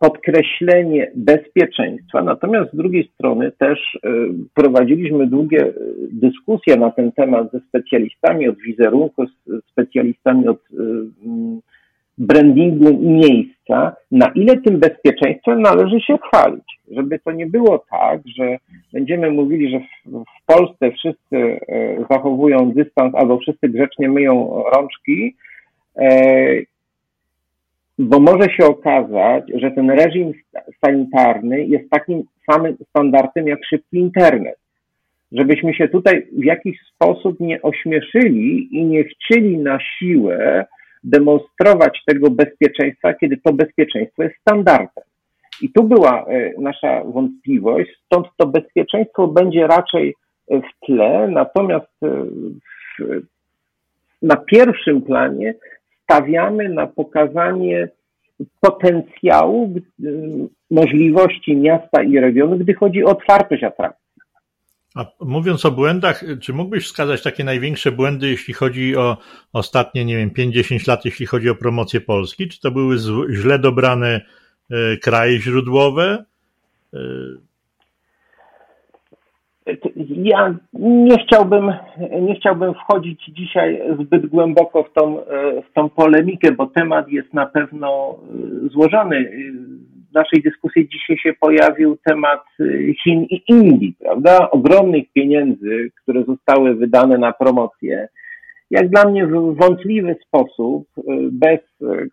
podkreślenie 0.01 1.11
bezpieczeństwa, 1.15 2.23
natomiast 2.23 2.73
z 2.73 2.77
drugiej 2.77 3.11
strony 3.15 3.53
też 3.59 3.99
prowadziliśmy 4.55 5.27
długie 5.27 5.73
dyskusje 6.13 6.77
na 6.77 6.91
ten 6.91 7.13
temat 7.13 7.53
ze 7.53 7.61
specjalistami 7.61 8.49
od 8.49 8.59
wizerunku, 8.59 9.25
specjalistami 9.71 10.49
od 10.49 10.61
brandingu 12.19 12.99
miejsca, 13.01 13.97
na 14.11 14.33
ile 14.35 14.57
tym 14.57 14.81
bezpieczeństwem 14.81 15.63
należy 15.63 16.01
się 16.01 16.19
chwalić. 16.19 16.65
Żeby 16.91 17.19
to 17.19 17.33
nie 17.33 17.47
było 17.47 17.85
tak, 17.91 18.21
że 18.39 18.57
będziemy 18.93 19.31
mówili, 19.31 19.71
że 19.71 19.79
w, 19.79 20.25
w 20.25 20.47
Polsce 20.47 20.91
wszyscy 20.91 21.37
e, 21.37 22.05
zachowują 22.11 22.73
dystans 22.73 23.15
albo 23.15 23.39
wszyscy 23.39 23.69
grzecznie 23.69 24.09
myją 24.09 24.63
rączki, 24.75 25.37
e, 25.97 26.09
bo 27.99 28.21
może 28.21 28.51
się 28.51 28.65
okazać, 28.67 29.45
że 29.55 29.71
ten 29.71 29.91
reżim 29.91 30.33
sanitarny 30.85 31.65
jest 31.65 31.91
takim 31.91 32.23
samym 32.51 32.77
standardem 32.89 33.49
jak 33.49 33.65
szybki 33.65 33.99
internet. 33.99 34.57
Żebyśmy 35.33 35.75
się 35.75 35.89
tutaj 35.89 36.27
w 36.33 36.45
jakiś 36.45 36.79
sposób 36.95 37.41
nie 37.41 37.63
ośmieszyli 37.63 38.69
i 38.79 38.85
nie 38.85 39.05
chcieli 39.05 39.59
na 39.59 39.79
siłę 39.81 40.67
demonstrować 41.05 42.03
tego 42.07 42.31
bezpieczeństwa, 42.31 43.15
kiedy 43.15 43.37
to 43.37 43.53
bezpieczeństwo 43.53 44.23
jest 44.23 44.37
standardem. 44.41 45.05
I 45.63 45.73
tu 45.73 45.85
była 45.85 46.27
e, 46.27 46.53
nasza 46.61 47.05
wątpliwość, 47.05 47.91
stąd 48.07 48.27
to 48.37 48.47
bezpieczeństwo 48.47 49.29
będzie 49.29 49.67
raczej 49.67 50.15
e, 50.51 50.61
w 50.61 50.87
tle, 50.87 51.29
natomiast 51.29 51.93
e, 52.03 52.25
na 54.23 54.37
pierwszym 54.37 55.03
planie 55.03 55.55
stawiamy 56.03 56.69
na 56.69 56.87
pokazanie 56.87 57.89
potencjału, 58.61 59.75
możliwości 60.71 61.57
miasta 61.57 62.03
i 62.03 62.19
regionu, 62.19 62.57
gdy 62.57 62.75
chodzi 62.75 63.05
o 63.05 63.09
otwartość 63.09 63.63
atrakcji. 63.63 64.04
A 64.95 65.05
mówiąc 65.21 65.65
o 65.65 65.71
błędach, 65.71 66.25
czy 66.41 66.53
mógłbyś 66.53 66.85
wskazać 66.85 67.23
takie 67.23 67.45
największe 67.45 67.93
błędy, 67.93 68.29
jeśli 68.29 68.55
chodzi 68.55 68.97
o 68.97 69.17
ostatnie, 69.53 70.05
nie 70.05 70.17
wiem, 70.17 70.31
5-10 70.31 70.89
lat, 70.89 71.05
jeśli 71.05 71.27
chodzi 71.27 71.51
o 71.51 71.55
promocję 71.55 72.01
Polski? 72.01 72.49
Czy 72.49 72.61
to 72.61 72.71
były 72.71 72.97
źle 73.31 73.59
dobrane 73.59 74.21
e, 74.71 74.97
kraje 74.97 75.41
źródłowe? 75.41 76.25
E, 76.95 76.99
ja 80.09 80.55
nie 80.73 81.19
chciałbym, 81.27 81.73
nie 82.21 82.35
chciałbym 82.35 82.75
wchodzić 82.75 83.25
dzisiaj 83.29 83.83
zbyt 84.01 84.27
głęboko 84.27 84.83
w 84.83 84.93
tą, 84.93 85.17
w 85.71 85.73
tą 85.75 85.89
polemikę, 85.89 86.53
bo 86.53 86.67
temat 86.67 87.09
jest 87.09 87.35
na 87.35 87.47
pewno 87.47 88.19
złożony. 88.73 89.31
Naszej 90.15 90.43
dyskusji 90.43 90.89
dzisiaj 90.89 91.19
się 91.19 91.33
pojawił 91.41 91.99
temat 92.05 92.45
Chin 93.03 93.25
i 93.31 93.43
Indii, 93.49 93.95
prawda? 94.01 94.51
Ogromnych 94.51 95.13
pieniędzy, 95.13 95.91
które 96.03 96.25
zostały 96.25 96.75
wydane 96.75 97.19
na 97.19 97.33
promocję, 97.33 98.09
jak 98.71 98.89
dla 98.89 99.05
mnie 99.05 99.27
w 99.27 99.57
wątpliwy 99.57 100.17
sposób, 100.27 100.89
bez 101.33 101.61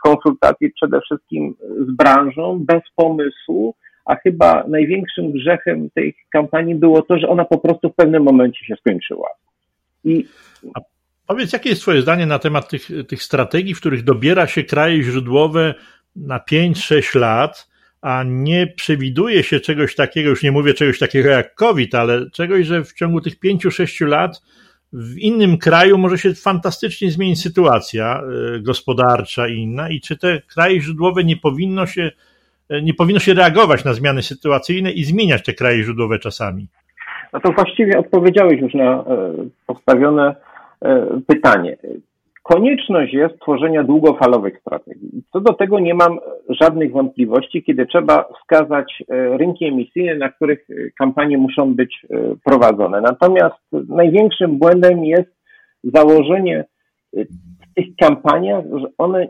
konsultacji 0.03 0.71
przede 0.71 1.01
wszystkim 1.01 1.55
z 1.79 1.91
branżą, 1.91 2.59
bez 2.59 2.81
pomysłu, 2.95 3.75
a 4.05 4.15
chyba 4.15 4.63
największym 4.67 5.31
grzechem 5.31 5.89
tej 5.89 6.15
kampanii 6.31 6.75
było 6.75 7.01
to, 7.01 7.17
że 7.17 7.27
ona 7.27 7.45
po 7.45 7.57
prostu 7.57 7.89
w 7.89 7.95
pewnym 7.95 8.23
momencie 8.23 8.65
się 8.65 8.75
skończyła. 8.75 9.29
I... 10.03 10.25
Powiedz, 11.27 11.53
jakie 11.53 11.69
jest 11.69 11.81
Twoje 11.81 12.01
zdanie 12.01 12.25
na 12.25 12.39
temat 12.39 12.69
tych, 12.69 12.89
tych 13.07 13.23
strategii, 13.23 13.75
w 13.75 13.79
których 13.79 14.03
dobiera 14.03 14.47
się 14.47 14.63
kraje 14.63 15.03
źródłowe 15.03 15.73
na 16.15 16.39
5-6 16.51 17.19
lat, 17.19 17.70
a 18.01 18.23
nie 18.25 18.67
przewiduje 18.67 19.43
się 19.43 19.59
czegoś 19.59 19.95
takiego, 19.95 20.29
już 20.29 20.43
nie 20.43 20.51
mówię 20.51 20.73
czegoś 20.73 20.99
takiego 20.99 21.29
jak 21.29 21.55
COVID, 21.55 21.95
ale 21.95 22.29
czegoś, 22.29 22.65
że 22.65 22.83
w 22.83 22.93
ciągu 22.93 23.21
tych 23.21 23.39
5-6 23.39 24.07
lat 24.07 24.41
w 24.93 25.17
innym 25.17 25.57
kraju 25.57 25.97
może 25.97 26.17
się 26.17 26.33
fantastycznie 26.33 27.11
zmienić 27.11 27.41
sytuacja 27.41 28.21
e, 28.55 28.59
gospodarcza 28.59 29.47
i 29.47 29.55
inna, 29.55 29.89
i 29.89 30.01
czy 30.01 30.17
te 30.17 30.41
kraje 30.41 30.81
źródłowe 30.81 31.23
nie 31.23 31.37
powinno 31.37 31.85
się 31.85 32.11
E, 32.71 32.81
nie 32.81 32.93
powinno 32.93 33.19
się 33.19 33.33
reagować 33.33 33.85
na 33.85 33.93
zmiany 33.93 34.21
sytuacyjne 34.21 34.91
i 34.91 35.03
zmieniać 35.03 35.43
te 35.43 35.53
kraje 35.53 35.83
źródłowe 35.83 36.19
czasami? 36.19 36.67
No 37.33 37.39
to 37.39 37.51
właściwie 37.51 37.99
odpowiedziałeś 37.99 38.61
już 38.61 38.73
na 38.73 38.93
e, 38.93 39.03
postawione 39.67 40.35
pytanie. 41.27 41.77
Konieczność 42.43 43.13
jest 43.13 43.39
tworzenia 43.39 43.83
długofalowych 43.83 44.59
strategii. 44.59 45.23
Co 45.33 45.41
do 45.41 45.53
tego 45.53 45.79
nie 45.79 45.93
mam 45.93 46.19
żadnych 46.49 46.91
wątpliwości, 46.91 47.63
kiedy 47.63 47.85
trzeba 47.85 48.25
wskazać 48.39 49.03
rynki 49.09 49.65
emisyjne, 49.65 50.15
na 50.15 50.29
których 50.29 50.67
kampanie 50.97 51.37
muszą 51.37 51.73
być 51.73 52.05
prowadzone. 52.45 53.01
Natomiast 53.01 53.55
największym 53.71 54.57
błędem 54.57 55.05
jest 55.05 55.29
założenie 55.83 56.65
w 57.13 57.73
tych 57.75 57.95
kampaniach, 57.99 58.65
że 58.79 58.87
one 58.97 59.27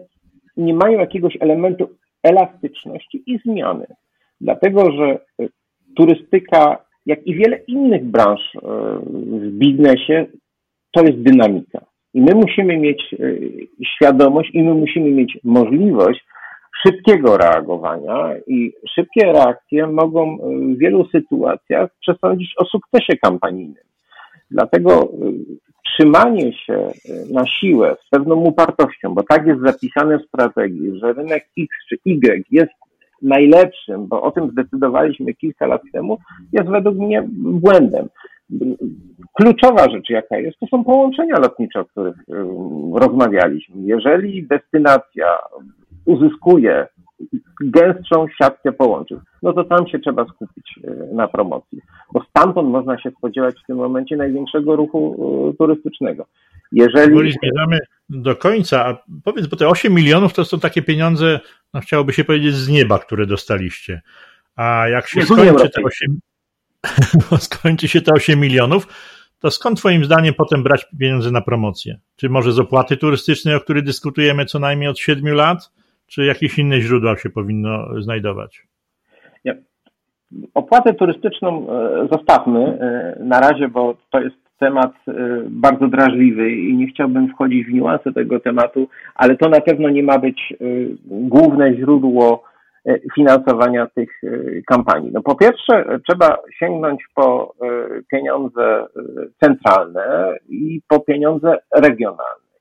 nie 0.57 0.73
mają 0.73 0.99
jakiegoś 0.99 1.37
elementu 1.39 1.89
elastyczności 2.23 3.23
i 3.25 3.39
zmiany. 3.45 3.85
Dlatego, 4.41 4.91
że 4.91 5.05
e, 5.05 5.47
turystyka, 5.95 6.85
jak 7.05 7.27
i 7.27 7.35
wiele 7.35 7.57
innych 7.57 8.05
branż 8.05 8.41
e, 8.55 8.59
w 9.03 9.51
biznesie, 9.51 10.25
to 10.91 11.03
jest 11.03 11.21
dynamika. 11.21 11.85
I 12.13 12.21
my 12.21 12.35
musimy 12.35 12.77
mieć 12.77 13.13
e, 13.13 13.17
świadomość 13.85 14.49
i 14.53 14.63
my 14.63 14.73
musimy 14.73 15.11
mieć 15.11 15.37
możliwość 15.43 16.25
szybkiego 16.83 17.37
reagowania 17.37 18.33
i 18.47 18.73
szybkie 18.95 19.25
reakcje 19.25 19.87
mogą 19.87 20.37
w 20.37 20.77
wielu 20.77 21.07
sytuacjach 21.07 21.89
przesądzić 21.99 22.53
o 22.57 22.65
sukcesie 22.65 23.17
kampanijnym. 23.17 23.83
Dlatego 24.51 25.11
trzymanie 25.85 26.53
się 26.53 26.87
na 27.33 27.45
siłę 27.47 27.95
z 28.07 28.09
pewną 28.09 28.35
upartością, 28.35 29.13
bo 29.13 29.23
tak 29.23 29.47
jest 29.47 29.61
zapisane 29.61 30.19
w 30.19 30.27
strategii, 30.27 30.99
że 30.99 31.13
rynek 31.13 31.47
X 31.59 31.69
czy 31.89 31.95
Y 32.05 32.45
jest 32.51 32.71
najlepszym, 33.21 34.07
bo 34.07 34.21
o 34.21 34.31
tym 34.31 34.51
zdecydowaliśmy 34.51 35.33
kilka 35.33 35.67
lat 35.67 35.81
temu, 35.93 36.17
jest 36.53 36.69
według 36.69 36.97
mnie 36.97 37.23
błędem. 37.35 38.07
Kluczowa 39.33 39.89
rzecz, 39.89 40.09
jaka 40.09 40.37
jest, 40.37 40.59
to 40.59 40.67
są 40.67 40.83
połączenia 40.83 41.39
lotnicze, 41.39 41.79
o 41.79 41.85
których 41.85 42.15
rozmawialiśmy. 42.93 43.75
Jeżeli 43.81 44.47
destynacja 44.47 45.37
uzyskuje 46.05 46.87
gęstszą 47.61 48.25
siatkę 48.37 48.71
połączeń, 48.71 49.17
no 49.43 49.53
to 49.53 49.63
tam 49.63 49.87
się 49.87 49.99
trzeba 49.99 50.25
skupić 50.25 50.79
e, 50.83 51.15
na 51.15 51.27
promocji, 51.27 51.81
bo 52.13 52.23
stamtąd 52.29 52.69
można 52.69 52.99
się 52.99 53.11
spodziewać 53.11 53.55
w 53.63 53.67
tym 53.67 53.77
momencie 53.77 54.17
największego 54.17 54.75
ruchu 54.75 55.15
e, 55.49 55.57
turystycznego. 55.57 56.25
Jeżeli... 56.71 57.09
Powoli 57.09 57.31
zmierzamy 57.31 57.79
do 58.09 58.35
końca, 58.35 58.85
a 58.85 59.03
powiedz, 59.23 59.47
bo 59.47 59.57
te 59.57 59.67
8 59.67 59.93
milionów 59.93 60.33
to 60.33 60.45
są 60.45 60.59
takie 60.59 60.81
pieniądze, 60.81 61.39
no 61.73 61.79
chciałoby 61.79 62.13
się 62.13 62.23
powiedzieć, 62.23 62.53
z 62.53 62.69
nieba, 62.69 62.99
które 62.99 63.25
dostaliście. 63.25 64.01
A 64.55 64.87
jak 64.87 65.07
się 65.07 65.21
skończy 65.21 65.69
te 65.69 65.83
8, 65.83 66.19
skończy 67.39 67.87
się 67.87 68.01
te 68.01 68.11
8 68.13 68.39
milionów, 68.39 68.87
to 69.39 69.51
skąd 69.51 69.79
Twoim 69.79 70.05
zdaniem 70.05 70.33
potem 70.33 70.63
brać 70.63 70.85
pieniądze 70.99 71.31
na 71.31 71.41
promocję? 71.41 71.99
Czy 72.15 72.29
może 72.29 72.51
z 72.51 72.59
opłaty 72.59 72.97
turystycznej, 72.97 73.55
o 73.55 73.59
której 73.59 73.83
dyskutujemy 73.83 74.45
co 74.45 74.59
najmniej 74.59 74.89
od 74.89 74.99
7 74.99 75.33
lat? 75.33 75.71
czy 76.11 76.25
jakieś 76.25 76.59
inne 76.59 76.81
źródła 76.81 77.17
się 77.17 77.29
powinno 77.29 78.01
znajdować? 78.01 78.67
Nie. 79.45 79.57
Opłatę 80.53 80.93
turystyczną 80.93 81.67
e, 81.69 82.07
zostawmy 82.11 82.59
e, 82.59 83.15
na 83.23 83.39
razie, 83.39 83.67
bo 83.67 83.95
to 84.09 84.21
jest 84.21 84.35
temat 84.59 84.91
e, 85.07 85.13
bardzo 85.49 85.87
drażliwy 85.87 86.51
i 86.51 86.75
nie 86.75 86.87
chciałbym 86.87 87.27
wchodzić 87.27 87.67
w 87.67 87.73
niuanse 87.73 88.13
tego 88.13 88.39
tematu, 88.39 88.87
ale 89.15 89.37
to 89.37 89.49
na 89.49 89.61
pewno 89.61 89.89
nie 89.89 90.03
ma 90.03 90.19
być 90.19 90.53
główne 91.05 91.75
źródło 91.75 92.43
finansowania 93.15 93.87
tych 93.87 94.21
kampanii. 94.67 95.11
No 95.13 95.21
po 95.21 95.35
pierwsze, 95.35 95.99
trzeba 96.07 96.37
sięgnąć 96.59 97.01
po 97.15 97.53
pieniądze 98.11 98.85
centralne 99.39 100.37
i 100.49 100.81
po 100.87 100.99
pieniądze 100.99 101.57
regionalne 101.75 102.51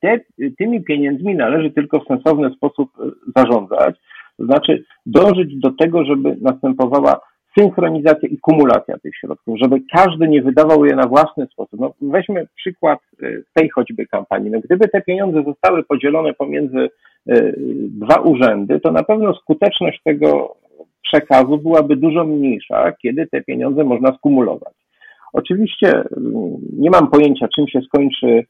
te, 0.00 0.20
tymi 0.58 0.84
pieniędzmi 0.84 1.34
należy 1.34 1.70
tylko 1.70 2.00
w 2.00 2.06
sensowny 2.06 2.50
sposób 2.50 2.90
e, 2.98 3.10
zarządzać, 3.36 3.96
to 4.36 4.44
znaczy 4.44 4.84
dążyć 5.06 5.60
do 5.60 5.70
tego, 5.70 6.04
żeby 6.04 6.36
następowała 6.40 7.20
synchronizacja 7.58 8.28
i 8.28 8.38
kumulacja 8.38 8.98
tych 8.98 9.16
środków, 9.16 9.58
żeby 9.58 9.76
każdy 9.92 10.28
nie 10.28 10.42
wydawał 10.42 10.84
je 10.84 10.96
na 10.96 11.06
własny 11.06 11.46
sposób. 11.46 11.80
No, 11.80 11.94
weźmy 12.02 12.46
przykład 12.56 12.98
e, 13.22 13.26
tej 13.54 13.70
choćby 13.70 14.06
kampanii. 14.06 14.50
No, 14.50 14.60
gdyby 14.64 14.88
te 14.88 15.02
pieniądze 15.02 15.42
zostały 15.42 15.82
podzielone 15.82 16.34
pomiędzy 16.34 16.78
e, 16.78 16.88
dwa 17.88 18.20
urzędy, 18.20 18.80
to 18.80 18.92
na 18.92 19.02
pewno 19.02 19.34
skuteczność 19.34 20.00
tego 20.04 20.56
przekazu 21.02 21.58
byłaby 21.58 21.96
dużo 21.96 22.24
mniejsza, 22.24 22.92
kiedy 22.92 23.26
te 23.26 23.42
pieniądze 23.42 23.84
można 23.84 24.12
skumulować. 24.12 24.74
Oczywiście 25.32 25.88
mm, 25.88 26.56
nie 26.78 26.90
mam 26.90 27.10
pojęcia, 27.10 27.48
czym 27.48 27.68
się 27.68 27.80
skończy 27.80 28.44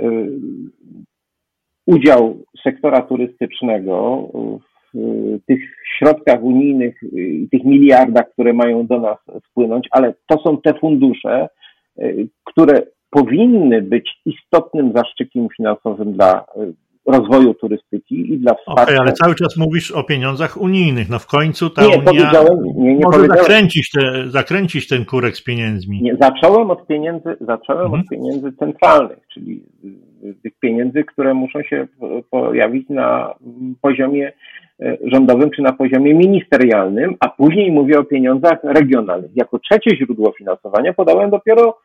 Y, 0.00 0.28
udział 1.86 2.38
sektora 2.62 3.02
turystycznego 3.02 4.28
w 4.94 4.98
tych 5.46 5.60
środkach 5.98 6.42
unijnych 6.42 7.02
i 7.12 7.48
tych 7.50 7.64
miliardach, 7.64 8.30
które 8.32 8.52
mają 8.52 8.86
do 8.86 9.00
nas 9.00 9.18
wpłynąć, 9.44 9.88
ale 9.90 10.14
to 10.26 10.42
są 10.42 10.60
te 10.60 10.74
fundusze, 10.74 11.48
które 12.44 12.82
powinny 13.10 13.82
być 13.82 14.20
istotnym 14.26 14.92
zaszczykiem 14.92 15.48
finansowym 15.56 16.12
dla 16.12 16.44
rozwoju 17.06 17.54
turystyki 17.54 18.32
i 18.32 18.38
dla 18.38 18.54
wsparcia. 18.54 18.82
Okay, 18.82 18.98
ale 18.98 19.12
cały 19.12 19.34
czas 19.34 19.56
mówisz 19.56 19.90
o 19.90 20.04
pieniądzach 20.04 20.60
unijnych. 20.60 21.08
No 21.08 21.18
w 21.18 21.26
końcu 21.26 21.70
ta 21.70 21.82
nie, 21.82 21.98
Unia 21.98 22.32
nie, 22.76 22.94
nie 22.94 23.04
może 23.04 23.26
zakręcić, 23.26 23.90
te, 23.90 24.30
zakręcić 24.30 24.88
ten 24.88 25.04
kurek 25.04 25.36
z 25.36 25.44
pieniędzmi. 25.44 26.02
Nie, 26.02 26.16
zacząłem 26.16 26.70
od 26.70 26.86
pieniędzy, 26.86 27.36
zacząłem 27.40 27.84
mhm. 27.84 28.02
od 28.02 28.08
pieniędzy 28.08 28.52
centralnych, 28.52 29.18
czyli 29.34 29.62
tych 30.42 30.52
pieniędzy, 30.60 31.04
które 31.04 31.34
muszą 31.34 31.62
się 31.62 31.86
pojawić 32.30 32.88
na 32.88 33.34
poziomie 33.80 34.32
e, 34.80 34.96
rządowym 35.04 35.50
czy 35.50 35.62
na 35.62 35.72
poziomie 35.72 36.14
ministerialnym, 36.14 37.14
a 37.20 37.28
później 37.28 37.72
mówię 37.72 37.98
o 37.98 38.04
pieniądzach 38.04 38.58
regionalnych. 38.64 39.30
Jako 39.34 39.58
trzecie 39.58 39.96
źródło 39.96 40.32
finansowania 40.38 40.92
podałem 40.92 41.30
dopiero 41.30 41.78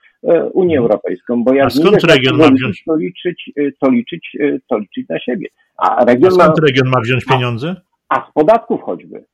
Unię 0.54 0.78
mhm. 0.78 0.84
Europejską, 0.84 1.44
bo 1.44 1.52
skąd 1.70 2.04
region 2.04 2.38
ma 2.38 2.52
wziąć? 2.52 2.84
To 2.84 2.96
liczyć, 2.96 3.52
e, 3.58 3.72
to, 3.80 3.90
liczyć, 3.90 4.38
to 4.70 4.78
liczyć 4.78 5.10
na 5.10 5.20
siebie. 5.20 5.48
A, 5.78 6.06
region 6.06 6.32
a 6.32 6.36
skąd 6.36 6.60
ma, 6.60 6.68
region 6.68 6.88
ma 6.88 7.02
wziąć 7.02 7.26
pieniądze? 7.26 7.76
A, 8.10 8.20
a 8.20 8.30
z 8.30 8.34
podatków 8.34 8.82
choćby. 8.82 9.26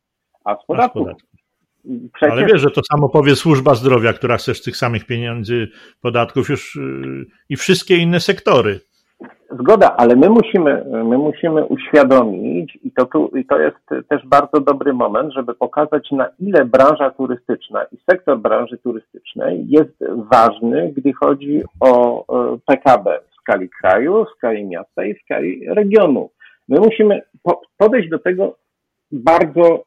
A 0.45 0.55
z 0.55 0.65
podatków. 0.65 1.07
A 1.07 1.11
z 1.11 1.13
podatków. 1.13 1.33
Przecież... 2.13 2.31
Ale 2.31 2.45
wiesz, 2.45 2.61
że 2.61 2.71
to 2.71 2.81
samo 2.91 3.09
powie 3.09 3.35
służba 3.35 3.75
zdrowia, 3.75 4.13
która 4.13 4.37
chce 4.37 4.55
z 4.55 4.61
tych 4.61 4.77
samych 4.77 5.05
pieniędzy, 5.05 5.67
podatków 6.01 6.49
już 6.49 6.75
yy, 6.75 7.25
i 7.49 7.55
wszystkie 7.55 7.97
inne 7.97 8.19
sektory. 8.19 8.79
Zgoda, 9.59 9.95
ale 9.97 10.15
my 10.15 10.29
musimy, 10.29 10.85
my 11.03 11.17
musimy 11.17 11.65
uświadomić, 11.65 12.79
i 12.83 12.91
to, 12.91 13.05
tu, 13.05 13.31
i 13.37 13.45
to 13.45 13.59
jest 13.59 14.07
też 14.09 14.25
bardzo 14.25 14.59
dobry 14.59 14.93
moment, 14.93 15.33
żeby 15.33 15.53
pokazać, 15.53 16.11
na 16.11 16.29
ile 16.39 16.65
branża 16.65 17.09
turystyczna 17.09 17.83
i 17.83 17.97
sektor 18.11 18.39
branży 18.39 18.77
turystycznej 18.77 19.65
jest 19.67 20.03
ważny, 20.31 20.93
gdy 20.97 21.13
chodzi 21.13 21.61
o 21.79 22.25
PKB 22.65 23.19
w 23.31 23.35
skali 23.35 23.69
kraju, 23.69 24.25
w 24.25 24.37
skali 24.37 24.65
miasta 24.65 25.05
i 25.05 25.13
w 25.13 25.21
skali 25.21 25.65
regionu. 25.67 26.29
My 26.69 26.79
musimy 26.79 27.21
podejść 27.77 28.09
do 28.09 28.19
tego 28.19 28.55
bardzo 29.11 29.83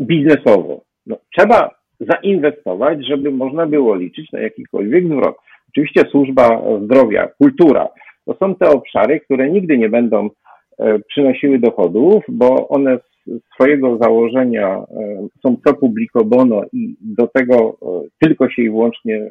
biznesowo. 0.00 0.80
No, 1.06 1.16
trzeba 1.36 1.70
zainwestować, 2.00 3.06
żeby 3.06 3.30
można 3.30 3.66
było 3.66 3.94
liczyć 3.94 4.32
na 4.32 4.40
jakikolwiek 4.40 5.06
zwrot. 5.06 5.36
Oczywiście 5.76 6.04
służba 6.10 6.62
zdrowia, 6.84 7.28
kultura, 7.38 7.88
to 8.24 8.34
są 8.34 8.54
te 8.54 8.68
obszary, 8.68 9.20
które 9.20 9.50
nigdy 9.50 9.78
nie 9.78 9.88
będą 9.88 10.30
przynosiły 11.08 11.58
dochodów, 11.58 12.24
bo 12.28 12.68
one 12.68 12.98
swojego 13.54 13.98
założenia 13.98 14.84
są 15.42 15.56
pro 15.56 15.74
publico 15.74 16.24
bono 16.24 16.62
i 16.72 16.96
do 17.00 17.26
tego 17.26 17.78
tylko 18.20 18.50
się 18.50 18.62
i 18.62 18.70
wyłącznie 18.70 19.30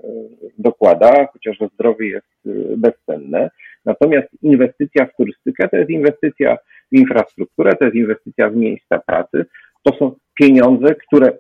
dokłada, 0.58 1.28
chociaż 1.34 1.58
zdrowie 1.74 2.08
jest 2.08 2.58
bezcenne. 2.78 3.50
Natomiast 3.86 4.28
inwestycja 4.41 5.06
w 5.06 5.16
turystykę 5.16 5.70
to 5.70 5.78
jest 5.78 5.89
inwestycja 5.89 6.58
w 6.91 6.96
infrastrukturę, 6.96 7.76
to 7.76 7.86
jest 7.86 7.98
inwestycja 7.98 8.50
w 8.50 8.56
miejsca 8.56 9.00
pracy. 9.08 9.46
To 9.84 9.96
są 9.96 10.16
pieniądze, 10.39 10.96
które 10.96 11.32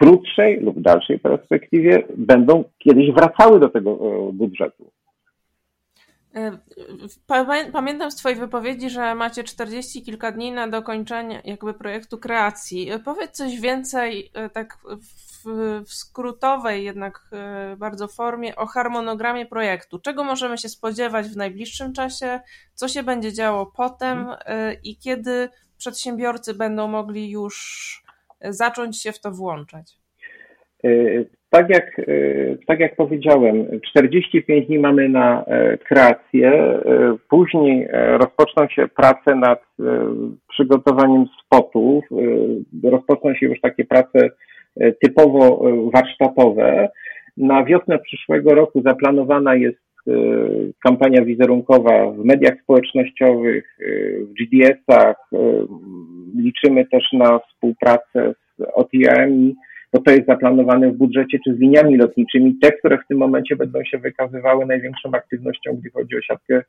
krótszej 0.00 0.60
lub 0.60 0.80
dalszej 0.80 1.18
perspektywie 1.18 2.02
będą 2.16 2.64
kiedyś 2.78 3.12
wracały 3.12 3.60
do 3.60 3.68
tego 3.68 3.90
e, 3.90 4.32
budżetu. 4.32 4.90
E, 6.34 6.58
pamiętam 7.72 8.10
z 8.10 8.16
Twojej 8.16 8.38
wypowiedzi, 8.38 8.90
że 8.90 9.14
macie 9.14 9.44
40 9.44 10.02
kilka 10.02 10.32
dni 10.32 10.52
na 10.52 10.68
dokończenie 10.68 11.42
jakby 11.44 11.74
projektu 11.74 12.18
kreacji. 12.18 12.90
E, 12.90 12.98
powiedz 12.98 13.30
coś 13.30 13.60
więcej, 13.60 14.30
tak 14.52 14.78
w, 15.44 15.44
w 15.86 15.92
skrótowej 15.92 16.84
jednak 16.84 17.30
bardzo 17.78 18.08
formie, 18.08 18.56
o 18.56 18.66
harmonogramie 18.66 19.46
projektu. 19.46 19.98
Czego 19.98 20.24
możemy 20.24 20.58
się 20.58 20.68
spodziewać 20.68 21.26
w 21.28 21.36
najbliższym 21.36 21.92
czasie? 21.92 22.40
Co 22.74 22.88
się 22.88 23.02
będzie 23.02 23.32
działo 23.32 23.66
potem 23.76 24.26
i 24.84 24.96
kiedy 24.96 25.48
przedsiębiorcy 25.78 26.54
będą 26.54 26.88
mogli 26.88 27.30
już 27.30 27.99
zacząć 28.42 29.02
się 29.02 29.12
w 29.12 29.20
to 29.20 29.30
włączać? 29.30 30.00
E, 30.84 30.90
tak 31.50 31.70
jak, 31.70 31.98
e, 31.98 32.04
tak 32.66 32.80
jak 32.80 32.96
powiedziałem, 32.96 33.80
45 33.90 34.66
dni 34.66 34.78
mamy 34.78 35.08
na 35.08 35.44
e, 35.44 35.78
kreację, 35.78 36.80
później 37.30 37.88
rozpoczną 37.92 38.68
się 38.68 38.88
prace 38.88 39.34
nad 39.34 39.64
przygotowaniem 40.48 41.24
spotów, 41.44 42.04
rozpoczną 42.84 43.34
się 43.34 43.46
już 43.46 43.60
takie 43.60 43.84
prace 43.84 44.30
typowo 45.02 45.62
warsztatowe. 45.92 46.88
Na 47.36 47.64
wiosnę 47.64 47.98
przyszłego 47.98 48.54
roku 48.54 48.82
zaplanowana 48.82 49.54
jest 49.54 49.78
kampania 50.82 51.24
wizerunkowa 51.24 52.10
w 52.10 52.24
mediach 52.24 52.54
społecznościowych, 52.62 53.78
w 54.20 54.32
GDS-ach. 54.32 55.30
Y, 56.34 56.42
liczymy 56.42 56.86
też 56.86 57.12
na 57.12 57.38
współpracę 57.38 58.34
z 58.58 58.62
OTM-ami, 58.74 59.56
bo 59.92 60.00
to 60.00 60.10
jest 60.10 60.26
zaplanowane 60.26 60.90
w 60.90 60.96
budżecie, 60.96 61.38
czy 61.44 61.54
z 61.54 61.58
liniami 61.58 61.96
lotniczymi, 61.96 62.58
te, 62.62 62.72
które 62.72 62.98
w 62.98 63.06
tym 63.08 63.18
momencie 63.18 63.56
będą 63.56 63.84
się 63.84 63.98
wykazywały 63.98 64.66
największą 64.66 65.10
aktywnością, 65.12 65.76
gdy 65.76 65.90
chodzi 65.90 66.16
o 66.16 66.22
siatkę 66.22 66.62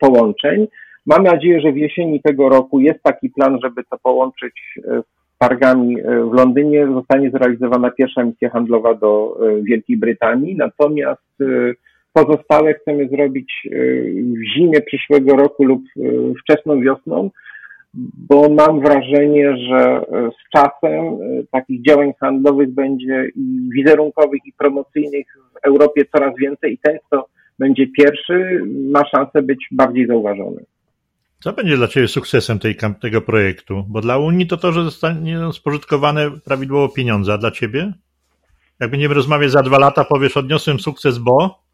połączeń. 0.00 0.66
Mam 1.06 1.22
nadzieję, 1.22 1.60
że 1.60 1.72
w 1.72 1.76
jesieni 1.76 2.20
tego 2.22 2.48
roku 2.48 2.80
jest 2.80 3.02
taki 3.02 3.30
plan, 3.30 3.58
żeby 3.62 3.84
to 3.90 3.98
połączyć 4.02 4.78
z 4.84 5.38
targami 5.38 5.96
w 6.02 6.32
Londynie. 6.32 6.86
Zostanie 6.86 7.30
zrealizowana 7.30 7.90
pierwsza 7.90 8.24
misja 8.24 8.50
handlowa 8.50 8.94
do 8.94 9.38
Wielkiej 9.62 9.96
Brytanii, 9.96 10.56
natomiast 10.56 11.38
Pozostałe 12.16 12.74
chcemy 12.74 13.08
zrobić 13.08 13.52
y, 13.66 14.14
w 14.38 14.54
zimie 14.54 14.80
przyszłego 14.80 15.36
roku 15.36 15.64
lub 15.64 15.82
y, 15.96 16.32
wczesną 16.42 16.80
wiosną, 16.80 17.30
bo 18.28 18.48
mam 18.48 18.80
wrażenie, 18.80 19.56
że 19.56 20.00
y, 20.00 20.30
z 20.30 20.50
czasem 20.52 21.18
takich 21.50 21.82
działań 21.82 22.12
handlowych 22.20 22.74
będzie 22.74 23.28
i 23.36 23.70
wizerunkowych, 23.74 24.40
i 24.46 24.52
promocyjnych 24.52 25.26
w 25.54 25.66
Europie 25.66 26.04
coraz 26.14 26.34
więcej 26.38 26.72
i 26.72 26.78
ten, 26.78 26.98
kto 27.06 27.26
będzie 27.58 27.86
pierwszy, 27.86 28.62
ma 28.92 29.04
szansę 29.08 29.42
być 29.42 29.66
bardziej 29.70 30.06
zauważony. 30.06 30.64
Co 31.40 31.52
będzie 31.52 31.76
dla 31.76 31.88
Ciebie 31.88 32.08
sukcesem 32.08 32.58
tej, 32.58 32.76
tego 33.00 33.20
projektu? 33.20 33.84
Bo 33.88 34.00
dla 34.00 34.18
Unii 34.18 34.46
to 34.46 34.56
to, 34.56 34.72
że 34.72 34.84
zostanie 34.84 35.38
spożytkowane 35.52 36.30
prawidłowo 36.44 36.88
pieniądze, 36.88 37.32
a 37.32 37.38
dla 37.38 37.50
Ciebie? 37.50 37.92
Jak 38.80 38.90
będziemy 38.90 39.14
rozmawiać 39.14 39.50
za 39.50 39.62
dwa 39.62 39.78
lata, 39.78 40.04
powiesz, 40.04 40.36
odniosłem 40.36 40.80
sukces, 40.80 41.18
bo? 41.18 41.65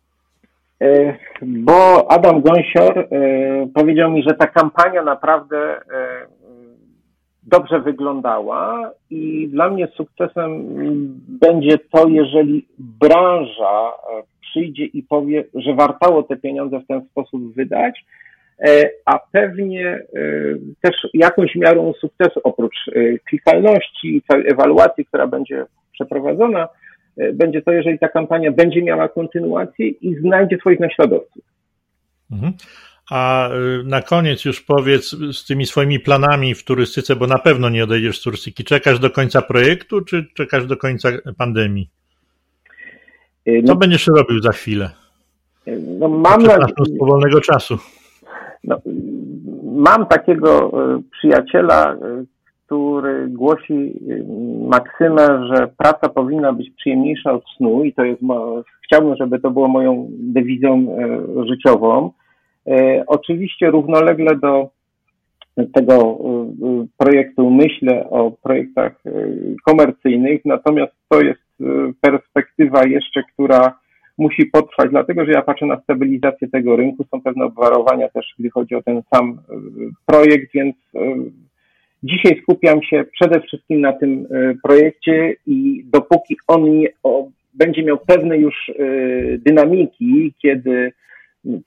E, 0.83 1.17
bo 1.43 2.11
Adam 2.11 2.41
Gąsior 2.41 2.99
e, 2.99 3.07
powiedział 3.75 4.11
mi, 4.11 4.23
że 4.23 4.35
ta 4.35 4.47
kampania 4.47 5.03
naprawdę 5.03 5.59
e, 5.77 5.81
dobrze 7.43 7.81
wyglądała 7.81 8.91
i 9.11 9.49
dla 9.49 9.71
mnie 9.71 9.89
sukcesem 9.97 10.65
będzie 11.29 11.79
to, 11.79 12.09
jeżeli 12.09 12.67
branża 12.79 13.93
przyjdzie 14.41 14.85
i 14.85 15.03
powie, 15.03 15.45
że 15.55 15.75
wartało 15.75 16.23
te 16.23 16.37
pieniądze 16.37 16.81
w 16.81 16.87
ten 16.87 17.07
sposób 17.11 17.55
wydać, 17.55 18.05
a 19.05 19.19
pewnie 19.33 20.03
też 20.83 20.97
jakąś 21.15 21.55
miarą 21.55 21.93
sukcesu, 21.93 22.41
oprócz 22.45 22.77
klikalności 23.29 24.17
i 24.17 24.23
całej 24.23 24.49
ewaluacji, 24.49 25.05
która 25.05 25.27
będzie 25.27 25.65
przeprowadzona, 25.93 26.69
będzie 27.35 27.63
to, 27.63 27.73
jeżeli 27.73 27.99
ta 27.99 28.09
kampania 28.09 28.53
będzie 28.53 28.83
miała 28.83 29.09
kontynuację 29.09 29.89
i 29.89 30.15
znajdzie 30.15 30.59
swoich 30.59 30.81
naśladowców. 30.81 31.45
Mhm. 32.33 32.53
A 33.11 33.49
e, 33.49 33.53
na 33.85 34.03
koniec 34.03 34.45
już 34.45 34.61
powiedz 34.61 35.11
z 35.11 35.47
tymi 35.47 35.67
swoimi 35.67 36.01
planami 36.01 36.55
w 36.55 36.65
turystyce, 36.65 37.17
bo 37.17 37.27
na 37.27 37.39
pewno 37.39 37.69
nie 37.69 37.85
odejdziesz 37.85 38.21
z 38.21 38.23
turystyki. 38.23 38.65
Czekasz 38.65 38.99
do 38.99 39.11
końca 39.11 39.43
projektu, 39.43 40.01
czy 40.01 40.27
czekasz 40.35 40.67
do 40.67 40.77
końca 40.77 41.09
pandemii? 41.39 41.91
E, 43.47 43.63
Co 43.63 43.67
no, 43.67 43.77
będziesz 43.77 44.07
robił 44.07 44.43
za 44.43 44.53
chwilę? 44.53 44.91
No, 45.99 46.09
mam 46.09 46.43
z 46.43 46.99
wolnego 46.99 47.41
czasu. 47.41 47.79
No, 48.65 48.81
mam 49.65 50.07
takiego 50.07 50.73
przyjaciela, 51.11 51.97
który 52.73 53.29
głosi 53.29 53.73
y, 53.73 54.25
maksymę, 54.69 55.47
że 55.53 55.69
praca 55.79 56.09
powinna 56.09 56.53
być 56.53 56.71
przyjemniejsza 56.71 57.33
od 57.33 57.45
snu 57.57 57.85
i 57.85 57.93
to 57.93 58.05
jest, 58.05 58.23
chciałbym, 58.85 59.17
żeby 59.17 59.41
to 59.41 59.51
było 59.51 59.69
moją 59.69 60.07
dewizją 60.11 60.75
e, 60.77 61.47
życiową. 61.47 62.11
E, 62.67 63.05
oczywiście 63.07 63.71
równolegle 63.71 64.37
do 64.37 64.69
tego 65.75 66.19
projektu 66.99 67.51
myślę 67.51 68.11
o 68.11 68.31
projektach 68.43 69.03
komercyjnych, 69.67 70.45
natomiast 70.45 70.93
to 71.09 71.21
jest 71.21 71.41
perspektywa 72.01 72.85
jeszcze, 72.85 73.23
która 73.33 73.79
musi 74.19 74.47
potrwać, 74.47 74.91
dlatego 74.91 75.25
że 75.25 75.33
ja 75.33 75.43
patrzę 75.43 75.67
na 75.67 75.81
stabilizację 75.81 76.49
tego 76.49 76.77
rynku, 76.77 77.05
są 77.11 77.23
pewne 77.23 77.45
obwarowania 77.45 78.09
też, 78.09 78.35
gdy 78.39 78.51
chodzi 78.51 78.75
o 78.75 78.83
ten 78.83 79.03
sam 79.15 79.39
projekt, 80.07 80.53
więc 80.55 80.77
Dzisiaj 82.03 82.41
skupiam 82.43 82.83
się 82.83 83.05
przede 83.13 83.41
wszystkim 83.41 83.81
na 83.81 83.93
tym 83.93 84.27
e, 84.31 84.55
projekcie 84.63 85.35
i 85.47 85.85
dopóki 85.93 86.37
on 86.47 86.79
nie, 86.79 86.89
o, 87.03 87.29
będzie 87.55 87.83
miał 87.83 87.99
pewne 87.99 88.39
już 88.39 88.69
e, 88.69 88.75
dynamiki, 89.39 90.35
kiedy 90.43 90.93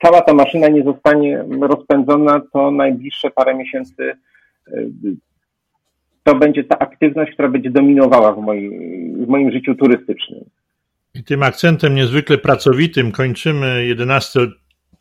cała 0.04 0.22
ta 0.22 0.34
maszyna 0.34 0.68
nie 0.68 0.84
zostanie 0.84 1.44
rozpędzona, 1.62 2.42
to 2.54 2.72
najbliższe 2.72 3.30
parę 3.32 3.56
miesięcy 3.56 4.14
e, 4.68 4.72
to 6.24 6.36
będzie 6.36 6.64
ta 6.64 6.80
aktywność, 6.80 7.32
która 7.32 7.50
będzie 7.50 7.70
dominowała 7.70 8.34
w 8.34 8.42
moim, 8.42 8.72
w 9.26 9.28
moim 9.28 9.52
życiu 9.52 9.76
turystycznym. 9.76 10.44
I 11.16 11.24
tym 11.24 11.44
akcentem 11.44 11.96
niezwykle 11.96 12.38
pracowitym 12.38 13.12
kończymy 13.12 13.86
11 13.86 14.40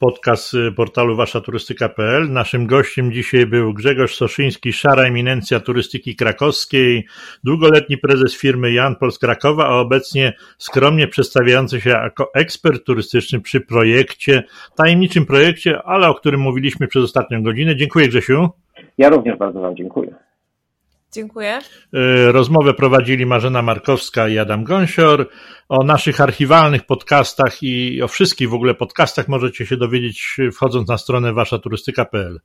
podcast 0.05 0.55
y, 0.55 0.73
portalu 0.73 1.17
waszaturystyka.pl. 1.17 2.33
Naszym 2.33 2.67
gościem 2.67 3.13
dzisiaj 3.13 3.47
był 3.47 3.75
Grzegorz 3.75 4.15
Soszyński, 4.15 4.73
szara 4.73 5.03
eminencja 5.03 5.61
turystyki 5.61 6.17
krakowskiej, 6.17 7.07
długoletni 7.45 7.99
prezes 7.99 8.37
firmy 8.37 8.73
Jan 8.73 8.97
Pols 8.97 9.19
Krakowa, 9.19 9.67
a 9.67 9.81
obecnie 9.81 10.33
skromnie 10.59 11.09
przedstawiający 11.09 11.81
się 11.81 11.91
jako 11.91 12.31
ekspert 12.35 12.85
turystyczny 12.85 13.41
przy 13.41 13.61
projekcie, 13.61 14.43
tajemniczym 14.77 15.27
projekcie, 15.27 15.83
ale 15.83 16.09
o 16.09 16.15
którym 16.15 16.41
mówiliśmy 16.41 16.89
przez 16.89 17.05
ostatnią 17.05 17.43
godzinę. 17.43 17.77
Dziękuję 17.77 18.09
Grzesiu. 18.09 18.49
Ja 18.99 19.09
również 19.09 19.39
bardzo 19.39 19.61
Wam 19.61 19.77
dziękuję. 19.77 20.15
Dziękuję. 21.15 21.59
E, 21.93 22.33
rozmowę 22.33 22.75
prowadzili 22.75 23.27
Marzena 23.27 23.63
Markowska 23.63 24.29
i 24.29 24.39
Adam 24.39 24.65
Gąsior. 24.65 25.29
O 25.69 25.85
naszych 25.85 26.21
archiwalnych 26.21 26.87
podcastach 26.87 27.63
i 27.63 28.03
o 28.03 28.09
wszystkich 28.09 28.49
w 28.49 28.55
ogóle 28.55 28.75
podcastach 28.75 29.29
możecie 29.29 29.67
się 29.67 29.77
dowiedzieć 29.77 30.37
wchodząc 30.53 30.89
na 30.89 30.99
stronę 30.99 31.33
waszaturystyka.pl. 31.33 32.41